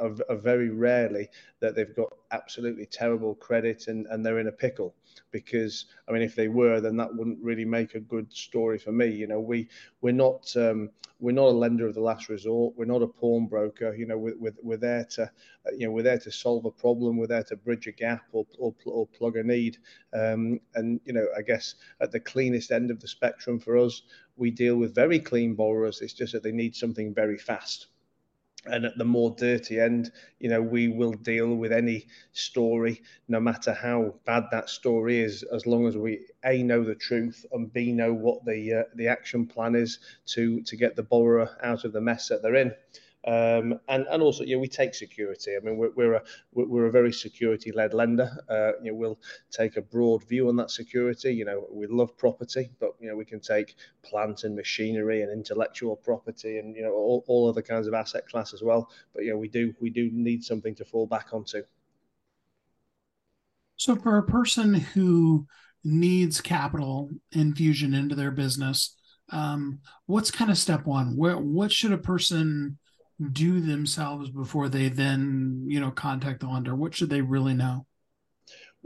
are, 0.00 0.14
are 0.28 0.36
very 0.36 0.70
rarely 0.70 1.28
that 1.60 1.74
they've 1.74 1.94
got 1.94 2.12
absolutely 2.30 2.86
terrible 2.86 3.34
credit 3.34 3.88
and, 3.88 4.06
and 4.06 4.24
they're 4.24 4.38
in 4.38 4.48
a 4.48 4.52
pickle. 4.52 4.94
Because 5.30 5.86
I 6.08 6.12
mean 6.12 6.22
if 6.22 6.34
they 6.34 6.48
were 6.48 6.80
then 6.80 6.96
that 6.96 7.14
wouldn't 7.14 7.42
really 7.42 7.64
make 7.64 7.94
a 7.94 8.00
good 8.00 8.32
story 8.32 8.78
for 8.78 8.92
me. 8.92 9.06
You 9.06 9.26
know 9.26 9.40
we 9.40 9.68
we're 10.00 10.12
not 10.12 10.54
um, 10.56 10.90
we're 11.18 11.32
not 11.32 11.48
a 11.48 11.50
lender 11.50 11.86
of 11.86 11.94
the 11.94 12.00
last 12.00 12.28
resort. 12.28 12.74
We're 12.76 12.84
not 12.84 13.02
a 13.02 13.06
pawnbroker. 13.06 13.94
You 13.94 14.06
know 14.06 14.18
we're, 14.18 14.36
we're, 14.38 14.54
we're 14.62 14.76
there 14.76 15.04
to 15.12 15.30
you 15.76 15.86
know 15.86 15.92
we're 15.92 16.02
there 16.02 16.18
to 16.18 16.30
solve 16.30 16.64
a 16.64 16.70
problem. 16.70 17.16
We're 17.16 17.26
there 17.26 17.44
to 17.44 17.56
bridge 17.56 17.86
a 17.86 17.92
gap 17.92 18.24
or, 18.32 18.46
or, 18.58 18.74
or 18.84 19.06
plug 19.06 19.36
a 19.36 19.42
need. 19.42 19.78
Um, 20.12 20.60
and 20.74 21.00
you 21.04 21.12
know 21.12 21.26
I 21.36 21.42
guess 21.42 21.76
at 22.00 22.12
the 22.12 22.20
cleanest 22.20 22.70
end 22.70 22.90
of 22.90 23.00
the 23.00 23.08
spectrum 23.08 23.58
for 23.58 23.76
us 23.78 24.02
we 24.36 24.50
deal 24.50 24.76
with 24.76 24.94
very 24.94 25.18
clean 25.18 25.54
borrowers. 25.54 26.02
It's 26.02 26.12
just 26.12 26.32
that 26.34 26.42
they 26.42 26.52
need 26.52 26.76
something 26.76 27.14
very 27.14 27.38
fast 27.38 27.88
and 28.68 28.84
at 28.84 28.96
the 28.98 29.04
more 29.04 29.34
dirty 29.36 29.80
end, 29.80 30.12
you 30.38 30.48
know, 30.48 30.60
we 30.62 30.88
will 30.88 31.12
deal 31.12 31.54
with 31.54 31.72
any 31.72 32.06
story, 32.32 33.02
no 33.28 33.40
matter 33.40 33.72
how 33.72 34.14
bad 34.24 34.44
that 34.50 34.68
story 34.68 35.20
is, 35.20 35.42
as 35.44 35.66
long 35.66 35.86
as 35.86 35.96
we 35.96 36.26
a 36.44 36.62
know 36.62 36.82
the 36.84 36.94
truth 36.94 37.44
and 37.52 37.72
b 37.72 37.92
know 37.92 38.12
what 38.12 38.44
the 38.44 38.72
uh, 38.74 38.82
the 38.94 39.08
action 39.08 39.46
plan 39.46 39.74
is 39.74 39.98
to 40.26 40.62
to 40.62 40.76
get 40.76 40.96
the 40.96 41.02
borrower 41.02 41.56
out 41.62 41.84
of 41.84 41.92
the 41.92 42.00
mess 42.00 42.28
that 42.28 42.42
they're 42.42 42.54
in. 42.56 42.72
Um, 43.26 43.80
and 43.88 44.06
and 44.08 44.22
also, 44.22 44.44
you 44.44 44.54
know, 44.54 44.60
we 44.60 44.68
take 44.68 44.94
security. 44.94 45.56
I 45.56 45.64
mean, 45.64 45.76
we're 45.76 45.90
we're 45.96 46.14
a 46.14 46.22
we're 46.52 46.86
a 46.86 46.90
very 46.92 47.12
security-led 47.12 47.92
lender. 47.92 48.30
Uh, 48.48 48.72
you 48.80 48.92
know, 48.92 48.94
we'll 48.94 49.18
take 49.50 49.76
a 49.76 49.82
broad 49.82 50.22
view 50.28 50.48
on 50.48 50.54
that 50.56 50.70
security. 50.70 51.34
You 51.34 51.44
know, 51.44 51.66
we 51.70 51.88
love 51.88 52.16
property, 52.16 52.70
but 52.78 52.90
you 53.00 53.08
know, 53.08 53.16
we 53.16 53.24
can 53.24 53.40
take 53.40 53.74
plant 54.04 54.44
and 54.44 54.54
machinery 54.54 55.22
and 55.22 55.32
intellectual 55.32 55.96
property, 55.96 56.58
and 56.58 56.76
you 56.76 56.82
know, 56.82 56.92
all, 56.92 57.24
all 57.26 57.48
other 57.48 57.62
kinds 57.62 57.88
of 57.88 57.94
asset 57.94 58.28
class 58.28 58.54
as 58.54 58.62
well. 58.62 58.90
But 59.12 59.24
you 59.24 59.32
know, 59.32 59.38
we 59.38 59.48
do 59.48 59.74
we 59.80 59.90
do 59.90 60.08
need 60.12 60.44
something 60.44 60.76
to 60.76 60.84
fall 60.84 61.08
back 61.08 61.28
onto. 61.32 61.62
So, 63.76 63.96
for 63.96 64.18
a 64.18 64.22
person 64.22 64.74
who 64.74 65.46
needs 65.82 66.40
capital 66.40 67.10
infusion 67.32 67.92
into 67.92 68.14
their 68.14 68.30
business, 68.30 68.96
um, 69.30 69.80
what's 70.06 70.30
kind 70.30 70.50
of 70.50 70.58
step 70.58 70.86
one? 70.86 71.16
Where 71.16 71.36
what 71.36 71.72
should 71.72 71.92
a 71.92 71.98
person 71.98 72.78
do 73.32 73.60
themselves 73.60 74.30
before 74.30 74.68
they 74.68 74.88
then 74.88 75.64
you 75.66 75.80
know 75.80 75.90
contact 75.90 76.40
the 76.40 76.46
lender 76.46 76.74
what 76.74 76.94
should 76.94 77.10
they 77.10 77.22
really 77.22 77.54
know 77.54 77.86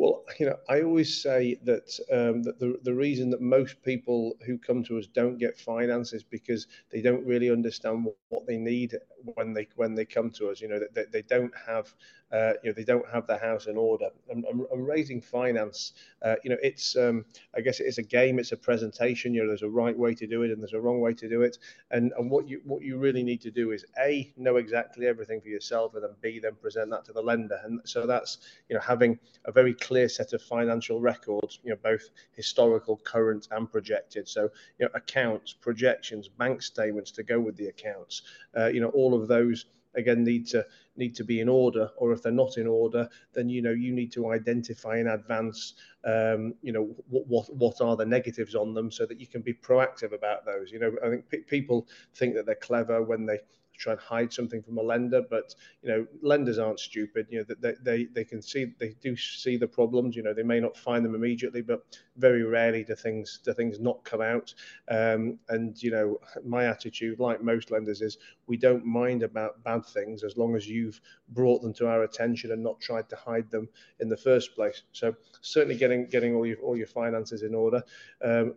well, 0.00 0.24
you 0.38 0.46
know, 0.46 0.56
I 0.66 0.80
always 0.80 1.22
say 1.22 1.60
that 1.64 1.92
um, 2.10 2.42
that 2.44 2.58
the 2.58 2.78
the 2.84 2.94
reason 2.94 3.28
that 3.30 3.42
most 3.42 3.82
people 3.82 4.34
who 4.46 4.56
come 4.56 4.82
to 4.84 4.98
us 4.98 5.06
don't 5.06 5.36
get 5.36 5.58
finance 5.58 6.14
is 6.14 6.22
because 6.22 6.68
they 6.90 7.02
don't 7.02 7.26
really 7.26 7.50
understand 7.50 8.06
what, 8.06 8.16
what 8.30 8.46
they 8.46 8.56
need 8.56 8.96
when 9.34 9.52
they 9.52 9.68
when 9.76 9.94
they 9.94 10.06
come 10.06 10.30
to 10.30 10.48
us. 10.48 10.62
You 10.62 10.68
know, 10.68 10.78
that 10.78 10.94
they, 10.94 11.04
they, 11.12 11.20
don't 11.20 11.52
have 11.66 11.92
uh, 12.32 12.52
you 12.62 12.70
know 12.70 12.74
they 12.74 12.84
don't 12.84 13.08
have 13.10 13.26
the 13.26 13.38
house 13.38 13.66
in 13.66 13.76
order. 13.76 14.08
And, 14.28 14.44
and 14.44 14.86
raising 14.86 15.20
finance, 15.20 15.92
uh, 16.22 16.36
you 16.44 16.50
know, 16.50 16.56
it's 16.62 16.96
um, 16.96 17.24
I 17.56 17.60
guess 17.60 17.80
it's 17.80 17.98
a 17.98 18.02
game, 18.02 18.38
it's 18.38 18.52
a 18.52 18.56
presentation. 18.56 19.34
You 19.34 19.42
know, 19.42 19.48
there's 19.48 19.62
a 19.62 19.68
right 19.68 19.96
way 19.96 20.14
to 20.14 20.26
do 20.26 20.42
it 20.42 20.50
and 20.50 20.60
there's 20.60 20.74
a 20.74 20.80
wrong 20.80 21.00
way 21.00 21.14
to 21.14 21.28
do 21.28 21.42
it. 21.42 21.58
And 21.90 22.12
and 22.18 22.30
what 22.30 22.48
you 22.48 22.60
what 22.64 22.82
you 22.82 22.98
really 22.98 23.22
need 23.22 23.40
to 23.42 23.50
do 23.50 23.72
is 23.72 23.84
a 23.98 24.32
know 24.36 24.56
exactly 24.56 25.06
everything 25.06 25.40
for 25.40 25.48
yourself, 25.48 25.94
and 25.94 26.02
then 26.04 26.10
b 26.20 26.38
then 26.38 26.54
present 26.54 26.90
that 26.90 27.04
to 27.06 27.12
the 27.12 27.22
lender. 27.22 27.60
And 27.64 27.80
so 27.84 28.06
that's 28.06 28.38
you 28.68 28.74
know 28.74 28.82
having 28.82 29.18
a 29.44 29.52
very 29.52 29.74
clear 29.74 30.08
set 30.08 30.32
of 30.32 30.42
financial 30.42 31.00
records, 31.00 31.60
you 31.62 31.70
know, 31.70 31.78
both 31.82 32.02
historical, 32.32 32.96
current, 32.98 33.48
and 33.50 33.70
projected. 33.70 34.28
So, 34.28 34.50
you 34.78 34.86
know, 34.86 34.90
accounts, 34.94 35.52
projections, 35.52 36.28
bank 36.28 36.62
statements 36.62 37.10
to 37.12 37.22
go 37.22 37.40
with 37.40 37.56
the 37.56 37.66
accounts. 37.66 38.22
Uh, 38.56 38.66
you 38.66 38.80
know, 38.80 38.90
all 38.90 39.14
of 39.14 39.28
those 39.28 39.66
again 39.94 40.24
need 40.24 40.46
to 40.46 40.64
need 40.96 41.14
to 41.14 41.24
be 41.24 41.40
in 41.40 41.48
order 41.48 41.90
or 41.96 42.12
if 42.12 42.22
they're 42.22 42.32
not 42.32 42.56
in 42.56 42.66
order 42.66 43.08
then 43.32 43.48
you 43.48 43.62
know 43.62 43.70
you 43.70 43.92
need 43.92 44.12
to 44.12 44.30
identify 44.30 44.98
in 44.98 45.08
advance 45.08 45.74
um, 46.04 46.54
you 46.62 46.72
know 46.72 46.94
what, 47.08 47.26
what 47.26 47.54
what 47.56 47.80
are 47.80 47.96
the 47.96 48.04
negatives 48.06 48.54
on 48.54 48.74
them 48.74 48.90
so 48.90 49.06
that 49.06 49.20
you 49.20 49.26
can 49.26 49.42
be 49.42 49.52
proactive 49.52 50.12
about 50.12 50.44
those. 50.44 50.70
You 50.70 50.78
know 50.80 50.92
i 51.04 51.08
think 51.08 51.28
p- 51.28 51.38
people 51.38 51.88
think 52.14 52.34
that 52.34 52.46
they're 52.46 52.54
clever 52.54 53.02
when 53.02 53.26
they 53.26 53.38
try 53.80 53.92
and 53.92 54.00
hide 54.00 54.32
something 54.32 54.62
from 54.62 54.78
a 54.78 54.82
lender. 54.82 55.22
But 55.28 55.54
you 55.82 55.88
know, 55.88 56.06
lenders 56.22 56.58
aren't 56.58 56.78
stupid. 56.78 57.26
You 57.30 57.38
know, 57.38 57.54
they 57.60 57.74
they 57.82 58.04
they 58.04 58.24
can 58.24 58.42
see 58.42 58.74
they 58.78 58.94
do 59.00 59.16
see 59.16 59.56
the 59.56 59.66
problems. 59.66 60.14
You 60.14 60.22
know, 60.22 60.34
they 60.34 60.42
may 60.42 60.60
not 60.60 60.76
find 60.76 61.04
them 61.04 61.14
immediately, 61.14 61.62
but 61.62 61.82
very 62.16 62.42
rarely 62.42 62.84
do 62.84 62.94
things 62.94 63.40
do 63.44 63.52
things 63.52 63.80
not 63.80 64.04
come 64.04 64.20
out. 64.20 64.54
Um, 64.90 65.38
and 65.48 65.82
you 65.82 65.90
know, 65.90 66.18
my 66.44 66.66
attitude, 66.66 67.18
like 67.18 67.42
most 67.42 67.70
lenders, 67.70 68.02
is 68.02 68.18
we 68.46 68.56
don't 68.56 68.84
mind 68.84 69.22
about 69.22 69.62
bad 69.64 69.84
things 69.86 70.22
as 70.22 70.36
long 70.36 70.54
as 70.54 70.68
you've 70.68 71.00
brought 71.30 71.62
them 71.62 71.72
to 71.74 71.88
our 71.88 72.02
attention 72.02 72.52
and 72.52 72.62
not 72.62 72.80
tried 72.80 73.08
to 73.08 73.16
hide 73.16 73.50
them 73.50 73.68
in 74.00 74.08
the 74.08 74.16
first 74.16 74.54
place. 74.54 74.82
So 74.92 75.14
certainly 75.40 75.76
getting 75.76 76.06
getting 76.06 76.34
all 76.34 76.46
your 76.46 76.58
all 76.58 76.76
your 76.76 76.86
finances 76.86 77.42
in 77.42 77.54
order. 77.54 77.82
Um, 78.22 78.54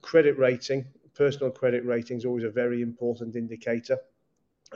credit 0.00 0.38
rating 0.38 0.86
personal 1.14 1.50
credit 1.50 1.84
rating 1.84 2.18
is 2.18 2.24
always 2.24 2.44
a 2.44 2.50
very 2.50 2.82
important 2.82 3.36
indicator 3.36 3.98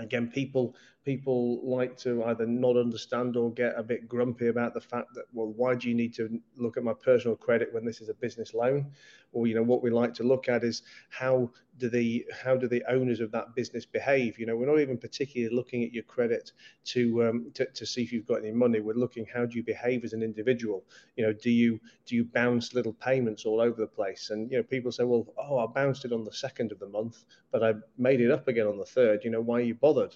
again 0.01 0.28
people 0.28 0.74
people 1.05 1.61
like 1.66 1.96
to 1.96 2.22
either 2.24 2.46
not 2.46 2.76
understand 2.76 3.36
or 3.36 3.51
get 3.53 3.74
a 3.76 3.82
bit 3.82 4.07
grumpy 4.07 4.48
about 4.48 4.74
the 4.74 4.80
fact 4.80 5.14
that, 5.14 5.24
well, 5.32 5.53
why 5.57 5.74
do 5.74 5.88
you 5.88 5.94
need 5.94 6.12
to 6.14 6.40
look 6.57 6.76
at 6.76 6.84
my 6.84 6.92
personal 6.92 7.36
credit 7.36 7.72
when 7.72 7.84
this 7.84 8.01
is 8.01 8.09
a 8.11 8.14
business 8.14 8.53
loan? 8.53 8.90
Or, 9.32 9.46
you 9.46 9.55
know, 9.55 9.62
what 9.62 9.82
we 9.82 9.90
like 9.90 10.12
to 10.14 10.24
look 10.24 10.48
at 10.48 10.62
is 10.62 10.82
how 11.09 11.51
do 11.78 11.88
the 11.88 12.26
how 12.44 12.57
do 12.57 12.68
the 12.68 12.84
owners 12.88 13.20
of 13.20 13.30
that 13.32 13.55
business 13.55 13.86
behave? 13.86 14.38
You 14.38 14.44
know, 14.44 14.57
we're 14.57 14.66
not 14.66 14.80
even 14.80 14.98
particularly 14.98 15.55
looking 15.55 15.84
at 15.84 15.94
your 15.94 16.03
credit 16.03 16.53
to 16.86 17.24
um, 17.24 17.51
to, 17.55 17.64
to 17.64 17.86
see 17.86 18.03
if 18.03 18.12
you've 18.12 18.26
got 18.26 18.42
any 18.42 18.53
money. 18.53 18.80
We're 18.80 18.94
looking 18.94 19.24
how 19.32 19.46
do 19.46 19.57
you 19.57 19.62
behave 19.62 20.05
as 20.05 20.12
an 20.12 20.22
individual? 20.22 20.84
You 21.16 21.26
know, 21.26 21.32
do 21.32 21.51
you 21.51 21.80
do 22.05 22.16
you 22.16 22.24
bounce 22.24 22.74
little 22.74 22.92
payments 22.92 23.46
all 23.46 23.61
over 23.61 23.80
the 23.80 23.86
place? 23.86 24.30
And 24.30 24.51
you 24.51 24.59
know, 24.59 24.64
people 24.64 24.92
say, 24.92 25.05
well, 25.05 25.26
oh, 25.38 25.61
I 25.61 25.66
bounced 25.66 26.05
it 26.05 26.12
on 26.12 26.24
the 26.24 26.32
second 26.32 26.72
of 26.72 26.78
the 26.78 26.88
month, 26.88 27.24
but 27.51 27.62
I 27.62 27.74
made 27.96 28.20
it 28.20 28.30
up 28.30 28.48
again 28.48 28.66
on 28.66 28.76
the 28.76 28.84
third. 28.84 29.24
You 29.24 29.30
know, 29.30 29.40
why 29.40 29.59
are 29.59 29.64
you 29.64 29.74
bothered? 29.74 30.14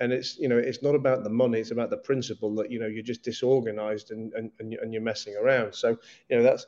And 0.00 0.12
it's 0.12 0.38
you 0.38 0.48
know 0.48 0.58
it's 0.58 0.82
not 0.82 0.94
about 0.94 1.22
the 1.22 1.30
money 1.30 1.60
it's 1.60 1.70
about 1.70 1.90
the 1.90 1.96
principle 1.96 2.54
that 2.54 2.70
you 2.70 2.80
know 2.80 2.86
you're 2.86 3.02
just 3.02 3.22
disorganized 3.22 4.10
and 4.10 4.32
and, 4.32 4.50
and 4.58 4.92
you're 4.92 5.02
messing 5.02 5.36
around. 5.36 5.74
So 5.74 5.96
you 6.28 6.36
know 6.36 6.42
that's 6.42 6.66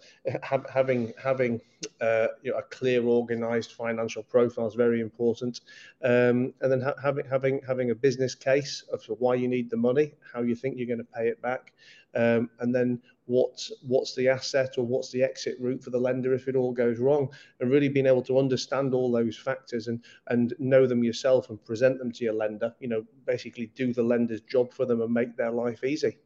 having 0.69 1.13
having 1.23 1.61
uh, 2.01 2.29
you 2.43 2.53
know, 2.53 2.59
a 2.59 2.63
clear 2.63 3.05
organized 3.05 3.73
financial 3.73 4.23
profile 4.23 4.67
is 4.67 4.75
very 4.75 5.01
important. 5.01 5.61
Um, 6.05 6.55
and 6.61 6.71
then 6.71 6.81
ha- 6.81 6.95
having 7.03 7.27
having 7.29 7.61
having 7.67 7.91
a 7.91 7.95
business 7.95 8.35
case 8.35 8.85
of 8.93 9.03
why 9.19 9.35
you 9.35 9.49
need 9.49 9.71
the 9.71 9.77
money 9.77 10.13
how 10.33 10.43
you 10.43 10.55
think 10.55 10.77
you're 10.77 10.87
going 10.87 10.99
to 10.99 11.05
pay 11.05 11.29
it 11.29 11.41
back 11.43 11.73
um, 12.15 12.51
and 12.61 12.75
then 12.75 13.01
what 13.27 13.69
what's 13.83 14.15
the 14.15 14.29
asset 14.29 14.75
or 14.77 14.85
what's 14.85 15.11
the 15.11 15.23
exit 15.23 15.57
route 15.61 15.83
for 15.83 15.91
the 15.91 15.99
lender 15.99 16.35
if 16.35 16.49
it 16.49 16.57
all 16.57 16.73
goes 16.73 16.99
wrong 16.99 17.29
and 17.61 17.71
really 17.71 17.89
being 17.89 18.07
able 18.07 18.23
to 18.23 18.39
understand 18.39 18.95
all 18.95 19.11
those 19.11 19.37
factors 19.37 19.87
and 19.89 20.05
and 20.29 20.55
know 20.59 20.87
them 20.87 21.05
yourself 21.05 21.49
and 21.51 21.65
present 21.65 21.99
them 21.99 22.11
to 22.11 22.25
your 22.25 22.35
lender 22.35 22.75
you 22.81 22.89
know 22.89 23.05
basically 23.27 23.67
do 23.75 23.93
the 23.93 24.03
lender's 24.03 24.41
job 24.43 24.73
for 24.73 24.85
them 24.85 25.01
and 25.01 25.13
make 25.13 25.37
their 25.37 25.53
life 25.53 25.85
easy 25.85 26.17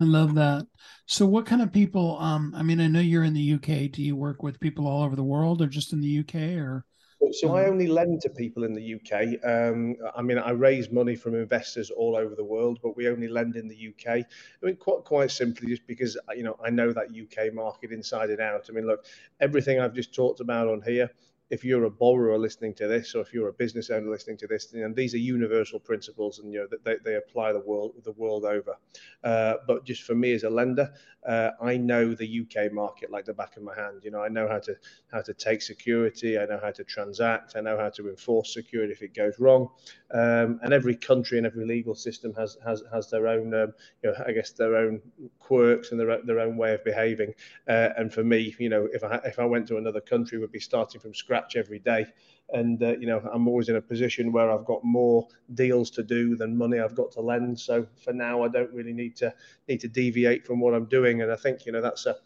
I 0.00 0.04
love 0.04 0.36
that. 0.36 0.64
So, 1.06 1.26
what 1.26 1.44
kind 1.44 1.60
of 1.60 1.72
people? 1.72 2.18
Um, 2.20 2.54
I 2.56 2.62
mean, 2.62 2.80
I 2.80 2.86
know 2.86 3.00
you're 3.00 3.24
in 3.24 3.34
the 3.34 3.54
UK. 3.54 3.90
Do 3.90 4.00
you 4.00 4.14
work 4.14 4.44
with 4.44 4.60
people 4.60 4.86
all 4.86 5.02
over 5.02 5.16
the 5.16 5.24
world, 5.24 5.60
or 5.60 5.66
just 5.66 5.92
in 5.92 6.00
the 6.00 6.20
UK, 6.20 6.56
or 6.56 6.84
so 7.32 7.56
I 7.56 7.62
mm. 7.64 7.68
only 7.68 7.86
lend 7.86 8.20
to 8.22 8.30
people 8.30 8.64
in 8.64 8.74
the 8.74 8.94
UK. 8.94 9.44
Um, 9.44 9.96
I 10.14 10.22
mean, 10.22 10.38
I 10.38 10.50
raise 10.50 10.90
money 10.90 11.16
from 11.16 11.34
investors 11.34 11.90
all 11.90 12.16
over 12.16 12.34
the 12.34 12.44
world, 12.44 12.78
but 12.82 12.96
we 12.96 13.08
only 13.08 13.28
lend 13.28 13.56
in 13.56 13.68
the 13.68 13.88
UK. 13.88 14.24
I 14.62 14.66
mean, 14.66 14.76
quite 14.76 15.04
quite 15.04 15.30
simply, 15.30 15.68
just 15.68 15.86
because 15.86 16.16
you 16.36 16.42
know 16.42 16.56
I 16.64 16.70
know 16.70 16.92
that 16.92 17.08
UK 17.08 17.52
market 17.52 17.92
inside 17.92 18.30
and 18.30 18.40
out. 18.40 18.66
I 18.68 18.72
mean, 18.72 18.86
look, 18.86 19.04
everything 19.40 19.80
I've 19.80 19.94
just 19.94 20.14
talked 20.14 20.40
about 20.40 20.68
on 20.68 20.82
here 20.82 21.10
if 21.50 21.64
you're 21.64 21.84
a 21.84 21.90
borrower 21.90 22.38
listening 22.38 22.74
to 22.74 22.86
this, 22.86 23.14
or 23.14 23.22
if 23.22 23.32
you're 23.32 23.48
a 23.48 23.52
business 23.52 23.90
owner 23.90 24.10
listening 24.10 24.36
to 24.38 24.46
this, 24.46 24.72
and 24.72 24.94
these 24.94 25.14
are 25.14 25.18
universal 25.18 25.80
principles, 25.80 26.38
and 26.38 26.52
you 26.52 26.60
know 26.60 26.78
they, 26.84 26.96
they 27.04 27.16
apply 27.16 27.52
the 27.52 27.60
world 27.60 27.94
the 28.04 28.12
world 28.12 28.44
over. 28.44 28.76
Uh, 29.24 29.54
but 29.66 29.84
just 29.84 30.02
for 30.02 30.14
me 30.14 30.32
as 30.32 30.44
a 30.44 30.50
lender, 30.50 30.92
uh, 31.26 31.50
I 31.60 31.76
know 31.76 32.14
the 32.14 32.40
UK 32.42 32.72
market 32.72 33.10
like 33.10 33.24
the 33.24 33.34
back 33.34 33.56
of 33.56 33.62
my 33.62 33.74
hand. 33.74 34.02
You 34.04 34.10
know, 34.10 34.22
I 34.22 34.28
know 34.28 34.46
how 34.48 34.58
to 34.60 34.76
how 35.10 35.22
to 35.22 35.34
take 35.34 35.62
security, 35.62 36.38
I 36.38 36.44
know 36.44 36.60
how 36.62 36.70
to 36.70 36.84
transact, 36.84 37.54
I 37.56 37.60
know 37.60 37.78
how 37.78 37.88
to 37.90 38.08
enforce 38.08 38.52
security 38.52 38.92
if 38.92 39.02
it 39.02 39.14
goes 39.14 39.38
wrong. 39.38 39.68
Um, 40.12 40.60
and 40.62 40.72
every 40.72 40.96
country 40.96 41.38
and 41.38 41.46
every 41.46 41.66
legal 41.66 41.94
system 41.94 42.34
has 42.34 42.56
has 42.64 42.82
has 42.92 43.10
their 43.10 43.26
own, 43.26 43.54
um, 43.54 43.72
you 44.02 44.10
know, 44.10 44.16
I 44.26 44.32
guess 44.32 44.50
their 44.52 44.76
own 44.76 45.00
quirks 45.38 45.92
and 45.92 46.00
their 46.00 46.22
their 46.24 46.40
own 46.40 46.56
way 46.56 46.74
of 46.74 46.84
behaving. 46.84 47.34
Uh, 47.66 47.90
and 47.96 48.12
for 48.12 48.22
me, 48.22 48.54
you 48.58 48.68
know, 48.68 48.88
if 48.92 49.02
I 49.02 49.16
if 49.24 49.38
I 49.38 49.44
went 49.46 49.66
to 49.68 49.78
another 49.78 50.00
country, 50.00 50.38
would 50.38 50.52
be 50.52 50.60
starting 50.60 51.00
from 51.00 51.14
scratch 51.14 51.37
every 51.56 51.78
day. 51.78 52.06
And 52.50 52.82
uh, 52.82 52.96
you 52.98 53.06
know, 53.06 53.20
I'm 53.32 53.46
always 53.46 53.68
in 53.68 53.76
a 53.76 53.82
position 53.82 54.32
where 54.32 54.50
I've 54.50 54.64
got 54.64 54.82
more 54.82 55.28
deals 55.52 55.90
to 55.90 56.02
do 56.02 56.34
than 56.34 56.56
money 56.56 56.78
I've 56.78 56.94
got 56.94 57.12
to 57.12 57.20
lend. 57.20 57.60
So 57.60 57.86
for 58.02 58.12
now, 58.12 58.42
I 58.42 58.48
don't 58.48 58.72
really 58.72 58.94
need 58.94 59.16
to 59.16 59.34
need 59.68 59.80
to 59.80 59.88
deviate 59.88 60.46
from 60.46 60.60
what 60.60 60.74
I'm 60.74 60.86
doing. 60.86 61.20
And 61.20 61.30
I 61.30 61.36
think 61.36 61.66
you 61.66 61.72
know 61.72 61.82
that's 61.82 62.06
a 62.06 62.16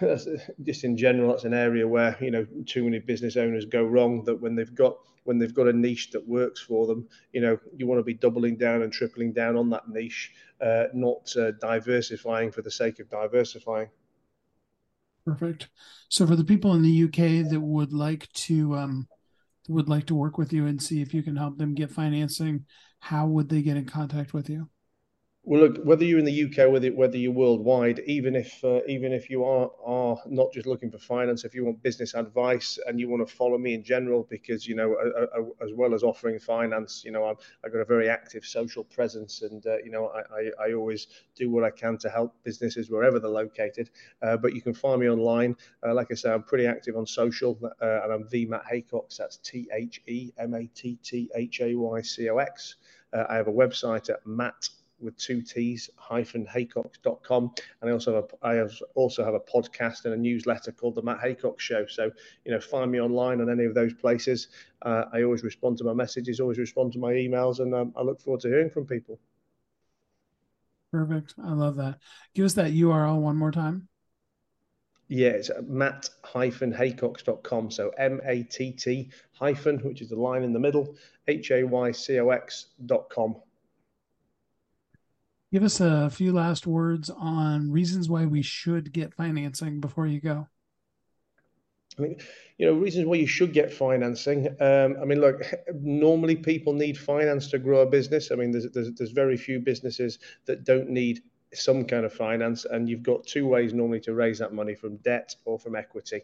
that's 0.00 0.26
just 0.62 0.84
in 0.84 0.96
general 0.96 1.30
that's 1.30 1.44
an 1.44 1.54
area 1.54 1.86
where 1.86 2.16
you 2.20 2.30
know 2.30 2.46
too 2.66 2.84
many 2.84 2.98
business 2.98 3.36
owners 3.36 3.64
go 3.64 3.84
wrong 3.84 4.24
that 4.24 4.40
when 4.40 4.54
they've 4.54 4.74
got 4.74 4.96
when 5.24 5.38
they've 5.38 5.54
got 5.54 5.68
a 5.68 5.72
niche 5.72 6.10
that 6.10 6.26
works 6.26 6.60
for 6.60 6.86
them 6.86 7.06
you 7.32 7.40
know 7.40 7.58
you 7.76 7.86
want 7.86 7.98
to 7.98 8.04
be 8.04 8.14
doubling 8.14 8.56
down 8.56 8.82
and 8.82 8.92
tripling 8.92 9.32
down 9.32 9.56
on 9.56 9.70
that 9.70 9.88
niche 9.88 10.32
uh, 10.60 10.84
not 10.92 11.34
uh, 11.36 11.52
diversifying 11.60 12.50
for 12.50 12.62
the 12.62 12.70
sake 12.70 12.98
of 12.98 13.08
diversifying 13.08 13.88
perfect. 15.26 15.68
So 16.08 16.26
for 16.26 16.36
the 16.36 16.44
people 16.44 16.74
in 16.74 16.82
the 16.82 17.04
uk 17.04 17.50
that 17.50 17.60
would 17.60 17.92
like 17.92 18.30
to 18.32 18.76
um, 18.76 19.08
would 19.68 19.88
like 19.88 20.06
to 20.06 20.14
work 20.14 20.38
with 20.38 20.52
you 20.52 20.66
and 20.66 20.80
see 20.80 21.02
if 21.02 21.12
you 21.12 21.22
can 21.22 21.36
help 21.36 21.58
them 21.58 21.74
get 21.74 21.90
financing 21.90 22.64
how 23.00 23.26
would 23.26 23.48
they 23.48 23.62
get 23.62 23.76
in 23.76 23.84
contact 23.84 24.32
with 24.32 24.48
you 24.48 24.68
well, 25.48 25.60
look, 25.60 25.84
whether 25.84 26.04
you're 26.04 26.18
in 26.18 26.24
the 26.24 26.44
UK, 26.44 26.68
whether 26.72 26.88
whether 26.88 27.16
you're 27.16 27.30
worldwide, 27.30 28.00
even 28.00 28.34
if 28.34 28.64
uh, 28.64 28.80
even 28.88 29.12
if 29.12 29.30
you 29.30 29.44
are 29.44 29.70
are 29.84 30.18
not 30.26 30.52
just 30.52 30.66
looking 30.66 30.90
for 30.90 30.98
finance, 30.98 31.44
if 31.44 31.54
you 31.54 31.64
want 31.64 31.80
business 31.84 32.14
advice 32.14 32.80
and 32.88 32.98
you 32.98 33.08
want 33.08 33.26
to 33.26 33.32
follow 33.32 33.56
me 33.56 33.72
in 33.72 33.84
general, 33.84 34.26
because 34.28 34.66
you 34.66 34.74
know, 34.74 34.96
as 35.62 35.70
well 35.72 35.94
as 35.94 36.02
offering 36.02 36.40
finance, 36.40 37.04
you 37.04 37.12
know, 37.12 37.24
i 37.26 37.28
have 37.62 37.72
got 37.72 37.78
a 37.78 37.84
very 37.84 38.08
active 38.08 38.44
social 38.44 38.82
presence, 38.82 39.42
and 39.42 39.64
uh, 39.68 39.78
you 39.84 39.90
know, 39.92 40.08
I, 40.08 40.64
I, 40.64 40.70
I 40.70 40.72
always 40.72 41.06
do 41.36 41.48
what 41.48 41.62
I 41.62 41.70
can 41.70 41.96
to 41.98 42.10
help 42.10 42.34
businesses 42.42 42.90
wherever 42.90 43.20
they're 43.20 43.30
located. 43.30 43.90
Uh, 44.22 44.36
but 44.36 44.52
you 44.52 44.60
can 44.60 44.74
find 44.74 45.00
me 45.00 45.08
online. 45.08 45.54
Uh, 45.86 45.94
like 45.94 46.08
I 46.10 46.14
say, 46.14 46.32
I'm 46.32 46.42
pretty 46.42 46.66
active 46.66 46.96
on 46.96 47.06
social, 47.06 47.56
and 47.80 48.12
I'm 48.12 48.26
the 48.30 48.46
Matt 48.46 48.64
Haycox. 48.64 49.18
That's 49.18 49.36
T 49.36 49.68
H 49.72 50.02
E 50.08 50.32
M 50.38 50.54
A 50.54 50.66
T 50.74 50.98
T 51.04 51.30
H 51.36 51.60
A 51.60 51.72
Y 51.76 52.02
C 52.02 52.28
O 52.30 52.38
X. 52.38 52.74
I 53.12 53.36
have 53.36 53.46
a 53.46 53.52
website 53.52 54.10
at 54.10 54.26
Matt 54.26 54.68
with 55.00 55.16
two 55.16 55.42
T's 55.42 55.90
hyphen 55.96 56.46
haycox.com. 56.46 57.54
And 57.80 57.90
I 57.90 57.92
also 57.92 58.14
have 58.14 58.24
a, 58.24 58.46
I 58.46 58.54
have 58.54 58.72
also 58.94 59.24
have 59.24 59.34
a 59.34 59.40
podcast 59.40 60.04
and 60.04 60.14
a 60.14 60.16
newsletter 60.16 60.72
called 60.72 60.94
the 60.94 61.02
Matt 61.02 61.20
Haycox 61.20 61.60
Show. 61.60 61.86
So, 61.86 62.10
you 62.44 62.52
know, 62.52 62.60
find 62.60 62.90
me 62.90 63.00
online 63.00 63.40
on 63.40 63.50
any 63.50 63.64
of 63.64 63.74
those 63.74 63.94
places. 63.94 64.48
Uh, 64.82 65.04
I 65.12 65.22
always 65.22 65.42
respond 65.42 65.78
to 65.78 65.84
my 65.84 65.92
messages, 65.92 66.40
always 66.40 66.58
respond 66.58 66.92
to 66.94 66.98
my 66.98 67.12
emails, 67.12 67.60
and 67.60 67.74
um, 67.74 67.92
I 67.96 68.02
look 68.02 68.20
forward 68.20 68.40
to 68.42 68.48
hearing 68.48 68.70
from 68.70 68.86
people. 68.86 69.18
Perfect. 70.92 71.34
I 71.42 71.52
love 71.52 71.76
that. 71.76 71.98
Give 72.34 72.44
us 72.44 72.54
that 72.54 72.72
URL 72.72 73.20
one 73.20 73.36
more 73.36 73.52
time. 73.52 73.88
Yeah, 75.08 75.30
it's 75.30 75.50
matt 75.62 76.10
hyphen 76.24 76.72
haycox.com. 76.72 77.70
So 77.70 77.90
M-A-T-T 77.90 79.10
hyphen, 79.32 79.78
which 79.78 80.02
is 80.02 80.08
the 80.08 80.16
line 80.16 80.42
in 80.42 80.52
the 80.52 80.58
middle, 80.58 80.96
H-A-Y-C-O-X.com. 81.28 83.36
Give 85.56 85.64
us 85.64 85.80
a 85.80 86.10
few 86.10 86.34
last 86.34 86.66
words 86.66 87.08
on 87.08 87.72
reasons 87.72 88.10
why 88.10 88.26
we 88.26 88.42
should 88.42 88.92
get 88.92 89.14
financing 89.14 89.80
before 89.80 90.06
you 90.06 90.20
go. 90.20 90.48
I 91.98 92.02
mean, 92.02 92.16
you 92.58 92.66
know, 92.66 92.74
reasons 92.74 93.06
why 93.06 93.14
you 93.14 93.26
should 93.26 93.54
get 93.54 93.72
financing. 93.72 94.48
Um, 94.60 94.98
I 95.00 95.06
mean, 95.06 95.18
look, 95.18 95.40
normally 95.80 96.36
people 96.36 96.74
need 96.74 96.98
finance 96.98 97.48
to 97.52 97.58
grow 97.58 97.80
a 97.80 97.86
business. 97.86 98.30
I 98.30 98.34
mean, 98.34 98.50
there's, 98.50 98.68
there's, 98.70 98.92
there's 98.92 99.12
very 99.12 99.38
few 99.38 99.58
businesses 99.58 100.18
that 100.44 100.64
don't 100.64 100.90
need 100.90 101.22
some 101.54 101.86
kind 101.86 102.04
of 102.04 102.12
finance, 102.12 102.66
and 102.66 102.86
you've 102.86 103.02
got 103.02 103.26
two 103.26 103.46
ways 103.46 103.72
normally 103.72 104.00
to 104.00 104.12
raise 104.12 104.38
that 104.40 104.52
money 104.52 104.74
from 104.74 104.96
debt 104.98 105.34
or 105.46 105.58
from 105.58 105.74
equity. 105.74 106.20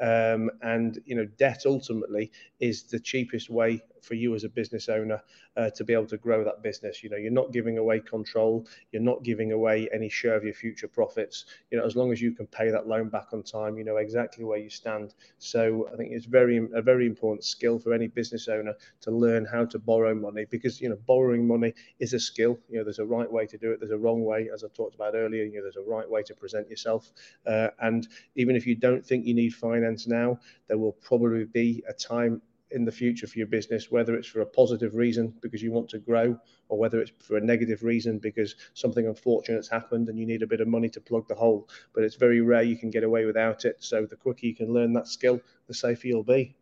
Um, 0.00 0.50
and 0.62 0.98
you 1.04 1.14
know, 1.14 1.26
debt 1.38 1.62
ultimately 1.66 2.32
is 2.58 2.82
the 2.82 2.98
cheapest 2.98 3.48
way 3.48 3.80
for 4.02 4.14
you 4.14 4.34
as 4.34 4.44
a 4.44 4.48
business 4.48 4.88
owner 4.88 5.22
uh, 5.56 5.70
to 5.70 5.84
be 5.84 5.92
able 5.92 6.06
to 6.06 6.16
grow 6.16 6.44
that 6.44 6.62
business. 6.62 7.02
You 7.02 7.10
know, 7.10 7.16
you're 7.16 7.30
not 7.32 7.52
giving 7.52 7.78
away 7.78 8.00
control, 8.00 8.66
you're 8.90 9.02
not 9.02 9.22
giving 9.22 9.52
away 9.52 9.88
any 9.92 10.08
share 10.08 10.34
of 10.34 10.44
your 10.44 10.54
future 10.54 10.88
profits. 10.88 11.44
You 11.70 11.78
know, 11.78 11.84
as 11.84 11.96
long 11.96 12.12
as 12.12 12.20
you 12.20 12.32
can 12.32 12.46
pay 12.46 12.70
that 12.70 12.86
loan 12.86 13.08
back 13.08 13.28
on 13.32 13.42
time, 13.42 13.78
you 13.78 13.84
know 13.84 13.96
exactly 13.96 14.44
where 14.44 14.58
you 14.58 14.70
stand. 14.70 15.14
So 15.38 15.88
I 15.92 15.96
think 15.96 16.12
it's 16.12 16.26
very 16.26 16.58
a 16.74 16.82
very 16.82 17.06
important 17.06 17.44
skill 17.44 17.78
for 17.78 17.92
any 17.92 18.08
business 18.08 18.48
owner 18.48 18.74
to 19.02 19.10
learn 19.10 19.44
how 19.44 19.64
to 19.66 19.78
borrow 19.78 20.14
money 20.14 20.44
because 20.50 20.80
you 20.80 20.88
know 20.88 20.98
borrowing 21.06 21.46
money 21.46 21.74
is 21.98 22.12
a 22.12 22.20
skill. 22.20 22.58
You 22.68 22.78
know, 22.78 22.84
there's 22.84 22.98
a 22.98 23.06
right 23.06 23.30
way 23.30 23.46
to 23.46 23.58
do 23.58 23.72
it, 23.72 23.80
there's 23.80 23.92
a 23.92 23.98
wrong 23.98 24.24
way, 24.24 24.48
as 24.52 24.64
I 24.64 24.68
talked 24.74 24.94
about 24.94 25.14
earlier. 25.14 25.44
You 25.44 25.56
know, 25.56 25.62
there's 25.62 25.76
a 25.76 25.82
right 25.90 26.08
way 26.08 26.22
to 26.22 26.34
present 26.34 26.68
yourself, 26.68 27.10
uh, 27.46 27.68
and 27.80 28.08
even 28.36 28.56
if 28.56 28.66
you 28.66 28.74
don't 28.74 29.04
think 29.04 29.26
you 29.26 29.34
need 29.34 29.54
finance 29.54 30.06
now, 30.06 30.38
there 30.68 30.78
will 30.78 30.92
probably 30.92 31.44
be 31.44 31.82
a 31.88 31.92
time 31.92 32.40
in 32.72 32.84
the 32.84 32.92
future 32.92 33.26
for 33.26 33.38
your 33.38 33.46
business, 33.46 33.90
whether 33.90 34.14
it's 34.14 34.28
for 34.28 34.40
a 34.40 34.46
positive 34.46 34.94
reason 34.94 35.34
because 35.40 35.62
you 35.62 35.72
want 35.72 35.88
to 35.90 35.98
grow, 35.98 36.38
or 36.68 36.78
whether 36.78 37.00
it's 37.00 37.12
for 37.20 37.36
a 37.36 37.40
negative 37.40 37.82
reason 37.82 38.18
because 38.18 38.56
something 38.74 39.06
unfortunate's 39.06 39.68
happened 39.68 40.08
and 40.08 40.18
you 40.18 40.26
need 40.26 40.42
a 40.42 40.46
bit 40.46 40.60
of 40.60 40.68
money 40.68 40.88
to 40.88 41.00
plug 41.00 41.28
the 41.28 41.34
hole. 41.34 41.68
But 41.94 42.04
it's 42.04 42.16
very 42.16 42.40
rare 42.40 42.62
you 42.62 42.76
can 42.76 42.90
get 42.90 43.04
away 43.04 43.24
without 43.24 43.64
it. 43.64 43.76
So 43.80 44.06
the 44.06 44.16
quicker 44.16 44.46
you 44.46 44.54
can 44.54 44.72
learn 44.72 44.92
that 44.94 45.08
skill, 45.08 45.40
the 45.66 45.74
safer 45.74 46.06
you'll 46.06 46.22
be. 46.22 46.54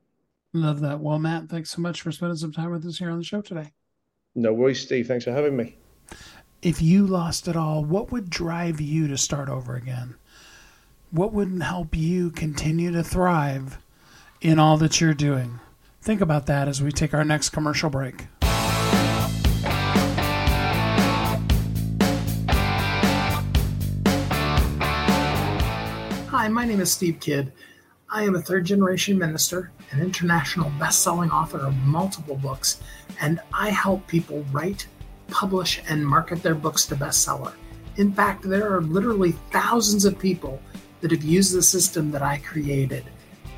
Love 0.52 0.80
that. 0.80 1.00
Well, 1.00 1.18
Matt, 1.18 1.48
thanks 1.48 1.70
so 1.70 1.80
much 1.80 2.02
for 2.02 2.10
spending 2.10 2.36
some 2.36 2.52
time 2.52 2.70
with 2.70 2.84
us 2.84 2.98
here 2.98 3.10
on 3.10 3.18
the 3.18 3.24
show 3.24 3.40
today. 3.40 3.72
No 4.34 4.52
worries, 4.52 4.80
Steve. 4.80 5.06
Thanks 5.06 5.24
for 5.24 5.32
having 5.32 5.56
me. 5.56 5.76
If 6.62 6.82
you 6.82 7.06
lost 7.06 7.48
it 7.48 7.56
all, 7.56 7.84
what 7.84 8.12
would 8.12 8.28
drive 8.28 8.80
you 8.80 9.08
to 9.08 9.16
start 9.16 9.48
over 9.48 9.76
again? 9.76 10.16
What 11.10 11.32
would 11.32 11.62
help 11.62 11.96
you 11.96 12.30
continue 12.30 12.92
to 12.92 13.02
thrive 13.02 13.78
in 14.40 14.58
all 14.58 14.76
that 14.78 15.00
you're 15.00 15.14
doing? 15.14 15.60
Think 16.02 16.22
about 16.22 16.46
that 16.46 16.66
as 16.66 16.82
we 16.82 16.92
take 16.92 17.12
our 17.12 17.24
next 17.24 17.50
commercial 17.50 17.90
break. 17.90 18.26
Hi, 26.30 26.48
my 26.48 26.64
name 26.64 26.80
is 26.80 26.90
Steve 26.90 27.20
Kidd. 27.20 27.52
I 28.08 28.24
am 28.24 28.34
a 28.34 28.40
third 28.40 28.64
generation 28.64 29.18
minister, 29.18 29.72
an 29.90 30.00
international 30.00 30.72
best 30.78 31.02
selling 31.02 31.30
author 31.30 31.58
of 31.58 31.76
multiple 31.84 32.36
books, 32.36 32.80
and 33.20 33.38
I 33.52 33.68
help 33.68 34.06
people 34.06 34.42
write, 34.52 34.86
publish, 35.28 35.82
and 35.86 36.04
market 36.04 36.42
their 36.42 36.54
books 36.54 36.86
to 36.86 36.96
bestseller. 36.96 37.52
In 37.96 38.10
fact, 38.10 38.48
there 38.48 38.74
are 38.74 38.80
literally 38.80 39.32
thousands 39.50 40.06
of 40.06 40.18
people 40.18 40.62
that 41.02 41.10
have 41.10 41.22
used 41.22 41.54
the 41.54 41.62
system 41.62 42.10
that 42.10 42.22
I 42.22 42.38
created 42.38 43.04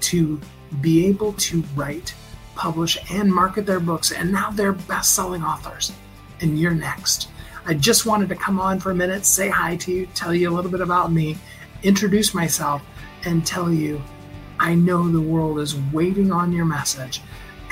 to 0.00 0.40
be 0.80 1.06
able 1.06 1.34
to 1.34 1.62
write, 1.76 2.12
publish, 2.54 2.98
and 3.10 3.32
market 3.32 3.66
their 3.66 3.80
books, 3.80 4.12
and 4.12 4.32
now 4.32 4.50
they're 4.50 4.72
best 4.72 5.14
selling 5.14 5.42
authors. 5.42 5.92
And 6.40 6.58
you're 6.58 6.74
next. 6.74 7.28
I 7.64 7.74
just 7.74 8.06
wanted 8.06 8.28
to 8.30 8.34
come 8.34 8.60
on 8.60 8.80
for 8.80 8.90
a 8.90 8.94
minute, 8.94 9.24
say 9.24 9.48
hi 9.48 9.76
to 9.76 9.92
you, 9.92 10.06
tell 10.14 10.34
you 10.34 10.50
a 10.50 10.54
little 10.54 10.70
bit 10.70 10.80
about 10.80 11.12
me, 11.12 11.38
introduce 11.82 12.34
myself, 12.34 12.82
and 13.24 13.46
tell 13.46 13.72
you 13.72 14.02
I 14.58 14.74
know 14.74 15.08
the 15.08 15.20
world 15.20 15.58
is 15.58 15.76
waiting 15.92 16.30
on 16.30 16.52
your 16.52 16.64
message, 16.64 17.20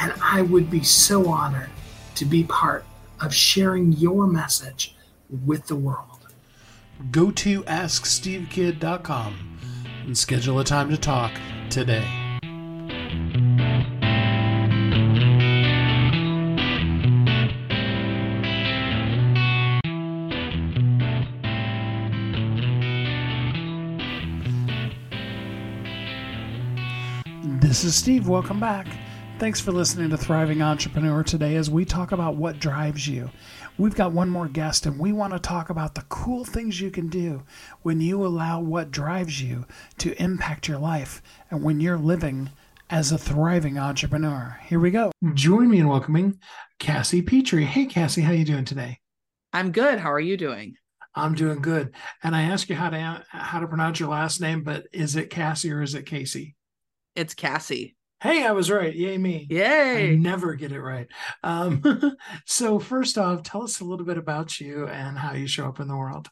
and 0.01 0.13
I 0.23 0.43
would 0.43 0.71
be 0.71 0.83
so 0.83 1.29
honored 1.29 1.71
to 2.17 2.25
be 2.25 2.45
part 2.45 2.85
of 3.21 3.35
sharing 3.35 3.93
your 3.93 4.27
message 4.27 4.97
with 5.45 5.67
the 5.67 5.77
world. 5.77 6.29
Go 7.11 7.31
to 7.31 7.63
AskSteveKidd.com 7.63 9.59
and 10.05 10.19
schedule 10.19 10.59
a 10.59 10.65
time 10.65 10.91
to 10.91 10.97
talk 10.97 11.33
today. 11.71 12.07
This 27.71 27.85
is 27.85 27.95
Steve. 27.95 28.27
Welcome 28.27 28.59
back. 28.59 28.89
Thanks 29.39 29.61
for 29.61 29.71
listening 29.71 30.11
to 30.11 30.17
Thriving 30.17 30.61
Entrepreneur 30.61 31.23
today 31.23 31.55
as 31.55 31.71
we 31.71 31.85
talk 31.85 32.11
about 32.11 32.35
what 32.35 32.59
drives 32.59 33.07
you. 33.07 33.31
We've 33.79 33.95
got 33.95 34.11
one 34.11 34.29
more 34.29 34.49
guest, 34.49 34.87
and 34.87 34.99
we 34.99 35.13
want 35.13 35.35
to 35.35 35.39
talk 35.39 35.71
about 35.71 35.95
the 35.95 36.05
cool 36.09 36.45
things 36.45 36.81
you 36.81 36.91
can 36.91 37.07
do 37.07 37.45
when 37.83 38.01
you 38.01 38.27
allow 38.27 38.59
what 38.59 38.91
drives 38.91 39.41
you 39.41 39.67
to 39.99 40.21
impact 40.21 40.67
your 40.67 40.81
life 40.81 41.23
and 41.49 41.63
when 41.63 41.79
you're 41.79 41.97
living 41.97 42.51
as 42.91 43.13
a 43.13 43.19
thriving 43.19 43.79
entrepreneur. 43.79 44.59
Here 44.65 44.81
we 44.81 44.91
go. 44.91 45.13
Join 45.35 45.71
me 45.71 45.79
in 45.79 45.87
welcoming 45.87 46.41
Cassie 46.81 47.23
Petrey. 47.23 47.67
Hey, 47.67 47.87
Cassie, 47.87 48.23
how 48.23 48.33
you 48.33 48.45
doing 48.45 48.65
today? 48.65 48.99
I'm 49.53 49.71
good. 49.71 50.01
How 50.01 50.11
are 50.11 50.19
you 50.19 50.37
doing? 50.37 50.75
I'm 51.15 51.37
doing 51.37 51.63
good. 51.63 51.95
And 52.25 52.35
I 52.35 52.43
ask 52.43 52.69
you 52.69 52.75
how 52.75 52.91
to 52.91 53.25
how 53.29 53.61
to 53.61 53.69
pronounce 53.69 54.01
your 54.01 54.09
last 54.09 54.41
name, 54.41 54.65
but 54.65 54.87
is 54.93 55.15
it 55.15 55.31
Cassie 55.31 55.71
or 55.71 55.83
is 55.83 55.95
it 55.95 56.05
Casey? 56.05 56.57
It's 57.15 57.35
Cassie. 57.35 57.97
Hey, 58.23 58.45
I 58.45 58.53
was 58.53 58.71
right. 58.71 58.95
Yay, 58.95 59.17
me. 59.19 59.47
Yay. 59.51 60.13
I 60.13 60.15
never 60.17 60.55
get 60.55 60.73
it 60.73 60.81
right. 60.81 61.09
Um, 61.43 61.83
so, 62.47 62.79
first 62.79 63.17
off, 63.17 63.43
tell 63.43 63.63
us 63.63 63.81
a 63.81 63.85
little 63.85 64.05
bit 64.05 64.19
about 64.19 64.61
you 64.61 64.87
and 64.87 65.19
how 65.19 65.33
you 65.33 65.47
show 65.47 65.67
up 65.67 65.81
in 65.81 65.89
the 65.89 65.97
world. 65.97 66.29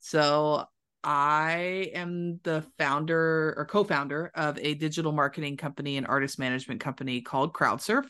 So, 0.00 0.66
I 1.02 1.90
am 1.94 2.40
the 2.44 2.64
founder 2.78 3.54
or 3.56 3.66
co 3.68 3.84
founder 3.84 4.30
of 4.34 4.58
a 4.58 4.74
digital 4.74 5.12
marketing 5.12 5.56
company 5.56 5.96
and 5.96 6.06
artist 6.06 6.38
management 6.38 6.80
company 6.80 7.20
called 7.20 7.52
Crowdsurf. 7.52 8.06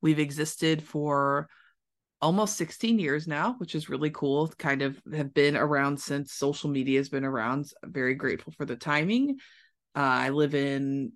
We've 0.00 0.18
existed 0.18 0.82
for 0.82 1.48
almost 2.22 2.56
16 2.56 2.98
years 2.98 3.26
now, 3.26 3.54
which 3.58 3.74
is 3.74 3.90
really 3.90 4.10
cool. 4.10 4.48
Kind 4.58 4.82
of 4.82 5.00
have 5.12 5.34
been 5.34 5.56
around 5.56 6.00
since 6.00 6.32
social 6.32 6.70
media 6.70 6.98
has 6.98 7.08
been 7.08 7.24
around. 7.24 7.70
very 7.84 8.14
grateful 8.14 8.52
for 8.56 8.64
the 8.64 8.76
timing. 8.76 9.38
Uh, 9.94 10.00
I 10.00 10.28
live 10.30 10.54
in 10.54 11.12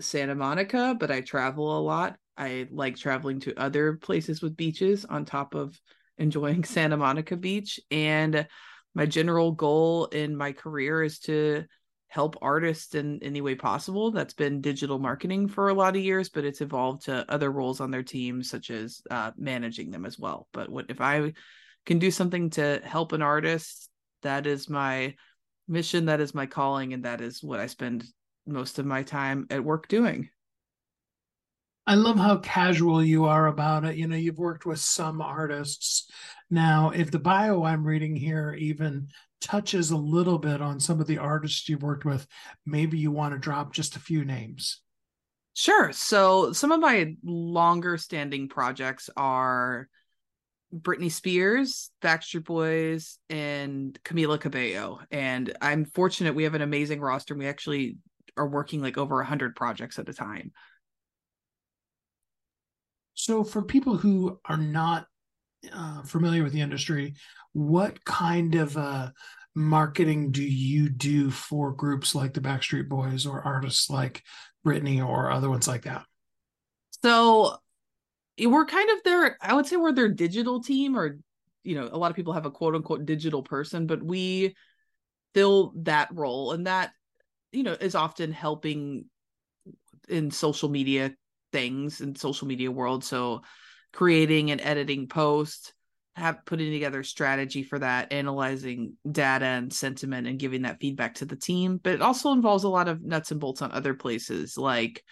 Santa 0.00 0.34
Monica, 0.34 0.96
but 0.98 1.10
I 1.10 1.20
travel 1.20 1.78
a 1.78 1.80
lot. 1.80 2.16
I 2.36 2.68
like 2.70 2.96
traveling 2.96 3.40
to 3.40 3.54
other 3.58 3.94
places 3.94 4.42
with 4.42 4.56
beaches 4.56 5.04
on 5.04 5.24
top 5.24 5.54
of 5.54 5.80
enjoying 6.18 6.64
Santa 6.64 6.96
Monica 6.96 7.36
Beach. 7.36 7.80
And 7.90 8.46
my 8.94 9.06
general 9.06 9.52
goal 9.52 10.06
in 10.06 10.36
my 10.36 10.52
career 10.52 11.02
is 11.02 11.18
to 11.20 11.64
help 12.08 12.36
artists 12.40 12.94
in 12.94 13.22
any 13.22 13.40
way 13.40 13.54
possible. 13.54 14.10
That's 14.10 14.34
been 14.34 14.60
digital 14.60 14.98
marketing 14.98 15.48
for 15.48 15.68
a 15.68 15.74
lot 15.74 15.96
of 15.96 16.02
years, 16.02 16.28
but 16.28 16.44
it's 16.44 16.60
evolved 16.60 17.04
to 17.04 17.30
other 17.30 17.50
roles 17.50 17.80
on 17.80 17.90
their 17.90 18.02
team, 18.02 18.42
such 18.42 18.70
as 18.70 19.02
uh, 19.10 19.32
managing 19.36 19.90
them 19.90 20.06
as 20.06 20.18
well. 20.18 20.48
But 20.52 20.70
what 20.70 20.86
if 20.88 21.00
I 21.00 21.32
can 21.84 21.98
do 21.98 22.10
something 22.10 22.50
to 22.50 22.80
help 22.84 23.12
an 23.12 23.22
artist? 23.22 23.90
That 24.22 24.46
is 24.46 24.70
my 24.70 25.14
mission. 25.68 26.06
That 26.06 26.20
is 26.20 26.34
my 26.34 26.46
calling, 26.46 26.94
and 26.94 27.04
that 27.04 27.20
is 27.20 27.42
what 27.42 27.60
I 27.60 27.66
spend 27.66 28.04
most 28.46 28.78
of 28.78 28.86
my 28.86 29.02
time 29.02 29.46
at 29.50 29.64
work 29.64 29.88
doing. 29.88 30.28
I 31.86 31.94
love 31.94 32.18
how 32.18 32.38
casual 32.38 33.02
you 33.02 33.26
are 33.26 33.46
about 33.46 33.84
it. 33.84 33.96
You 33.96 34.08
know, 34.08 34.16
you've 34.16 34.38
worked 34.38 34.66
with 34.66 34.80
some 34.80 35.20
artists. 35.20 36.10
Now, 36.50 36.90
if 36.90 37.12
the 37.12 37.18
bio 37.20 37.62
I'm 37.62 37.84
reading 37.84 38.16
here 38.16 38.56
even 38.58 39.08
touches 39.40 39.92
a 39.92 39.96
little 39.96 40.38
bit 40.38 40.60
on 40.60 40.80
some 40.80 41.00
of 41.00 41.06
the 41.06 41.18
artists 41.18 41.68
you've 41.68 41.82
worked 41.82 42.04
with, 42.04 42.26
maybe 42.64 42.98
you 42.98 43.12
want 43.12 43.34
to 43.34 43.38
drop 43.38 43.72
just 43.72 43.94
a 43.94 44.00
few 44.00 44.24
names. 44.24 44.80
Sure. 45.54 45.92
So, 45.92 46.52
some 46.52 46.72
of 46.72 46.80
my 46.80 47.14
longer 47.22 47.98
standing 47.98 48.48
projects 48.48 49.08
are 49.16 49.88
Britney 50.74 51.10
Spears, 51.10 51.90
Backstreet 52.02 52.44
Boys, 52.44 53.18
and 53.30 53.98
Camila 54.04 54.40
Cabello. 54.40 55.00
And 55.10 55.56
I'm 55.62 55.84
fortunate 55.84 56.34
we 56.34 56.44
have 56.44 56.54
an 56.54 56.62
amazing 56.62 57.00
roster. 57.00 57.34
We 57.34 57.46
actually 57.46 57.96
are 58.36 58.48
working 58.48 58.80
like 58.80 58.98
over 58.98 59.16
100 59.16 59.56
projects 59.56 59.98
at 59.98 60.08
a 60.08 60.12
time. 60.12 60.52
So 63.14 63.44
for 63.44 63.62
people 63.62 63.96
who 63.96 64.38
are 64.44 64.56
not 64.56 65.06
uh, 65.72 66.02
familiar 66.02 66.42
with 66.42 66.52
the 66.52 66.60
industry 66.60 67.14
what 67.56 68.04
kind 68.04 68.54
of 68.54 68.76
uh, 68.76 69.10
marketing 69.54 70.30
do 70.30 70.42
you 70.42 70.90
do 70.90 71.30
for 71.30 71.72
groups 71.72 72.14
like 72.14 72.34
the 72.34 72.40
backstreet 72.40 72.86
boys 72.86 73.24
or 73.24 73.40
artists 73.40 73.88
like 73.88 74.22
britney 74.64 75.04
or 75.04 75.30
other 75.30 75.48
ones 75.48 75.66
like 75.66 75.84
that? 75.84 76.04
So 77.02 77.56
we're 78.38 78.66
kind 78.66 78.90
of 78.90 79.02
their 79.02 79.38
i 79.40 79.54
would 79.54 79.64
say 79.64 79.76
we're 79.76 79.92
their 79.92 80.10
digital 80.10 80.62
team 80.62 80.98
or 80.98 81.18
you 81.64 81.74
know 81.74 81.88
a 81.90 81.96
lot 81.96 82.10
of 82.10 82.16
people 82.16 82.34
have 82.34 82.44
a 82.44 82.50
quote 82.50 82.74
unquote 82.74 83.06
digital 83.06 83.42
person 83.42 83.86
but 83.86 84.02
we 84.02 84.54
fill 85.32 85.72
that 85.76 86.08
role 86.12 86.52
and 86.52 86.66
that 86.66 86.90
you 87.56 87.62
know 87.62 87.76
is 87.80 87.94
often 87.94 88.32
helping 88.32 89.06
in 90.08 90.30
social 90.30 90.68
media 90.68 91.14
things 91.52 92.00
in 92.00 92.14
social 92.14 92.46
media 92.46 92.70
world. 92.70 93.04
So 93.04 93.42
creating 93.92 94.50
and 94.50 94.60
editing 94.60 95.08
posts 95.08 95.72
have 96.16 96.44
putting 96.46 96.72
together 96.72 97.02
strategy 97.02 97.62
for 97.62 97.78
that 97.78 98.12
analyzing 98.12 98.94
data 99.10 99.44
and 99.44 99.72
sentiment 99.72 100.26
and 100.26 100.38
giving 100.38 100.62
that 100.62 100.80
feedback 100.80 101.14
to 101.14 101.24
the 101.24 101.36
team. 101.36 101.78
But 101.82 101.94
it 101.94 102.02
also 102.02 102.32
involves 102.32 102.64
a 102.64 102.68
lot 102.68 102.88
of 102.88 103.02
nuts 103.02 103.30
and 103.30 103.40
bolts 103.40 103.62
on 103.62 103.72
other 103.72 103.94
places 103.94 104.56
like 104.56 105.02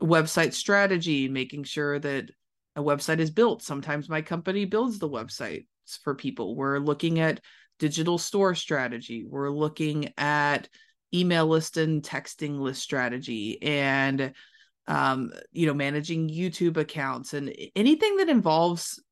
website 0.00 0.54
strategy 0.54 1.28
making 1.28 1.64
sure 1.64 1.98
that 1.98 2.30
a 2.76 2.82
website 2.82 3.18
is 3.18 3.30
built. 3.30 3.62
Sometimes 3.62 4.08
my 4.08 4.22
company 4.22 4.64
builds 4.64 4.98
the 4.98 5.08
websites 5.08 5.66
for 6.02 6.14
people. 6.14 6.54
We're 6.54 6.78
looking 6.78 7.18
at 7.18 7.40
digital 7.78 8.18
store 8.18 8.54
strategy. 8.54 9.24
We're 9.28 9.50
looking 9.50 10.12
at 10.16 10.68
email 11.12 11.46
list 11.46 11.76
and 11.76 12.02
texting 12.02 12.58
list 12.58 12.82
strategy 12.82 13.60
and 13.62 14.32
um, 14.86 15.30
you 15.52 15.66
know 15.66 15.74
managing 15.74 16.28
youtube 16.28 16.76
accounts 16.76 17.34
and 17.34 17.54
anything 17.76 18.16
that 18.16 18.28
involves 18.28 19.02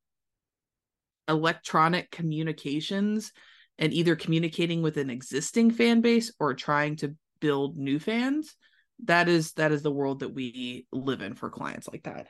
electronic 1.28 2.11
communications 2.11 3.32
and 3.78 3.92
either 3.92 4.16
communicating 4.16 4.82
with 4.82 4.96
an 4.96 5.11
existing 5.11 5.70
fan 5.70 6.01
base 6.01 6.32
or 6.40 6.55
trying 6.55 6.96
to 6.96 7.14
build 7.40 7.76
new 7.76 7.99
fans 7.99 8.57
that 9.05 9.28
is 9.28 9.53
that 9.53 9.72
is 9.72 9.82
the 9.82 9.92
world 9.92 10.20
that 10.20 10.34
we 10.34 10.86
live 10.92 11.22
in 11.22 11.34
for 11.34 11.51
clients 11.51 11.88
like 11.88 12.03
that. 12.05 12.26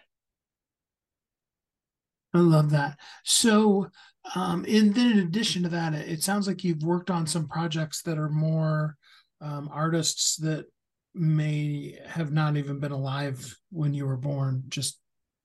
I 2.35 2.41
love 2.41 2.71
that. 2.71 2.99
So 3.25 3.89
um 4.35 4.64
and 4.69 4.95
then 4.95 5.12
in 5.12 5.19
addition 5.21 5.62
to 5.62 5.71
that 5.71 5.95
it 5.95 6.23
sounds 6.23 6.47
like 6.47 6.62
you've 6.62 6.83
worked 6.83 7.11
on 7.11 7.27
some 7.27 7.49
projects 7.49 8.03
that 8.03 8.19
are 8.19 8.29
more 8.29 8.97
um, 9.41 9.68
artists 9.72 10.36
that 10.36 10.66
may 11.14 11.99
have 12.07 12.32
not 12.32 12.57
even 12.57 12.80
been 12.80 12.93
alive 12.93 13.57
when 13.70 13.95
you 13.95 14.07
were 14.07 14.16
born, 14.16 14.64
just 14.68 15.01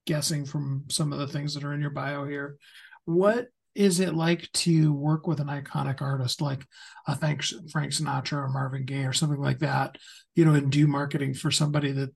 guessing 0.06 0.46
from 0.46 0.86
some 0.90 1.14
of 1.14 1.20
the 1.20 1.28
things 1.28 1.54
that 1.54 1.64
are 1.64 1.74
in 1.74 1.82
your 1.82 1.90
bio 1.90 2.26
here. 2.26 2.58
What 3.06 3.48
is 3.76 4.00
it 4.00 4.14
like 4.14 4.52
to 4.52 4.94
work 4.94 5.26
with 5.26 5.40
an 5.40 5.48
iconic 5.48 6.02
artist 6.02 6.42
like 6.42 6.64
a 7.08 7.16
Frank 7.16 7.42
Sinatra 7.42 8.34
or 8.34 8.50
Marvin 8.50 8.86
Gaye 8.86 9.06
or 9.06 9.14
something 9.14 9.42
like 9.42 9.60
that, 9.60 9.98
you 10.36 10.46
know, 10.46 10.54
and 10.54 10.72
do 10.72 10.86
marketing 10.88 11.34
for 11.34 11.50
somebody 11.50 11.92
that 11.92 12.10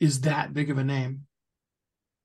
is 0.00 0.22
that 0.22 0.52
big 0.52 0.70
of 0.70 0.78
a 0.78 0.84
name? 0.84 1.22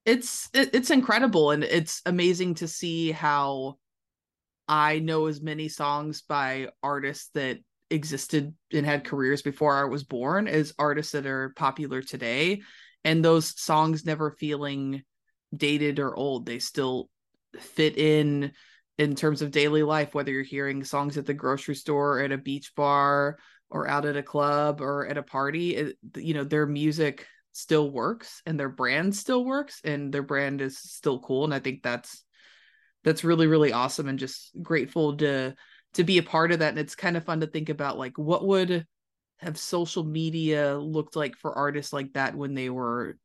It's 0.04 0.50
it's 0.54 0.90
incredible 0.90 1.52
and 1.52 1.64
it's 1.64 2.02
amazing 2.08 2.56
to 2.56 2.68
see 2.68 3.12
how 3.12 3.78
I 4.68 5.00
know 5.00 5.28
as 5.28 5.42
many 5.42 5.68
songs 5.68 6.24
by 6.28 6.70
artists 6.82 7.30
that 7.36 7.60
existed 7.92 8.54
and 8.74 8.86
had 8.86 9.04
careers 9.04 9.42
before 9.42 9.76
I 9.76 9.86
was 9.86 10.04
born 10.04 10.48
as 10.48 10.74
artists 10.80 11.12
that 11.12 11.26
are 11.26 11.54
popular 11.56 12.02
today. 12.02 12.62
And 13.04 13.24
those 13.24 13.60
songs 13.60 14.06
never 14.06 14.32
feeling 14.32 15.04
dated 15.56 16.00
or 16.00 16.16
old. 16.16 16.46
They 16.46 16.60
still 16.60 17.10
fit 17.60 17.98
in 17.98 18.54
in 18.98 19.16
terms 19.16 19.42
of 19.42 19.52
daily 19.52 19.84
life, 19.84 20.14
whether 20.14 20.32
you're 20.32 20.44
hearing 20.44 20.84
songs 20.84 21.18
at 21.18 21.26
the 21.26 21.34
grocery 21.34 21.76
store, 21.76 22.20
or 22.20 22.24
at 22.24 22.32
a 22.32 22.38
beach 22.38 22.74
bar, 22.76 23.38
or 23.70 23.88
out 23.88 24.06
at 24.06 24.18
a 24.18 24.24
club, 24.24 24.82
or 24.82 25.08
at 25.08 25.18
a 25.18 25.24
party. 25.24 25.76
It, 25.76 25.98
you 26.16 26.34
know, 26.34 26.44
their 26.44 26.68
music 26.68 27.26
still 27.54 27.90
works 27.90 28.42
and 28.46 28.60
their 28.60 28.70
brand 28.70 29.16
still 29.16 29.44
works 29.44 29.82
and 29.84 30.14
their 30.14 30.24
brand 30.24 30.62
is 30.62 30.78
still 30.78 31.20
cool. 31.20 31.44
And 31.44 31.54
I 31.54 31.60
think 31.60 31.84
that's 31.84 32.24
that's 33.04 33.24
really, 33.24 33.48
really 33.48 33.74
awesome 33.74 34.08
and 34.08 34.20
just 34.20 34.52
grateful 34.62 35.18
to 35.18 35.56
to 35.94 36.04
be 36.04 36.18
a 36.18 36.24
part 36.24 36.52
of 36.52 36.60
that. 36.60 36.70
And 36.70 36.80
it's 36.80 36.96
kind 36.96 37.18
of 37.18 37.26
fun 37.26 37.42
to 37.42 37.48
think 37.48 37.70
about 37.70 37.98
like 37.98 38.18
what 38.18 38.46
would 38.46 38.86
have 39.38 39.58
social 39.58 40.04
media 40.04 40.78
looked 40.78 41.16
like 41.16 41.36
for 41.36 41.58
artists 41.58 41.92
like 41.94 42.14
that 42.14 42.36
when 42.36 42.54
they 42.54 42.70
were, 42.70 43.18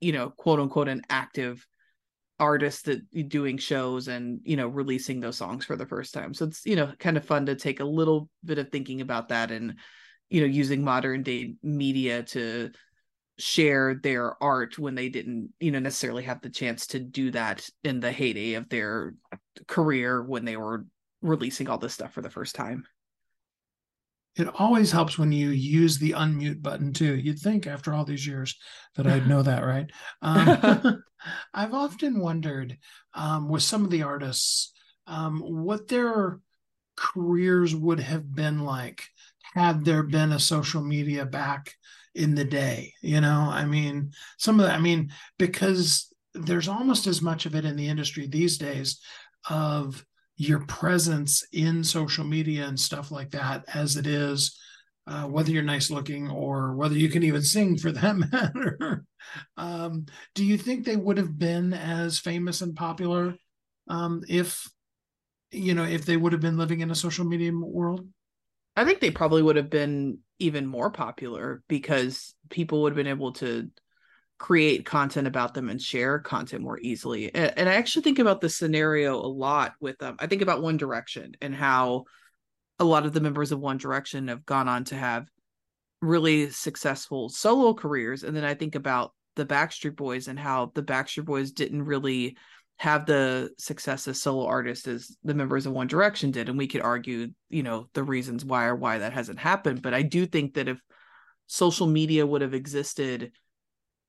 you 0.00 0.12
know, 0.12 0.30
quote 0.30 0.60
unquote, 0.60 0.88
an 0.88 1.02
active 1.08 1.66
artist 2.40 2.84
that 2.84 3.28
doing 3.28 3.58
shows 3.58 4.06
and 4.06 4.40
you 4.44 4.56
know 4.56 4.68
releasing 4.68 5.18
those 5.18 5.36
songs 5.36 5.64
for 5.64 5.74
the 5.74 5.86
first 5.86 6.14
time 6.14 6.32
so 6.32 6.44
it's 6.46 6.64
you 6.64 6.76
know 6.76 6.92
kind 7.00 7.16
of 7.16 7.24
fun 7.24 7.46
to 7.46 7.56
take 7.56 7.80
a 7.80 7.84
little 7.84 8.28
bit 8.44 8.58
of 8.58 8.70
thinking 8.70 9.00
about 9.00 9.30
that 9.30 9.50
and 9.50 9.74
you 10.30 10.40
know 10.40 10.46
using 10.46 10.84
modern 10.84 11.22
day 11.22 11.54
media 11.64 12.22
to 12.22 12.70
share 13.38 13.98
their 14.02 14.40
art 14.42 14.78
when 14.78 14.94
they 14.94 15.08
didn't 15.08 15.50
you 15.58 15.72
know 15.72 15.80
necessarily 15.80 16.22
have 16.22 16.40
the 16.40 16.50
chance 16.50 16.86
to 16.86 17.00
do 17.00 17.30
that 17.32 17.68
in 17.82 17.98
the 17.98 18.12
heyday 18.12 18.54
of 18.54 18.68
their 18.68 19.14
career 19.66 20.22
when 20.22 20.44
they 20.44 20.56
were 20.56 20.84
releasing 21.22 21.68
all 21.68 21.78
this 21.78 21.94
stuff 21.94 22.12
for 22.12 22.22
the 22.22 22.30
first 22.30 22.54
time. 22.54 22.84
It 24.36 24.48
always 24.54 24.92
helps 24.92 25.18
when 25.18 25.32
you 25.32 25.50
use 25.50 25.98
the 25.98 26.12
unmute 26.12 26.62
button 26.62 26.92
too. 26.92 27.16
You'd 27.16 27.40
think 27.40 27.66
after 27.66 27.92
all 27.92 28.04
these 28.04 28.24
years 28.24 28.56
that 28.94 29.06
I'd 29.06 29.28
know 29.28 29.42
that, 29.42 29.64
right? 29.64 29.90
Um, 30.22 31.02
I've 31.54 31.74
often 31.74 32.20
wondered 32.20 32.78
um, 33.14 33.48
with 33.48 33.62
some 33.62 33.84
of 33.84 33.90
the 33.90 34.02
artists 34.02 34.72
um, 35.06 35.40
what 35.40 35.88
their 35.88 36.40
careers 36.96 37.74
would 37.74 38.00
have 38.00 38.34
been 38.34 38.60
like 38.60 39.02
had 39.54 39.84
there 39.84 40.02
been 40.02 40.32
a 40.32 40.38
social 40.38 40.82
media 40.82 41.24
back 41.24 41.74
in 42.14 42.34
the 42.34 42.44
day. 42.44 42.92
You 43.02 43.20
know, 43.20 43.48
I 43.50 43.64
mean, 43.64 44.12
some 44.36 44.60
of 44.60 44.66
that, 44.66 44.76
I 44.76 44.80
mean, 44.80 45.12
because 45.38 46.12
there's 46.34 46.68
almost 46.68 47.06
as 47.06 47.22
much 47.22 47.46
of 47.46 47.54
it 47.54 47.64
in 47.64 47.76
the 47.76 47.88
industry 47.88 48.26
these 48.26 48.58
days 48.58 49.00
of 49.48 50.04
your 50.38 50.60
presence 50.66 51.44
in 51.52 51.84
social 51.84 52.24
media 52.24 52.66
and 52.66 52.80
stuff 52.80 53.10
like 53.10 53.30
that 53.30 53.64
as 53.74 53.96
it 53.96 54.06
is 54.06 54.58
uh, 55.06 55.24
whether 55.24 55.50
you're 55.50 55.62
nice 55.62 55.90
looking 55.90 56.30
or 56.30 56.74
whether 56.74 56.96
you 56.96 57.10
can 57.10 57.22
even 57.22 57.42
sing 57.42 57.76
for 57.76 57.92
that 57.92 58.16
matter 58.32 59.04
um, 59.56 60.06
do 60.34 60.44
you 60.44 60.56
think 60.56 60.84
they 60.84 60.96
would 60.96 61.18
have 61.18 61.38
been 61.38 61.74
as 61.74 62.18
famous 62.18 62.62
and 62.62 62.74
popular 62.74 63.34
um, 63.88 64.22
if 64.28 64.68
you 65.50 65.74
know 65.74 65.84
if 65.84 66.04
they 66.04 66.16
would 66.16 66.32
have 66.32 66.40
been 66.40 66.58
living 66.58 66.80
in 66.80 66.90
a 66.90 66.94
social 66.94 67.24
media 67.24 67.52
world? 67.52 68.06
I 68.76 68.84
think 68.84 69.00
they 69.00 69.10
probably 69.10 69.42
would 69.42 69.56
have 69.56 69.70
been 69.70 70.18
even 70.38 70.66
more 70.66 70.90
popular 70.90 71.62
because 71.68 72.34
people 72.48 72.82
would 72.82 72.92
have 72.92 72.96
been 72.96 73.06
able 73.08 73.32
to 73.34 73.70
create 74.38 74.86
content 74.86 75.26
about 75.26 75.52
them 75.52 75.68
and 75.68 75.82
share 75.82 76.20
content 76.20 76.62
more 76.62 76.78
easily. 76.78 77.34
And, 77.34 77.52
and 77.56 77.68
I 77.68 77.74
actually 77.74 78.02
think 78.02 78.20
about 78.20 78.40
the 78.40 78.48
scenario 78.48 79.16
a 79.16 79.26
lot 79.26 79.74
with 79.80 79.98
them. 79.98 80.10
Um, 80.10 80.16
I 80.20 80.26
think 80.26 80.42
about 80.42 80.62
One 80.62 80.76
Direction 80.76 81.34
and 81.40 81.54
how 81.54 82.04
a 82.78 82.84
lot 82.84 83.04
of 83.04 83.12
the 83.12 83.20
members 83.20 83.50
of 83.50 83.58
One 83.58 83.78
Direction 83.78 84.28
have 84.28 84.46
gone 84.46 84.68
on 84.68 84.84
to 84.84 84.94
have 84.94 85.26
really 86.00 86.50
successful 86.50 87.28
solo 87.28 87.74
careers. 87.74 88.22
And 88.22 88.36
then 88.36 88.44
I 88.44 88.54
think 88.54 88.76
about 88.76 89.12
the 89.34 89.44
Backstreet 89.44 89.96
Boys 89.96 90.28
and 90.28 90.38
how 90.38 90.70
the 90.74 90.82
Backstreet 90.82 91.24
Boys 91.24 91.50
didn't 91.50 91.82
really 91.82 92.36
have 92.76 93.06
the 93.06 93.50
success 93.58 94.06
as 94.06 94.22
solo 94.22 94.46
artists 94.46 94.86
as 94.86 95.16
the 95.24 95.34
members 95.34 95.66
of 95.66 95.72
One 95.72 95.88
Direction 95.88 96.30
did. 96.30 96.48
And 96.48 96.56
we 96.56 96.68
could 96.68 96.80
argue, 96.80 97.28
you 97.50 97.64
know, 97.64 97.88
the 97.92 98.04
reasons 98.04 98.44
why 98.44 98.66
or 98.66 98.76
why 98.76 98.98
that 98.98 99.12
hasn't 99.12 99.40
happened. 99.40 99.82
But 99.82 99.94
I 99.94 100.02
do 100.02 100.26
think 100.26 100.54
that 100.54 100.68
if 100.68 100.80
social 101.48 101.88
media 101.88 102.24
would 102.24 102.42
have 102.42 102.54
existed 102.54 103.32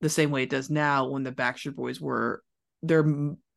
the 0.01 0.09
same 0.09 0.31
way 0.31 0.43
it 0.43 0.49
does 0.49 0.69
now 0.69 1.09
when 1.09 1.23
the 1.23 1.31
Backstreet 1.31 1.75
Boys 1.75 1.99
were 1.99 2.43
they're 2.81 3.05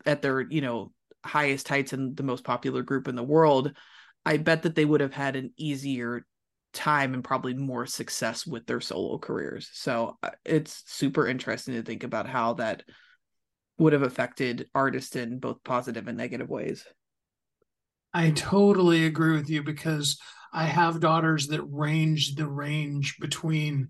at 0.04 0.22
their 0.22 0.40
you 0.40 0.60
know 0.60 0.92
highest 1.24 1.68
heights 1.68 1.92
and 1.92 2.16
the 2.16 2.22
most 2.22 2.44
popular 2.44 2.82
group 2.82 3.08
in 3.08 3.14
the 3.14 3.22
world. 3.22 3.76
I 4.24 4.36
bet 4.36 4.62
that 4.62 4.74
they 4.74 4.84
would 4.84 5.00
have 5.00 5.12
had 5.12 5.36
an 5.36 5.52
easier 5.56 6.24
time 6.72 7.14
and 7.14 7.24
probably 7.24 7.54
more 7.54 7.86
success 7.86 8.46
with 8.46 8.66
their 8.66 8.80
solo 8.80 9.18
careers. 9.18 9.68
So 9.72 10.16
uh, 10.22 10.30
it's 10.44 10.82
super 10.86 11.26
interesting 11.26 11.74
to 11.74 11.82
think 11.82 12.02
about 12.02 12.28
how 12.28 12.54
that 12.54 12.82
would 13.78 13.92
have 13.92 14.02
affected 14.02 14.68
artists 14.74 15.16
in 15.16 15.38
both 15.38 15.62
positive 15.64 16.08
and 16.08 16.16
negative 16.16 16.48
ways. 16.48 16.84
I 18.14 18.30
totally 18.30 19.06
agree 19.06 19.36
with 19.36 19.48
you 19.48 19.62
because 19.62 20.18
I 20.52 20.64
have 20.64 21.00
daughters 21.00 21.46
that 21.48 21.62
range 21.62 22.34
the 22.34 22.48
range 22.48 23.16
between 23.18 23.88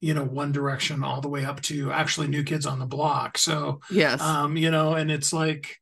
you 0.00 0.14
know 0.14 0.24
one 0.24 0.52
direction 0.52 1.04
all 1.04 1.20
the 1.20 1.28
way 1.28 1.44
up 1.44 1.60
to 1.60 1.92
actually 1.92 2.26
new 2.26 2.42
kids 2.42 2.66
on 2.66 2.78
the 2.78 2.86
block 2.86 3.38
so 3.38 3.80
yes 3.90 4.20
um 4.20 4.56
you 4.56 4.70
know 4.70 4.94
and 4.94 5.10
it's 5.10 5.32
like 5.32 5.76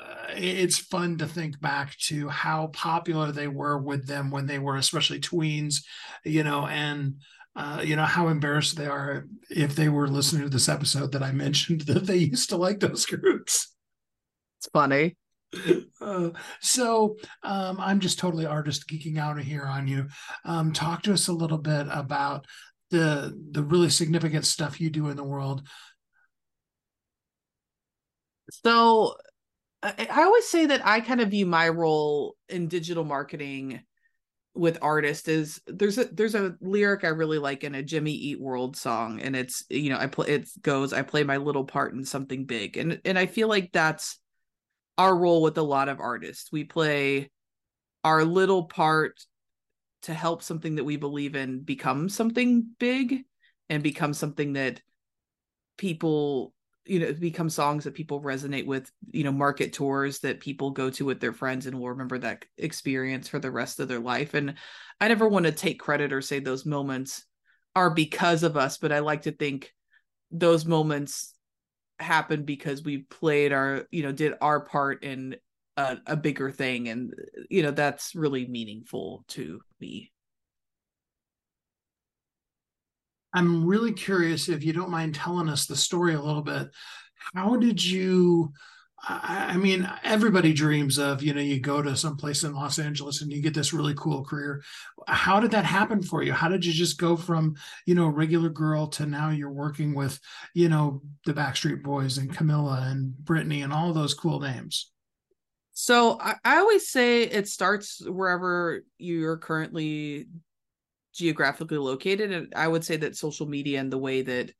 uh, 0.00 0.32
it's 0.34 0.78
fun 0.78 1.18
to 1.18 1.26
think 1.26 1.60
back 1.60 1.96
to 1.98 2.28
how 2.28 2.68
popular 2.68 3.30
they 3.30 3.46
were 3.46 3.78
with 3.78 4.06
them 4.06 4.30
when 4.30 4.46
they 4.46 4.58
were 4.58 4.76
especially 4.76 5.20
tweens 5.20 5.84
you 6.24 6.42
know 6.42 6.66
and 6.66 7.14
uh, 7.54 7.82
you 7.84 7.96
know 7.96 8.04
how 8.04 8.28
embarrassed 8.28 8.76
they 8.76 8.86
are 8.86 9.26
if 9.50 9.76
they 9.76 9.88
were 9.88 10.08
listening 10.08 10.42
to 10.42 10.48
this 10.48 10.68
episode 10.68 11.12
that 11.12 11.22
I 11.22 11.32
mentioned 11.32 11.80
that 11.86 12.06
they 12.06 12.16
used 12.16 12.48
to 12.50 12.56
like 12.56 12.80
those 12.80 13.06
groups. 13.06 13.74
It's 14.58 14.68
funny. 14.72 15.16
Uh, 16.00 16.30
so 16.60 17.16
um, 17.44 17.76
I'm 17.78 18.00
just 18.00 18.18
totally 18.18 18.44
artist 18.44 18.88
geeking 18.88 19.18
out 19.18 19.38
of 19.38 19.44
here 19.44 19.62
on 19.62 19.86
you. 19.86 20.08
Um, 20.44 20.72
talk 20.72 21.02
to 21.02 21.12
us 21.12 21.28
a 21.28 21.32
little 21.32 21.58
bit 21.58 21.86
about 21.92 22.46
the 22.92 23.36
the 23.50 23.62
really 23.62 23.90
significant 23.90 24.46
stuff 24.46 24.80
you 24.80 24.90
do 24.90 25.08
in 25.08 25.16
the 25.16 25.24
world 25.24 25.66
so 28.50 29.16
I, 29.82 30.22
always 30.22 30.46
say 30.46 30.66
that 30.66 30.86
i 30.86 31.00
kind 31.00 31.20
of 31.20 31.30
view 31.30 31.46
my 31.46 31.68
role 31.68 32.36
in 32.48 32.68
digital 32.68 33.04
marketing 33.04 33.82
with 34.54 34.78
artists 34.82 35.28
is 35.28 35.60
there's 35.66 35.96
a 35.98 36.04
there's 36.04 36.34
a 36.34 36.54
lyric 36.60 37.04
I 37.04 37.08
really 37.08 37.38
like 37.38 37.64
in 37.64 37.74
a 37.74 37.82
Jimmy 37.82 38.12
Eat 38.12 38.40
World 38.40 38.76
song, 38.76 39.20
and 39.20 39.34
it's 39.34 39.64
you 39.70 39.90
know 39.90 39.96
I 39.96 40.06
play 40.08 40.28
it 40.28 40.48
goes 40.60 40.92
I 40.92 41.02
play 41.02 41.24
my 41.24 41.38
little 41.38 41.64
part 41.64 41.94
in 41.94 42.04
something 42.04 42.44
big, 42.44 42.76
and 42.76 43.00
and 43.04 43.18
I 43.18 43.26
feel 43.26 43.48
like 43.48 43.70
that's 43.72 44.18
our 44.98 45.16
role 45.16 45.42
with 45.42 45.56
a 45.56 45.62
lot 45.62 45.88
of 45.88 46.00
artists. 46.00 46.52
We 46.52 46.64
play 46.64 47.30
our 48.04 48.24
little 48.24 48.64
part 48.64 49.24
to 50.02 50.14
help 50.14 50.42
something 50.42 50.76
that 50.76 50.84
we 50.84 50.96
believe 50.96 51.36
in 51.36 51.60
become 51.60 52.08
something 52.08 52.66
big 52.78 53.24
and 53.68 53.82
become 53.82 54.12
something 54.12 54.54
that 54.54 54.80
people 55.78 56.52
you 56.84 56.98
know 56.98 57.12
become 57.12 57.48
songs 57.48 57.84
that 57.84 57.94
people 57.94 58.20
resonate 58.20 58.66
with 58.66 58.90
you 59.12 59.22
know 59.24 59.32
market 59.32 59.72
tours 59.72 60.18
that 60.20 60.40
people 60.40 60.70
go 60.70 60.90
to 60.90 61.04
with 61.04 61.20
their 61.20 61.32
friends 61.32 61.66
and 61.66 61.78
will 61.78 61.90
remember 61.90 62.18
that 62.18 62.44
experience 62.58 63.28
for 63.28 63.38
the 63.38 63.50
rest 63.50 63.80
of 63.80 63.88
their 63.88 64.00
life. 64.00 64.34
And 64.34 64.54
i 65.00 65.08
never 65.08 65.28
want 65.28 65.46
to 65.46 65.52
take 65.52 65.80
credit 65.80 66.12
or 66.12 66.20
say 66.20 66.40
those 66.40 66.66
moments 66.66 67.24
are 67.74 67.90
because 67.90 68.42
of 68.42 68.56
us 68.56 68.78
but 68.78 68.92
i 68.92 68.98
like 68.98 69.22
to 69.22 69.32
think 69.32 69.72
those 70.30 70.64
moments 70.64 71.34
happened 71.98 72.46
because 72.46 72.82
we 72.82 72.98
played 72.98 73.52
our 73.52 73.86
you 73.90 74.02
know 74.02 74.12
did 74.12 74.34
our 74.40 74.60
part 74.60 75.04
in 75.04 75.36
a, 75.76 75.98
a 76.06 76.16
bigger 76.16 76.50
thing 76.50 76.88
and 76.88 77.14
you 77.48 77.62
know 77.62 77.70
that's 77.70 78.14
really 78.14 78.46
meaningful 78.46 79.24
to 79.28 79.60
me 79.80 80.10
i'm 83.34 83.66
really 83.66 83.92
curious 83.92 84.48
if 84.48 84.62
you 84.64 84.72
don't 84.72 84.90
mind 84.90 85.14
telling 85.14 85.48
us 85.48 85.66
the 85.66 85.76
story 85.76 86.14
a 86.14 86.20
little 86.20 86.42
bit 86.42 86.68
how 87.34 87.56
did 87.56 87.84
you 87.84 88.52
I 89.04 89.56
mean, 89.56 89.90
everybody 90.04 90.52
dreams 90.52 90.96
of, 90.96 91.24
you 91.24 91.34
know, 91.34 91.40
you 91.40 91.58
go 91.58 91.82
to 91.82 91.96
some 91.96 92.16
place 92.16 92.44
in 92.44 92.54
Los 92.54 92.78
Angeles 92.78 93.20
and 93.20 93.32
you 93.32 93.42
get 93.42 93.52
this 93.52 93.72
really 93.72 93.94
cool 93.96 94.24
career. 94.24 94.62
How 95.08 95.40
did 95.40 95.50
that 95.50 95.64
happen 95.64 96.02
for 96.02 96.22
you? 96.22 96.32
How 96.32 96.48
did 96.48 96.64
you 96.64 96.72
just 96.72 97.00
go 97.00 97.16
from, 97.16 97.56
you 97.84 97.96
know, 97.96 98.04
a 98.04 98.10
regular 98.10 98.48
girl 98.48 98.86
to 98.88 99.06
now 99.06 99.30
you're 99.30 99.50
working 99.50 99.92
with, 99.92 100.20
you 100.54 100.68
know, 100.68 101.02
the 101.26 101.34
Backstreet 101.34 101.82
Boys 101.82 102.16
and 102.18 102.32
Camila 102.32 102.92
and 102.92 103.12
Britney 103.24 103.64
and 103.64 103.72
all 103.72 103.92
those 103.92 104.14
cool 104.14 104.38
names? 104.38 104.92
So 105.82 106.16
I, 106.20 106.36
I 106.44 106.58
always 106.58 106.90
say 106.90 107.24
it 107.24 107.48
starts 107.48 108.00
wherever 108.06 108.84
you're 108.98 109.36
currently 109.36 110.28
geographically 111.12 111.78
located. 111.78 112.30
And 112.30 112.52
I 112.54 112.68
would 112.68 112.84
say 112.84 112.98
that 112.98 113.16
social 113.16 113.48
media 113.48 113.80
and 113.80 113.92
the 113.92 113.98
way 113.98 114.22
that 114.22 114.52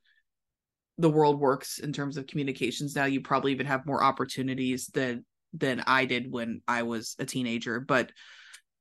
the 0.98 1.08
world 1.08 1.38
works 1.38 1.78
in 1.78 1.92
terms 1.92 2.16
of 2.16 2.26
communications 2.26 2.96
now, 2.96 3.04
you 3.04 3.20
probably 3.20 3.52
even 3.52 3.66
have 3.66 3.86
more 3.86 4.02
opportunities 4.02 4.88
than 4.88 5.24
than 5.52 5.84
I 5.86 6.06
did 6.06 6.32
when 6.32 6.60
I 6.66 6.82
was 6.82 7.14
a 7.20 7.24
teenager. 7.24 7.78
But 7.78 8.10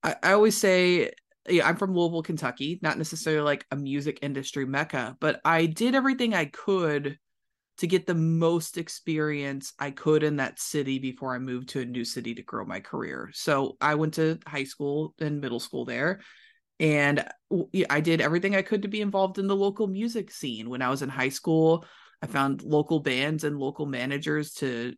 I, 0.01 0.15
I 0.23 0.31
always 0.31 0.57
say 0.57 1.11
yeah, 1.47 1.69
I'm 1.69 1.75
from 1.75 1.93
Louisville, 1.93 2.23
Kentucky, 2.23 2.79
not 2.81 2.97
necessarily 2.97 3.43
like 3.43 3.67
a 3.69 3.75
music 3.75 4.17
industry 4.23 4.65
mecca, 4.65 5.15
but 5.19 5.41
I 5.45 5.67
did 5.67 5.93
everything 5.93 6.33
I 6.33 6.45
could 6.45 7.19
to 7.81 7.87
get 7.87 8.05
the 8.05 8.13
most 8.13 8.77
experience 8.77 9.73
I 9.79 9.89
could 9.89 10.21
in 10.21 10.35
that 10.35 10.59
city 10.59 10.99
before 10.99 11.33
I 11.33 11.39
moved 11.39 11.69
to 11.69 11.81
a 11.81 11.85
new 11.85 12.05
city 12.05 12.35
to 12.35 12.43
grow 12.43 12.63
my 12.63 12.79
career. 12.79 13.31
So 13.33 13.75
I 13.81 13.95
went 13.95 14.13
to 14.13 14.37
high 14.45 14.65
school 14.65 15.15
and 15.19 15.41
middle 15.41 15.59
school 15.59 15.83
there. 15.83 16.21
And 16.79 17.27
I 17.89 18.01
did 18.01 18.21
everything 18.21 18.55
I 18.55 18.61
could 18.61 18.83
to 18.83 18.87
be 18.87 19.01
involved 19.01 19.39
in 19.39 19.47
the 19.47 19.55
local 19.55 19.87
music 19.87 20.29
scene. 20.29 20.69
When 20.69 20.83
I 20.83 20.91
was 20.91 21.01
in 21.01 21.09
high 21.09 21.29
school, 21.29 21.83
I 22.21 22.27
found 22.27 22.61
local 22.61 22.99
bands 22.99 23.43
and 23.43 23.57
local 23.57 23.87
managers 23.87 24.53
to 24.55 24.93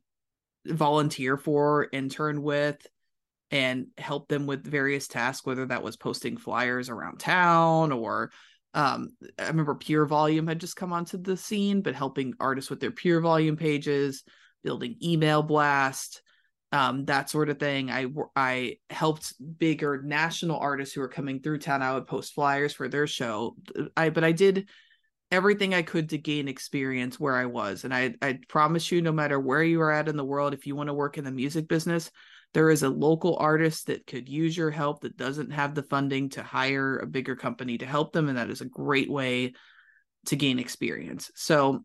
volunteer 0.65 1.37
for, 1.37 1.87
intern 1.93 2.41
with, 2.41 2.85
and 3.49 3.87
help 3.97 4.27
them 4.27 4.45
with 4.45 4.69
various 4.69 5.07
tasks, 5.07 5.45
whether 5.45 5.67
that 5.67 5.83
was 5.83 5.95
posting 5.95 6.35
flyers 6.35 6.89
around 6.89 7.21
town 7.21 7.93
or 7.93 8.31
um, 8.73 9.09
I 9.37 9.47
remember 9.47 9.75
Pure 9.75 10.07
Volume 10.07 10.47
had 10.47 10.59
just 10.59 10.75
come 10.75 10.93
onto 10.93 11.17
the 11.17 11.37
scene, 11.37 11.81
but 11.81 11.95
helping 11.95 12.33
artists 12.39 12.69
with 12.69 12.79
their 12.79 12.91
Pure 12.91 13.21
Volume 13.21 13.55
pages, 13.55 14.23
building 14.63 14.95
email 15.03 15.43
blast, 15.43 16.21
um, 16.71 17.05
that 17.05 17.29
sort 17.29 17.49
of 17.49 17.59
thing. 17.59 17.91
I 17.91 18.07
I 18.35 18.77
helped 18.89 19.35
bigger 19.59 20.01
national 20.01 20.57
artists 20.57 20.95
who 20.95 21.01
were 21.01 21.07
coming 21.07 21.39
through 21.39 21.59
town. 21.59 21.83
I 21.83 21.93
would 21.93 22.07
post 22.07 22.33
flyers 22.33 22.73
for 22.73 22.89
their 22.89 23.05
show. 23.05 23.55
I 23.95 24.09
but 24.09 24.23
I 24.23 24.31
did 24.31 24.67
everything 25.29 25.73
I 25.75 25.83
could 25.83 26.09
to 26.09 26.17
gain 26.17 26.47
experience 26.47 27.19
where 27.19 27.35
I 27.35 27.45
was, 27.45 27.83
and 27.83 27.93
I 27.93 28.15
I 28.23 28.39
promise 28.49 28.91
you, 28.91 29.03
no 29.03 29.11
matter 29.11 29.39
where 29.39 29.63
you 29.63 29.81
are 29.81 29.91
at 29.91 30.09
in 30.09 30.17
the 30.17 30.25
world, 30.25 30.55
if 30.55 30.65
you 30.65 30.75
want 30.75 30.87
to 30.87 30.95
work 30.95 31.19
in 31.19 31.23
the 31.23 31.31
music 31.31 31.67
business, 31.67 32.09
there 32.53 32.69
is 32.69 32.83
a 32.83 32.89
local 32.89 33.35
artist 33.37 33.87
that 33.87 34.05
could 34.05 34.29
use 34.29 34.55
your 34.55 34.71
help 34.71 35.01
that 35.01 35.17
doesn't 35.17 35.51
have 35.51 35.73
the 35.73 35.83
funding 35.83 36.29
to 36.29 36.43
hire 36.43 36.97
a 36.99 37.07
bigger 37.07 37.35
company 37.35 37.77
to 37.79 37.85
help 37.85 38.13
them 38.13 38.29
and 38.29 38.37
that 38.37 38.49
is 38.49 38.61
a 38.61 38.65
great 38.65 39.09
way 39.09 39.53
to 40.27 40.35
gain 40.35 40.59
experience. 40.59 41.31
So 41.35 41.83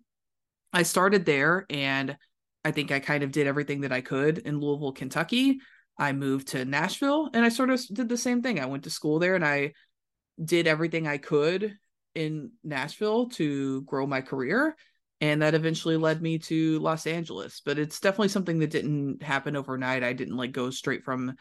i 0.73 0.83
started 0.83 1.25
there 1.25 1.65
and 1.71 2.17
i 2.63 2.71
think 2.71 2.93
i 2.93 3.01
kind 3.01 3.23
of 3.23 3.33
did 3.33 3.47
everything 3.47 3.81
that 3.81 3.93
i 3.93 4.03
could 4.03 4.39
in 4.39 4.61
louisville 4.61 4.93
kentucky. 4.93 5.61
I 5.97 6.13
moved 6.13 6.49
to 6.49 6.65
nashville 6.65 7.31
and 7.33 7.45
i 7.45 7.49
sort 7.49 7.71
of 7.71 7.85
did 7.87 8.09
the 8.09 8.17
same 8.17 8.43
thing. 8.43 8.61
I 8.61 8.67
went 8.67 8.85
to 8.85 8.91
school 8.91 9.19
there 9.19 9.35
and 9.35 9.45
i 9.45 9.73
did 10.43 10.67
everything 10.67 11.07
i 11.07 11.19
could 11.19 11.77
in 12.15 12.53
nashville 12.63 13.31
to 13.31 13.83
grow 13.83 14.07
my 14.07 14.21
career 14.21 14.77
and 15.21 15.43
that 15.43 15.55
eventually 15.55 15.97
led 15.97 16.23
me 16.23 16.39
to 16.39 16.79
Los 16.79 17.07
Angeles. 17.07 17.61
But 17.65 17.79
it's 17.79 18.01
definitely 18.01 18.29
something 18.29 18.59
that 18.61 18.71
didn't 18.71 19.23
happen 19.23 19.57
overnight. 19.57 20.05
I 20.05 20.13
didn't 20.13 20.37
like 20.37 20.53
go 20.53 20.71
straight 20.71 21.05
from 21.05 21.35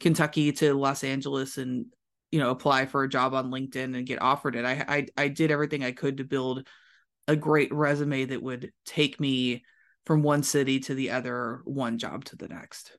Kentucky 0.00 0.52
to 0.52 0.74
Los 0.74 1.04
Angeles 1.04 1.58
and 1.58 1.86
you 2.30 2.38
know 2.38 2.50
apply 2.50 2.86
for 2.86 3.02
a 3.02 3.08
job 3.08 3.34
on 3.34 3.50
LinkedIn 3.50 3.96
and 3.96 4.06
get 4.06 4.22
offered 4.22 4.56
it. 4.56 4.64
I 4.64 4.84
I, 4.88 5.06
I 5.16 5.28
did 5.28 5.50
everything 5.50 5.84
I 5.84 5.92
could 5.92 6.18
to 6.18 6.24
build 6.24 6.66
a 7.26 7.36
great 7.36 7.72
resume 7.72 8.24
that 8.26 8.42
would 8.42 8.72
take 8.86 9.20
me 9.20 9.64
from 10.06 10.22
one 10.22 10.42
city 10.42 10.80
to 10.80 10.94
the 10.94 11.10
other, 11.10 11.60
one 11.64 11.98
job 11.98 12.24
to 12.24 12.36
the 12.36 12.48
next. 12.48 12.96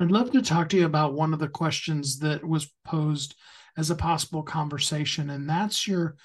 I'd 0.00 0.10
love 0.10 0.32
to 0.32 0.42
talk 0.42 0.68
to 0.70 0.76
you 0.76 0.84
about 0.84 1.14
one 1.14 1.32
of 1.32 1.38
the 1.38 1.48
questions 1.48 2.18
that 2.18 2.44
was 2.44 2.74
posed 2.84 3.36
as 3.76 3.90
a 3.90 3.94
possible 3.94 4.42
conversation, 4.42 5.30
and 5.30 5.48
that's 5.48 5.86
your 5.86 6.16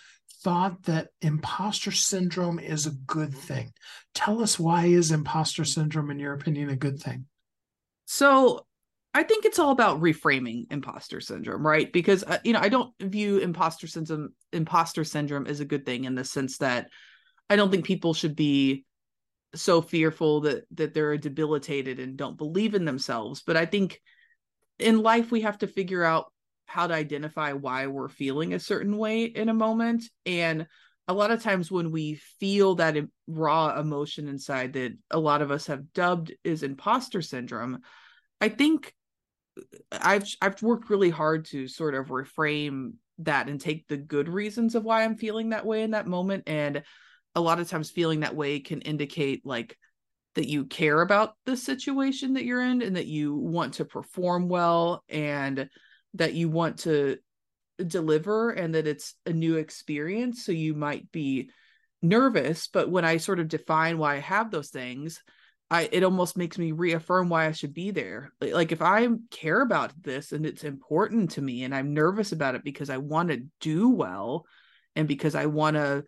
thought 0.43 0.83
that 0.83 1.09
imposter 1.21 1.91
syndrome 1.91 2.59
is 2.59 2.85
a 2.87 2.91
good 2.91 3.33
thing. 3.33 3.71
Tell 4.13 4.41
us 4.41 4.59
why 4.59 4.85
is 4.85 5.11
imposter 5.11 5.65
syndrome, 5.65 6.09
in 6.09 6.19
your 6.19 6.33
opinion, 6.33 6.69
a 6.69 6.75
good 6.75 6.99
thing? 6.99 7.25
So 8.05 8.65
I 9.13 9.23
think 9.23 9.45
it's 9.45 9.59
all 9.59 9.71
about 9.71 10.01
reframing 10.01 10.71
imposter 10.71 11.21
syndrome, 11.21 11.65
right? 11.65 11.91
Because 11.91 12.23
uh, 12.23 12.39
you 12.43 12.53
know, 12.53 12.59
I 12.59 12.69
don't 12.69 12.93
view 12.99 13.37
imposter 13.37 13.87
syndrome 13.87 14.29
imposter 14.53 15.03
syndrome 15.03 15.47
as 15.47 15.59
a 15.59 15.65
good 15.65 15.85
thing 15.85 16.05
in 16.05 16.15
the 16.15 16.23
sense 16.23 16.57
that 16.59 16.87
I 17.49 17.55
don't 17.55 17.69
think 17.69 17.85
people 17.85 18.13
should 18.13 18.35
be 18.35 18.85
so 19.53 19.81
fearful 19.81 20.41
that 20.41 20.63
that 20.71 20.93
they're 20.93 21.17
debilitated 21.17 21.99
and 21.99 22.17
don't 22.17 22.37
believe 22.37 22.73
in 22.73 22.85
themselves, 22.85 23.43
but 23.45 23.57
I 23.57 23.65
think 23.65 23.99
in 24.79 25.03
life 25.03 25.29
we 25.29 25.41
have 25.41 25.57
to 25.59 25.67
figure 25.67 26.03
out 26.03 26.31
how 26.71 26.87
to 26.87 26.93
identify 26.93 27.53
why 27.53 27.87
we're 27.87 28.09
feeling 28.09 28.53
a 28.53 28.59
certain 28.59 28.97
way 28.97 29.25
in 29.25 29.49
a 29.49 29.53
moment. 29.53 30.03
And 30.25 30.67
a 31.07 31.13
lot 31.13 31.31
of 31.31 31.43
times 31.43 31.69
when 31.69 31.91
we 31.91 32.15
feel 32.39 32.75
that 32.75 32.95
raw 33.27 33.79
emotion 33.79 34.27
inside 34.27 34.73
that 34.73 34.93
a 35.09 35.19
lot 35.19 35.41
of 35.41 35.51
us 35.51 35.67
have 35.67 35.91
dubbed 35.93 36.31
is 36.43 36.63
imposter 36.63 37.21
syndrome 37.21 37.79
i 38.39 38.47
think 38.47 38.93
uh, 39.91 39.97
i've 40.01 40.25
i've 40.41 40.61
worked 40.61 40.89
really 40.89 41.09
hard 41.09 41.43
to 41.45 41.67
sort 41.67 41.95
of 41.95 42.07
reframe 42.07 42.93
that 43.17 43.49
and 43.49 43.59
take 43.59 43.87
the 43.87 43.97
good 43.97 44.29
reasons 44.29 44.75
of 44.75 44.83
why 44.83 45.03
i'm 45.03 45.15
feeling 45.15 45.49
that 45.49 45.65
way 45.65 45.83
in 45.83 45.91
that 45.91 46.07
moment. 46.07 46.43
And 46.47 46.83
a 47.35 47.41
lot 47.41 47.59
of 47.59 47.69
times 47.69 47.89
feeling 47.89 48.21
that 48.21 48.35
way 48.35 48.59
can 48.59 48.81
indicate 48.81 49.45
like 49.45 49.77
that 50.35 50.47
you 50.47 50.65
care 50.65 51.01
about 51.01 51.33
the 51.45 51.57
situation 51.57 52.33
that 52.33 52.45
you're 52.45 52.61
in 52.61 52.81
and 52.81 52.95
that 52.95 53.07
you 53.07 53.35
want 53.35 53.75
to 53.75 53.85
perform 53.85 54.47
well. 54.47 55.03
And 55.09 55.69
that 56.15 56.33
you 56.33 56.49
want 56.49 56.79
to 56.79 57.17
deliver 57.85 58.51
and 58.51 58.75
that 58.75 58.87
it's 58.87 59.15
a 59.25 59.33
new 59.33 59.55
experience. 59.55 60.45
So 60.45 60.51
you 60.51 60.73
might 60.73 61.11
be 61.11 61.49
nervous 62.01 62.67
but 62.67 62.89
when 62.89 63.05
i 63.05 63.17
sort 63.17 63.39
of 63.39 63.47
define 63.47 63.97
why 63.97 64.15
i 64.15 64.19
have 64.19 64.49
those 64.49 64.69
things 64.69 65.21
i 65.69 65.87
it 65.91 66.03
almost 66.03 66.35
makes 66.35 66.57
me 66.57 66.71
reaffirm 66.71 67.29
why 67.29 67.45
i 67.45 67.51
should 67.51 67.73
be 67.73 67.91
there. 67.91 68.31
Like 68.41 68.71
if 68.71 68.81
i 68.81 69.07
care 69.29 69.61
about 69.61 69.93
this 70.01 70.31
and 70.31 70.45
it's 70.45 70.63
important 70.63 71.31
to 71.31 71.41
me 71.41 71.63
and 71.63 71.75
i'm 71.75 71.93
nervous 71.93 72.31
about 72.31 72.55
it 72.55 72.63
because 72.63 72.89
i 72.89 72.97
want 72.97 73.29
to 73.29 73.45
do 73.59 73.89
well 73.89 74.45
and 74.95 75.07
because 75.07 75.35
i 75.35 75.45
want 75.45 75.75
to 75.75 76.03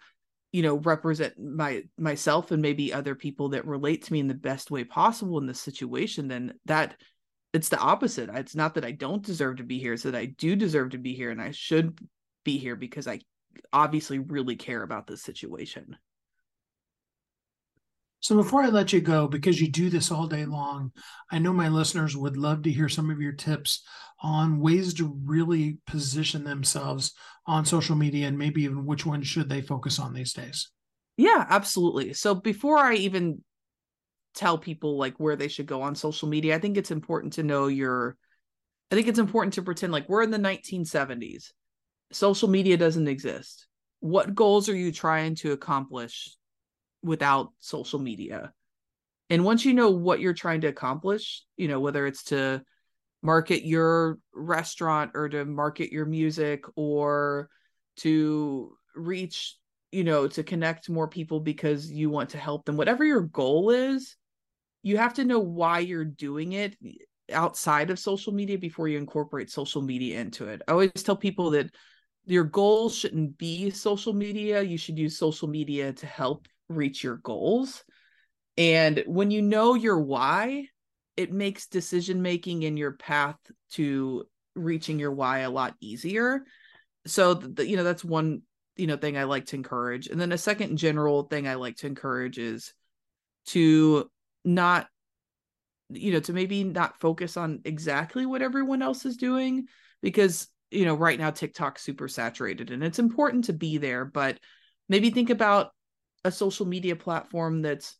you 0.51 0.63
know 0.63 0.75
represent 0.77 1.39
my 1.39 1.83
myself 1.97 2.51
and 2.51 2.61
maybe 2.61 2.91
other 2.91 3.13
people 3.13 3.49
that 3.49 3.67
relate 3.67 4.05
to 4.05 4.13
me 4.13 4.19
in 4.19 4.27
the 4.27 4.33
best 4.33 4.71
way 4.71 4.83
possible 4.83 5.37
in 5.37 5.45
this 5.45 5.61
situation 5.61 6.27
then 6.27 6.53
that 6.65 6.95
it's 7.53 7.69
the 7.69 7.79
opposite. 7.79 8.29
It's 8.33 8.55
not 8.55 8.73
that 8.73 8.85
I 8.85 8.91
don't 8.91 9.23
deserve 9.23 9.57
to 9.57 9.63
be 9.63 9.79
here, 9.79 9.93
it's 9.93 10.03
that 10.03 10.15
I 10.15 10.25
do 10.25 10.55
deserve 10.55 10.91
to 10.91 10.97
be 10.97 11.13
here 11.13 11.31
and 11.31 11.41
I 11.41 11.51
should 11.51 11.99
be 12.43 12.57
here 12.57 12.75
because 12.75 13.07
I 13.07 13.19
obviously 13.71 14.19
really 14.19 14.55
care 14.55 14.83
about 14.83 15.07
this 15.07 15.21
situation. 15.21 15.95
So 18.19 18.37
before 18.37 18.63
I 18.63 18.69
let 18.69 18.93
you 18.93 19.01
go, 19.01 19.27
because 19.27 19.59
you 19.59 19.69
do 19.69 19.89
this 19.89 20.09
all 20.09 20.27
day 20.27 20.45
long, 20.45 20.93
I 21.29 21.39
know 21.39 21.51
my 21.51 21.67
listeners 21.67 22.15
would 22.15 22.37
love 22.37 22.63
to 22.63 22.71
hear 22.71 22.87
some 22.87 23.09
of 23.09 23.19
your 23.19 23.33
tips 23.33 23.83
on 24.21 24.61
ways 24.61 24.93
to 24.93 25.19
really 25.25 25.77
position 25.85 26.45
themselves 26.45 27.13
on 27.45 27.65
social 27.65 27.97
media 27.97 28.29
and 28.29 28.37
maybe 28.37 28.63
even 28.63 28.85
which 28.85 29.05
one 29.05 29.23
should 29.23 29.49
they 29.49 29.61
focus 29.61 29.99
on 29.99 30.13
these 30.13 30.31
days. 30.31 30.71
Yeah, 31.17 31.45
absolutely. 31.49 32.13
So 32.13 32.33
before 32.33 32.77
I 32.77 32.93
even 32.95 33.43
tell 34.33 34.57
people 34.57 34.97
like 34.97 35.15
where 35.17 35.35
they 35.35 35.47
should 35.47 35.65
go 35.65 35.81
on 35.81 35.95
social 35.95 36.27
media. 36.27 36.55
I 36.55 36.59
think 36.59 36.77
it's 36.77 36.91
important 36.91 37.33
to 37.33 37.43
know 37.43 37.67
your 37.67 38.17
I 38.91 38.95
think 38.95 39.07
it's 39.07 39.19
important 39.19 39.53
to 39.55 39.63
pretend 39.63 39.91
like 39.91 40.07
we're 40.07 40.21
in 40.21 40.29
the 40.29 40.37
1970s. 40.37 41.51
Social 42.11 42.47
media 42.47 42.77
doesn't 42.77 43.07
exist. 43.07 43.65
What 44.01 44.35
goals 44.35 44.69
are 44.69 44.75
you 44.75 44.91
trying 44.91 45.33
to 45.35 45.51
accomplish 45.51 46.35
without 47.01 47.53
social 47.59 47.97
media? 47.97 48.53
And 49.31 49.43
once 49.43 49.65
you 49.65 49.73
know 49.73 49.89
what 49.89 50.19
you're 50.19 50.33
trying 50.33 50.61
to 50.61 50.67
accomplish, 50.67 51.43
you 51.57 51.67
know, 51.67 51.79
whether 51.79 52.05
it's 52.05 52.25
to 52.25 52.61
market 53.23 53.65
your 53.65 54.19
restaurant 54.31 55.11
or 55.15 55.27
to 55.29 55.43
market 55.43 55.91
your 55.91 56.05
music 56.05 56.65
or 56.75 57.49
to 57.97 58.77
reach, 58.95 59.57
you 59.91 60.03
know, 60.03 60.27
to 60.27 60.43
connect 60.43 60.87
more 60.87 61.07
people 61.07 61.39
because 61.39 61.89
you 61.89 62.11
want 62.11 62.31
to 62.31 62.37
help 62.37 62.65
them, 62.65 62.77
whatever 62.77 63.03
your 63.03 63.21
goal 63.21 63.71
is, 63.71 64.15
you 64.83 64.97
have 64.97 65.13
to 65.15 65.23
know 65.23 65.39
why 65.39 65.79
you're 65.79 66.05
doing 66.05 66.53
it 66.53 66.75
outside 67.31 67.89
of 67.89 67.97
social 67.97 68.33
media 68.33 68.57
before 68.57 68.87
you 68.87 68.97
incorporate 68.97 69.49
social 69.49 69.81
media 69.81 70.19
into 70.19 70.47
it. 70.49 70.61
I 70.67 70.73
always 70.73 70.91
tell 70.91 71.15
people 71.15 71.51
that 71.51 71.73
your 72.25 72.43
goal 72.43 72.89
shouldn't 72.89 73.37
be 73.37 73.69
social 73.69 74.13
media. 74.13 74.61
You 74.61 74.77
should 74.77 74.99
use 74.99 75.17
social 75.17 75.47
media 75.47 75.93
to 75.93 76.05
help 76.05 76.47
reach 76.67 77.03
your 77.03 77.17
goals. 77.17 77.83
And 78.57 79.03
when 79.07 79.31
you 79.31 79.41
know 79.41 79.73
your 79.73 79.99
why, 79.99 80.67
it 81.15 81.31
makes 81.31 81.67
decision 81.67 82.21
making 82.21 82.63
in 82.63 82.77
your 82.77 82.93
path 82.93 83.37
to 83.71 84.25
reaching 84.55 84.99
your 84.99 85.11
why 85.11 85.39
a 85.39 85.49
lot 85.49 85.75
easier. 85.79 86.43
So, 87.05 87.33
the, 87.33 87.67
you 87.67 87.77
know, 87.77 87.83
that's 87.83 88.03
one, 88.03 88.41
you 88.75 88.87
know, 88.87 88.97
thing 88.97 89.17
I 89.17 89.23
like 89.23 89.45
to 89.47 89.55
encourage. 89.55 90.07
And 90.07 90.19
then 90.19 90.31
a 90.31 90.37
second 90.37 90.77
general 90.77 91.23
thing 91.23 91.47
I 91.47 91.55
like 91.55 91.77
to 91.77 91.87
encourage 91.87 92.37
is 92.37 92.73
to 93.47 94.09
not 94.43 94.87
you 95.89 96.11
know 96.11 96.19
to 96.19 96.33
maybe 96.33 96.63
not 96.63 96.99
focus 96.99 97.37
on 97.37 97.61
exactly 97.65 98.25
what 98.25 98.41
everyone 98.41 98.81
else 98.81 99.05
is 99.05 99.17
doing 99.17 99.65
because 100.01 100.47
you 100.71 100.85
know 100.85 100.95
right 100.95 101.19
now 101.19 101.29
TikTok's 101.29 101.81
super 101.81 102.07
saturated 102.07 102.71
and 102.71 102.83
it's 102.83 102.99
important 102.99 103.45
to 103.45 103.53
be 103.53 103.77
there 103.77 104.05
but 104.05 104.39
maybe 104.89 105.09
think 105.09 105.29
about 105.29 105.71
a 106.23 106.31
social 106.31 106.65
media 106.65 106.95
platform 106.95 107.61
that's 107.61 107.97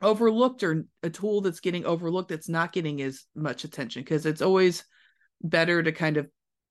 overlooked 0.00 0.62
or 0.62 0.84
a 1.02 1.10
tool 1.10 1.40
that's 1.40 1.60
getting 1.60 1.84
overlooked 1.84 2.28
that's 2.28 2.48
not 2.48 2.72
getting 2.72 3.02
as 3.02 3.24
much 3.34 3.64
attention 3.64 4.02
because 4.02 4.26
it's 4.26 4.42
always 4.42 4.84
better 5.42 5.82
to 5.82 5.92
kind 5.92 6.16
of 6.16 6.28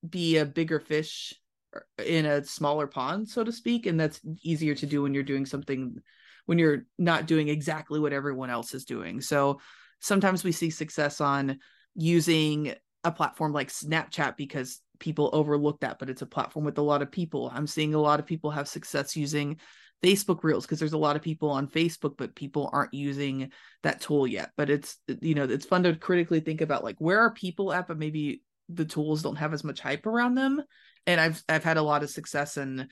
be 0.07 0.37
a 0.37 0.45
bigger 0.45 0.79
fish 0.79 1.33
uh, 1.75 2.03
in 2.03 2.25
a 2.25 2.43
smaller 2.43 2.87
pond, 2.87 3.27
so 3.27 3.43
to 3.43 3.51
speak. 3.51 3.85
And 3.85 3.99
that's 3.99 4.21
easier 4.43 4.75
to 4.75 4.85
do 4.85 5.01
when 5.01 5.13
you're 5.13 5.23
doing 5.23 5.45
something 5.45 5.97
when 6.45 6.59
you're 6.59 6.85
not 6.97 7.25
doing 7.25 7.49
exactly 7.49 7.99
what 7.99 8.13
everyone 8.13 8.49
else 8.49 8.73
is 8.73 8.85
doing. 8.85 9.21
So 9.21 9.59
sometimes 9.99 10.43
we 10.43 10.51
see 10.51 10.69
success 10.69 11.21
on 11.21 11.59
using 11.95 12.73
a 13.03 13.11
platform 13.11 13.53
like 13.53 13.69
Snapchat 13.69 14.37
because 14.37 14.81
people 14.99 15.29
overlook 15.33 15.81
that, 15.81 15.99
but 15.99 16.09
it's 16.09 16.21
a 16.21 16.27
platform 16.27 16.65
with 16.65 16.77
a 16.77 16.83
lot 16.83 17.01
of 17.01 17.11
people. 17.11 17.51
I'm 17.53 17.67
seeing 17.67 17.93
a 17.93 18.01
lot 18.01 18.19
of 18.19 18.25
people 18.25 18.51
have 18.51 18.67
success 18.67 19.15
using 19.15 19.57
Facebook 20.03 20.43
Reels 20.43 20.65
because 20.65 20.79
there's 20.79 20.93
a 20.93 20.97
lot 20.97 21.15
of 21.15 21.21
people 21.21 21.49
on 21.49 21.67
Facebook, 21.67 22.15
but 22.17 22.35
people 22.35 22.69
aren't 22.73 22.93
using 22.93 23.51
that 23.83 24.01
tool 24.01 24.27
yet. 24.27 24.51
But 24.57 24.69
it's 24.69 24.97
you 25.21 25.35
know 25.35 25.43
it's 25.43 25.65
fun 25.65 25.83
to 25.83 25.95
critically 25.95 26.39
think 26.39 26.61
about 26.61 26.83
like 26.83 26.97
where 26.99 27.19
are 27.21 27.31
people 27.31 27.73
at, 27.73 27.87
but 27.87 27.97
maybe 27.97 28.41
the 28.69 28.85
tools 28.85 29.21
don't 29.21 29.37
have 29.37 29.53
as 29.53 29.63
much 29.63 29.79
hype 29.79 30.05
around 30.05 30.35
them. 30.35 30.61
And 31.07 31.19
I've 31.21 31.43
I've 31.47 31.63
had 31.63 31.77
a 31.77 31.83
lot 31.83 32.03
of 32.03 32.09
success 32.09 32.57
and 32.57 32.87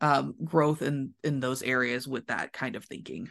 um, 0.00 0.34
growth 0.44 0.82
in 0.82 1.14
in 1.24 1.40
those 1.40 1.62
areas 1.62 2.06
with 2.06 2.26
that 2.28 2.52
kind 2.52 2.76
of 2.76 2.84
thinking. 2.84 3.30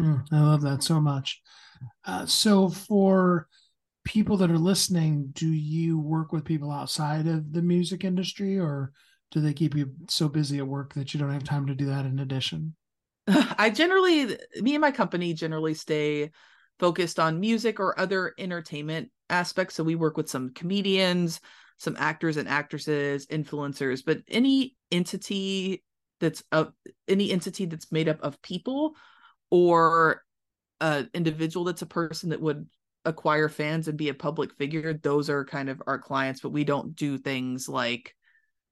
Mm, 0.00 0.26
I 0.32 0.40
love 0.40 0.62
that 0.62 0.82
so 0.82 1.00
much. 1.00 1.40
Uh, 2.04 2.26
so 2.26 2.68
for 2.68 3.48
people 4.04 4.36
that 4.36 4.50
are 4.50 4.58
listening, 4.58 5.30
do 5.32 5.48
you 5.48 5.98
work 5.98 6.32
with 6.32 6.44
people 6.44 6.70
outside 6.70 7.26
of 7.26 7.52
the 7.52 7.62
music 7.62 8.04
industry 8.04 8.58
or 8.58 8.92
do 9.30 9.40
they 9.40 9.52
keep 9.52 9.74
you 9.74 9.92
so 10.08 10.28
busy 10.28 10.58
at 10.58 10.66
work 10.66 10.94
that 10.94 11.12
you 11.12 11.20
don't 11.20 11.32
have 11.32 11.44
time 11.44 11.66
to 11.66 11.74
do 11.74 11.86
that 11.86 12.06
in 12.06 12.20
addition? 12.20 12.74
I 13.26 13.70
generally, 13.70 14.36
me 14.60 14.74
and 14.74 14.80
my 14.80 14.92
company 14.92 15.34
generally 15.34 15.74
stay 15.74 16.30
focused 16.78 17.18
on 17.18 17.40
music 17.40 17.80
or 17.80 17.98
other 17.98 18.34
entertainment 18.38 19.10
aspects. 19.28 19.74
So 19.74 19.82
we 19.82 19.94
work 19.94 20.16
with 20.16 20.28
some 20.28 20.50
comedians, 20.50 21.40
some 21.78 21.96
actors 21.98 22.36
and 22.36 22.48
actresses, 22.48 23.26
influencers, 23.26 24.02
but 24.04 24.18
any 24.28 24.76
entity 24.90 25.82
that's 26.20 26.42
of 26.52 26.72
any 27.08 27.30
entity 27.30 27.66
that's 27.66 27.92
made 27.92 28.08
up 28.08 28.18
of 28.22 28.40
people 28.40 28.94
or 29.50 30.22
an 30.80 31.10
individual 31.14 31.64
that's 31.64 31.82
a 31.82 31.86
person 31.86 32.30
that 32.30 32.40
would 32.40 32.66
acquire 33.04 33.48
fans 33.48 33.88
and 33.88 33.98
be 33.98 34.08
a 34.08 34.14
public 34.14 34.54
figure, 34.54 34.94
those 34.94 35.30
are 35.30 35.44
kind 35.44 35.68
of 35.68 35.82
our 35.86 35.98
clients, 35.98 36.40
but 36.40 36.50
we 36.50 36.64
don't 36.64 36.96
do 36.96 37.18
things 37.18 37.68
like 37.68 38.14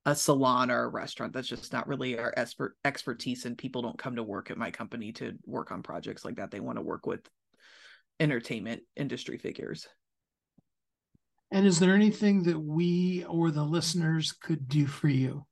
a 0.07 0.15
salon 0.15 0.71
or 0.71 0.85
a 0.85 0.89
restaurant. 0.89 1.33
That's 1.33 1.49
just 1.49 1.73
not 1.73 1.87
really 1.89 2.19
our 2.19 2.33
expert 2.37 2.77
expertise, 2.85 3.47
and 3.47 3.57
people 3.57 3.83
don't 3.83 3.99
come 3.99 4.17
to 4.17 4.23
work 4.23 4.51
at 4.51 4.59
my 4.59 4.71
company 4.71 5.13
to 5.13 5.35
work 5.47 5.71
on 5.71 5.83
projects 5.83 6.25
like 6.25 6.37
that. 6.37 6.51
They 6.51 6.61
want 6.61 6.79
to 6.79 6.83
work 6.83 7.07
with 7.07 7.21
entertainment 8.21 8.83
industry 8.97 9.39
figures. 9.39 9.87
And 11.51 11.67
is 11.67 11.79
there 11.79 11.95
anything 11.95 12.45
that 12.45 12.59
we 12.59 13.25
or 13.29 13.51
the 13.51 13.63
listeners 13.63 14.33
could 14.33 14.69
do 14.69 14.87
for 14.87 15.09
you? 15.09 15.47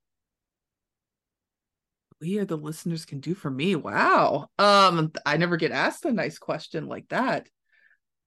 We 2.21 2.39
or 2.39 2.45
the 2.45 2.57
listeners 2.57 3.05
can 3.05 3.21
do 3.21 3.35
for 3.35 3.51
me. 3.51 3.77
Wow. 3.77 4.49
Um, 4.59 5.13
I 5.27 5.37
never 5.37 5.57
get 5.57 5.73
asked 5.73 6.05
a 6.05 6.13
nice 6.13 6.39
question 6.39 6.87
like 6.87 7.09
that. 7.09 7.49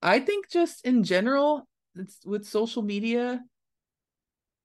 I 0.01 0.19
think 0.19 0.49
just 0.49 0.85
in 0.85 1.03
general, 1.03 1.67
with 2.25 2.45
social 2.45 2.81
media, 2.81 3.41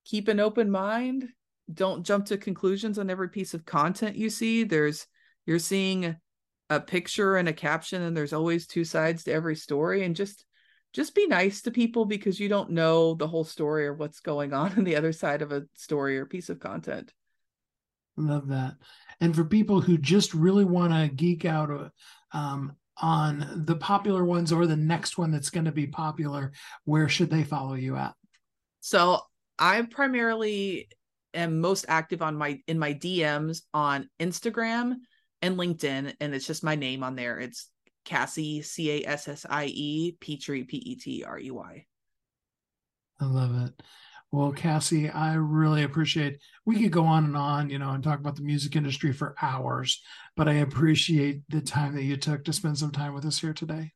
keep 0.04 0.28
an 0.28 0.40
open 0.40 0.70
mind. 0.70 1.28
Don't 1.72 2.04
jump 2.04 2.26
to 2.26 2.36
conclusions 2.36 2.98
on 2.98 3.10
every 3.10 3.28
piece 3.28 3.54
of 3.54 3.64
content 3.64 4.16
you 4.16 4.30
see. 4.30 4.64
There's 4.64 5.06
you're 5.46 5.60
seeing 5.60 6.16
a 6.68 6.80
picture 6.80 7.36
and 7.36 7.48
a 7.48 7.52
caption, 7.52 8.02
and 8.02 8.16
there's 8.16 8.32
always 8.32 8.66
two 8.66 8.84
sides 8.84 9.24
to 9.24 9.32
every 9.32 9.56
story. 9.56 10.04
And 10.04 10.16
just 10.16 10.44
just 10.92 11.14
be 11.14 11.26
nice 11.26 11.62
to 11.62 11.70
people 11.70 12.04
because 12.04 12.40
you 12.40 12.48
don't 12.48 12.70
know 12.70 13.14
the 13.14 13.28
whole 13.28 13.44
story 13.44 13.86
or 13.86 13.94
what's 13.94 14.20
going 14.20 14.52
on 14.52 14.72
on 14.76 14.84
the 14.84 14.96
other 14.96 15.12
side 15.12 15.42
of 15.42 15.52
a 15.52 15.64
story 15.74 16.18
or 16.18 16.26
piece 16.26 16.48
of 16.48 16.60
content. 16.60 17.12
Love 18.16 18.48
that. 18.48 18.74
And 19.20 19.34
for 19.34 19.44
people 19.44 19.80
who 19.80 19.98
just 19.98 20.34
really 20.34 20.64
want 20.64 20.92
to 20.92 21.14
geek 21.14 21.44
out 21.44 21.70
uh, 21.70 22.36
um, 22.36 22.76
on 22.96 23.64
the 23.66 23.76
popular 23.76 24.24
ones 24.24 24.52
or 24.52 24.66
the 24.66 24.76
next 24.76 25.16
one 25.16 25.30
that's 25.30 25.50
going 25.50 25.64
to 25.64 25.72
be 25.72 25.86
popular, 25.86 26.52
where 26.84 27.08
should 27.08 27.30
they 27.30 27.44
follow 27.44 27.74
you 27.74 27.96
at? 27.96 28.14
So 28.80 29.20
I 29.58 29.82
primarily 29.82 30.88
am 31.34 31.60
most 31.60 31.84
active 31.88 32.22
on 32.22 32.36
my 32.36 32.60
in 32.66 32.78
my 32.78 32.94
DMs 32.94 33.62
on 33.72 34.08
Instagram 34.18 34.96
and 35.42 35.56
LinkedIn, 35.56 36.14
and 36.20 36.34
it's 36.34 36.46
just 36.46 36.64
my 36.64 36.74
name 36.74 37.02
on 37.02 37.14
there. 37.14 37.38
It's 37.38 37.70
Cassie 38.10 38.60
C 38.60 38.90
A 38.90 39.08
S 39.08 39.28
S 39.28 39.46
I 39.48 39.66
E 39.66 40.16
Petrey 40.20 40.64
P 40.64 40.78
E 40.78 40.96
T 40.96 41.22
R 41.22 41.38
E 41.38 41.52
Y. 41.52 41.86
I 43.20 43.24
love 43.24 43.54
it. 43.64 43.80
Well, 44.32 44.50
Cassie, 44.50 45.08
I 45.08 45.34
really 45.34 45.84
appreciate. 45.84 46.40
We 46.66 46.82
could 46.82 46.90
go 46.90 47.04
on 47.04 47.24
and 47.24 47.36
on, 47.36 47.70
you 47.70 47.78
know, 47.78 47.90
and 47.90 48.02
talk 48.02 48.18
about 48.18 48.34
the 48.34 48.42
music 48.42 48.74
industry 48.74 49.12
for 49.12 49.36
hours, 49.40 50.02
but 50.36 50.48
I 50.48 50.54
appreciate 50.54 51.42
the 51.48 51.60
time 51.60 51.94
that 51.94 52.02
you 52.02 52.16
took 52.16 52.44
to 52.44 52.52
spend 52.52 52.78
some 52.78 52.90
time 52.90 53.14
with 53.14 53.24
us 53.24 53.38
here 53.38 53.52
today. 53.52 53.92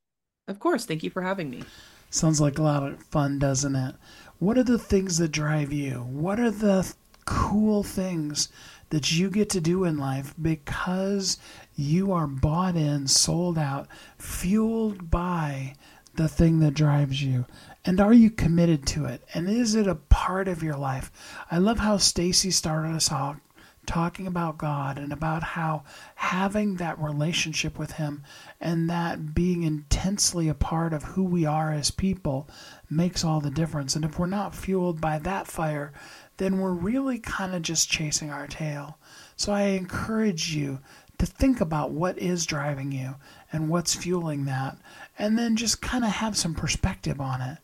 Of 0.46 0.60
course, 0.60 0.84
thank 0.84 1.02
you 1.02 1.10
for 1.10 1.22
having 1.22 1.50
me. 1.50 1.64
Sounds 2.10 2.40
like 2.40 2.58
a 2.58 2.62
lot 2.62 2.84
of 2.84 3.02
fun, 3.02 3.40
doesn't 3.40 3.74
it? 3.74 3.96
What 4.38 4.58
are 4.58 4.64
the 4.64 4.78
things 4.78 5.18
that 5.18 5.32
drive 5.32 5.72
you? 5.72 6.02
What 6.02 6.38
are 6.38 6.52
the 6.52 6.92
cool 7.24 7.82
things 7.82 8.48
that 8.95 9.11
you 9.11 9.28
get 9.28 9.51
to 9.51 9.61
do 9.61 9.82
in 9.82 9.99
life 9.99 10.32
because 10.40 11.36
you 11.74 12.12
are 12.12 12.28
bought 12.28 12.76
in, 12.76 13.09
sold 13.09 13.59
out, 13.59 13.88
fueled 14.18 15.11
by 15.11 15.74
the 16.14 16.28
thing 16.28 16.61
that 16.61 16.74
drives 16.74 17.20
you? 17.20 17.45
And 17.84 18.01
are 18.01 18.12
you 18.12 18.30
committed 18.30 18.86
to 18.86 19.07
it? 19.07 19.24
And 19.34 19.51
is 19.51 19.74
it 19.74 19.88
a 19.88 19.97
part 19.97 20.47
of 20.47 20.62
your 20.62 20.76
life? 20.76 21.11
I 21.51 21.59
love 21.59 21.80
how 21.80 21.97
Staci 21.97 22.53
started 22.53 22.95
us 22.95 23.11
off 23.11 23.40
talking 23.84 24.26
about 24.26 24.59
God 24.59 24.99
and 24.99 25.12
about 25.12 25.42
how 25.42 25.82
having 26.14 26.76
that 26.76 26.99
relationship 26.99 27.78
with 27.78 27.92
Him 27.92 28.22
and 28.61 28.88
that 28.88 29.34
being 29.34 29.62
intensely 29.62 30.49
a 30.49 30.55
part 30.55 30.92
of 30.92 31.03
who 31.03 31.24
we 31.24 31.45
are 31.45 31.72
as 31.72 31.90
people 31.90 32.49
makes 32.88 33.24
all 33.24 33.40
the 33.40 33.51
difference. 33.51 33.97
And 33.97 34.05
if 34.05 34.18
we're 34.18 34.26
not 34.26 34.55
fueled 34.55 35.01
by 35.01 35.18
that 35.18 35.47
fire, 35.47 35.92
then 36.37 36.59
we're 36.59 36.72
really 36.72 37.18
kind 37.18 37.55
of 37.55 37.62
just 37.62 37.91
chasing 37.91 38.30
our 38.30 38.47
tail. 38.47 38.99
So 39.37 39.53
I 39.53 39.62
encourage 39.62 40.55
you 40.55 40.80
to 41.18 41.26
think 41.26 41.61
about 41.61 41.93
what 41.93 42.18
is 42.18 42.47
driving 42.47 42.91
you 42.93 43.14
and 43.53 43.68
what's 43.68 43.95
fueling 43.95 44.45
that, 44.47 44.76
and 45.18 45.39
then 45.39 45.57
just 45.57 45.80
kind 45.80 46.05
of 46.05 46.11
have 46.11 46.37
some 46.37 46.55
perspective 46.55 47.20
on 47.20 47.41
it 47.41 47.59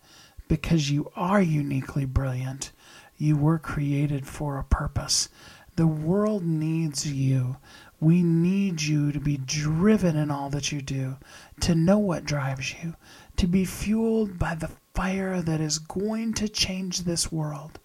because 0.49 0.91
you 0.91 1.11
are 1.17 1.43
uniquely 1.43 2.05
brilliant. 2.05 2.73
You 3.17 3.37
were 3.37 3.59
created 3.59 4.27
for 4.27 4.59
a 4.59 4.65
purpose. 4.65 5.29
The 5.77 5.87
world 5.87 6.45
needs 6.45 7.11
you. 7.11 7.57
We 8.01 8.23
need 8.23 8.81
you 8.83 9.13
to 9.13 9.21
be 9.21 9.37
driven 9.37 10.17
in 10.17 10.31
all 10.31 10.49
that 10.51 10.73
you 10.73 10.81
do, 10.81 11.17
to 11.61 11.75
know 11.75 11.99
what 11.99 12.25
drives 12.25 12.75
you, 12.83 12.95
to 13.37 13.47
be 13.47 13.65
fueled 13.65 14.39
by 14.39 14.55
the 14.55 14.71
fire 14.95 15.43
that 15.43 15.61
is 15.61 15.79
going 15.79 16.35
to 16.35 16.49
change 16.49 17.01
this 17.01 17.31
world. 17.31 17.79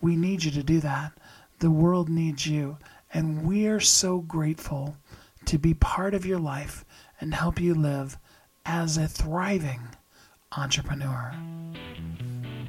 We 0.00 0.16
need 0.16 0.44
you 0.44 0.50
to 0.52 0.62
do 0.62 0.80
that. 0.80 1.12
The 1.58 1.70
world 1.70 2.08
needs 2.08 2.46
you. 2.46 2.78
And 3.12 3.46
we 3.46 3.66
are 3.66 3.80
so 3.80 4.18
grateful 4.18 4.96
to 5.46 5.58
be 5.58 5.74
part 5.74 6.14
of 6.14 6.26
your 6.26 6.38
life 6.38 6.84
and 7.20 7.34
help 7.34 7.60
you 7.60 7.74
live 7.74 8.18
as 8.64 8.96
a 8.96 9.08
thriving 9.08 9.80
entrepreneur. 10.56 11.34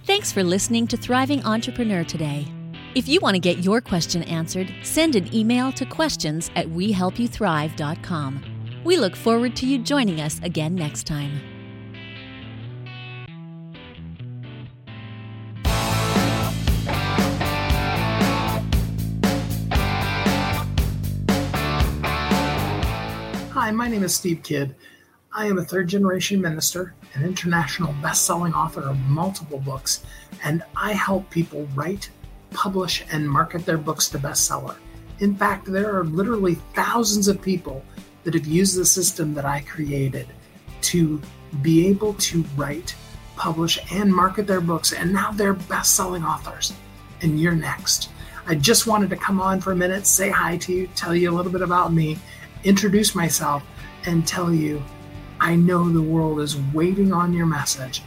Thanks 0.05 0.31
for 0.31 0.43
listening 0.43 0.87
to 0.87 0.97
Thriving 0.97 1.43
Entrepreneur 1.43 2.03
today. 2.03 2.47
If 2.95 3.09
you 3.09 3.19
want 3.19 3.35
to 3.35 3.39
get 3.39 3.59
your 3.59 3.81
question 3.81 4.23
answered, 4.23 4.73
send 4.83 5.15
an 5.15 5.33
email 5.35 5.71
to 5.73 5.85
questions 5.85 6.49
at 6.55 6.65
wehelpyouthrive.com. 6.67 8.81
We 8.83 8.97
look 8.97 9.15
forward 9.15 9.55
to 9.57 9.67
you 9.67 9.77
joining 9.79 10.21
us 10.21 10.39
again 10.43 10.75
next 10.75 11.05
time. 11.05 11.56
Hi, 23.67 23.71
my 23.71 23.89
name 23.89 24.03
is 24.03 24.15
Steve 24.15 24.43
Kidd. 24.43 24.75
I 25.33 25.45
am 25.45 25.57
a 25.57 25.61
third 25.61 25.89
generation 25.89 26.39
minister, 26.39 26.95
an 27.15 27.25
international 27.25 27.93
best 28.01 28.25
selling 28.25 28.53
author 28.53 28.79
of 28.79 28.97
multiple 29.09 29.59
books, 29.59 30.05
and 30.41 30.63
I 30.77 30.93
help 30.93 31.29
people 31.29 31.67
write, 31.75 32.09
publish, 32.51 33.03
and 33.11 33.29
market 33.29 33.65
their 33.65 33.77
books 33.77 34.07
to 34.11 34.19
bestseller. 34.19 34.77
In 35.19 35.35
fact, 35.35 35.65
there 35.65 35.93
are 35.93 36.05
literally 36.05 36.55
thousands 36.75 37.27
of 37.27 37.41
people 37.41 37.83
that 38.23 38.35
have 38.35 38.47
used 38.47 38.77
the 38.77 38.85
system 38.85 39.33
that 39.33 39.43
I 39.43 39.59
created 39.59 40.27
to 40.83 41.21
be 41.61 41.89
able 41.89 42.13
to 42.13 42.45
write, 42.55 42.95
publish, 43.35 43.79
and 43.91 44.15
market 44.15 44.47
their 44.47 44.61
books, 44.61 44.93
and 44.93 45.11
now 45.11 45.31
they're 45.33 45.51
best 45.51 45.97
selling 45.97 46.23
authors. 46.23 46.71
And 47.21 47.37
you're 47.37 47.51
next. 47.51 48.11
I 48.45 48.55
just 48.55 48.87
wanted 48.87 49.09
to 49.09 49.17
come 49.17 49.41
on 49.41 49.59
for 49.59 49.73
a 49.73 49.75
minute, 49.75 50.07
say 50.07 50.29
hi 50.29 50.55
to 50.55 50.71
you, 50.71 50.87
tell 50.95 51.13
you 51.13 51.29
a 51.29 51.35
little 51.35 51.51
bit 51.51 51.61
about 51.61 51.91
me, 51.91 52.17
introduce 52.63 53.15
myself 53.15 53.63
and 54.05 54.27
tell 54.27 54.53
you, 54.53 54.83
I 55.39 55.55
know 55.55 55.89
the 55.89 56.01
world 56.01 56.39
is 56.39 56.57
waiting 56.73 57.13
on 57.13 57.33
your 57.33 57.45
message, 57.45 58.01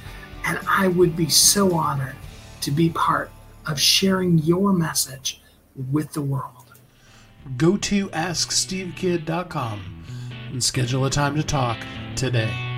and 0.44 0.58
I 0.68 0.88
would 0.88 1.16
be 1.16 1.28
so 1.28 1.74
honored 1.74 2.16
to 2.62 2.70
be 2.70 2.90
part 2.90 3.30
of 3.66 3.80
sharing 3.80 4.38
your 4.38 4.72
message 4.72 5.40
with 5.90 6.12
the 6.12 6.22
world. 6.22 6.72
Go 7.56 7.76
to 7.76 8.08
AskSteveKidd.com 8.08 10.04
and 10.50 10.62
schedule 10.62 11.04
a 11.04 11.10
time 11.10 11.36
to 11.36 11.42
talk 11.42 11.78
today. 12.16 12.69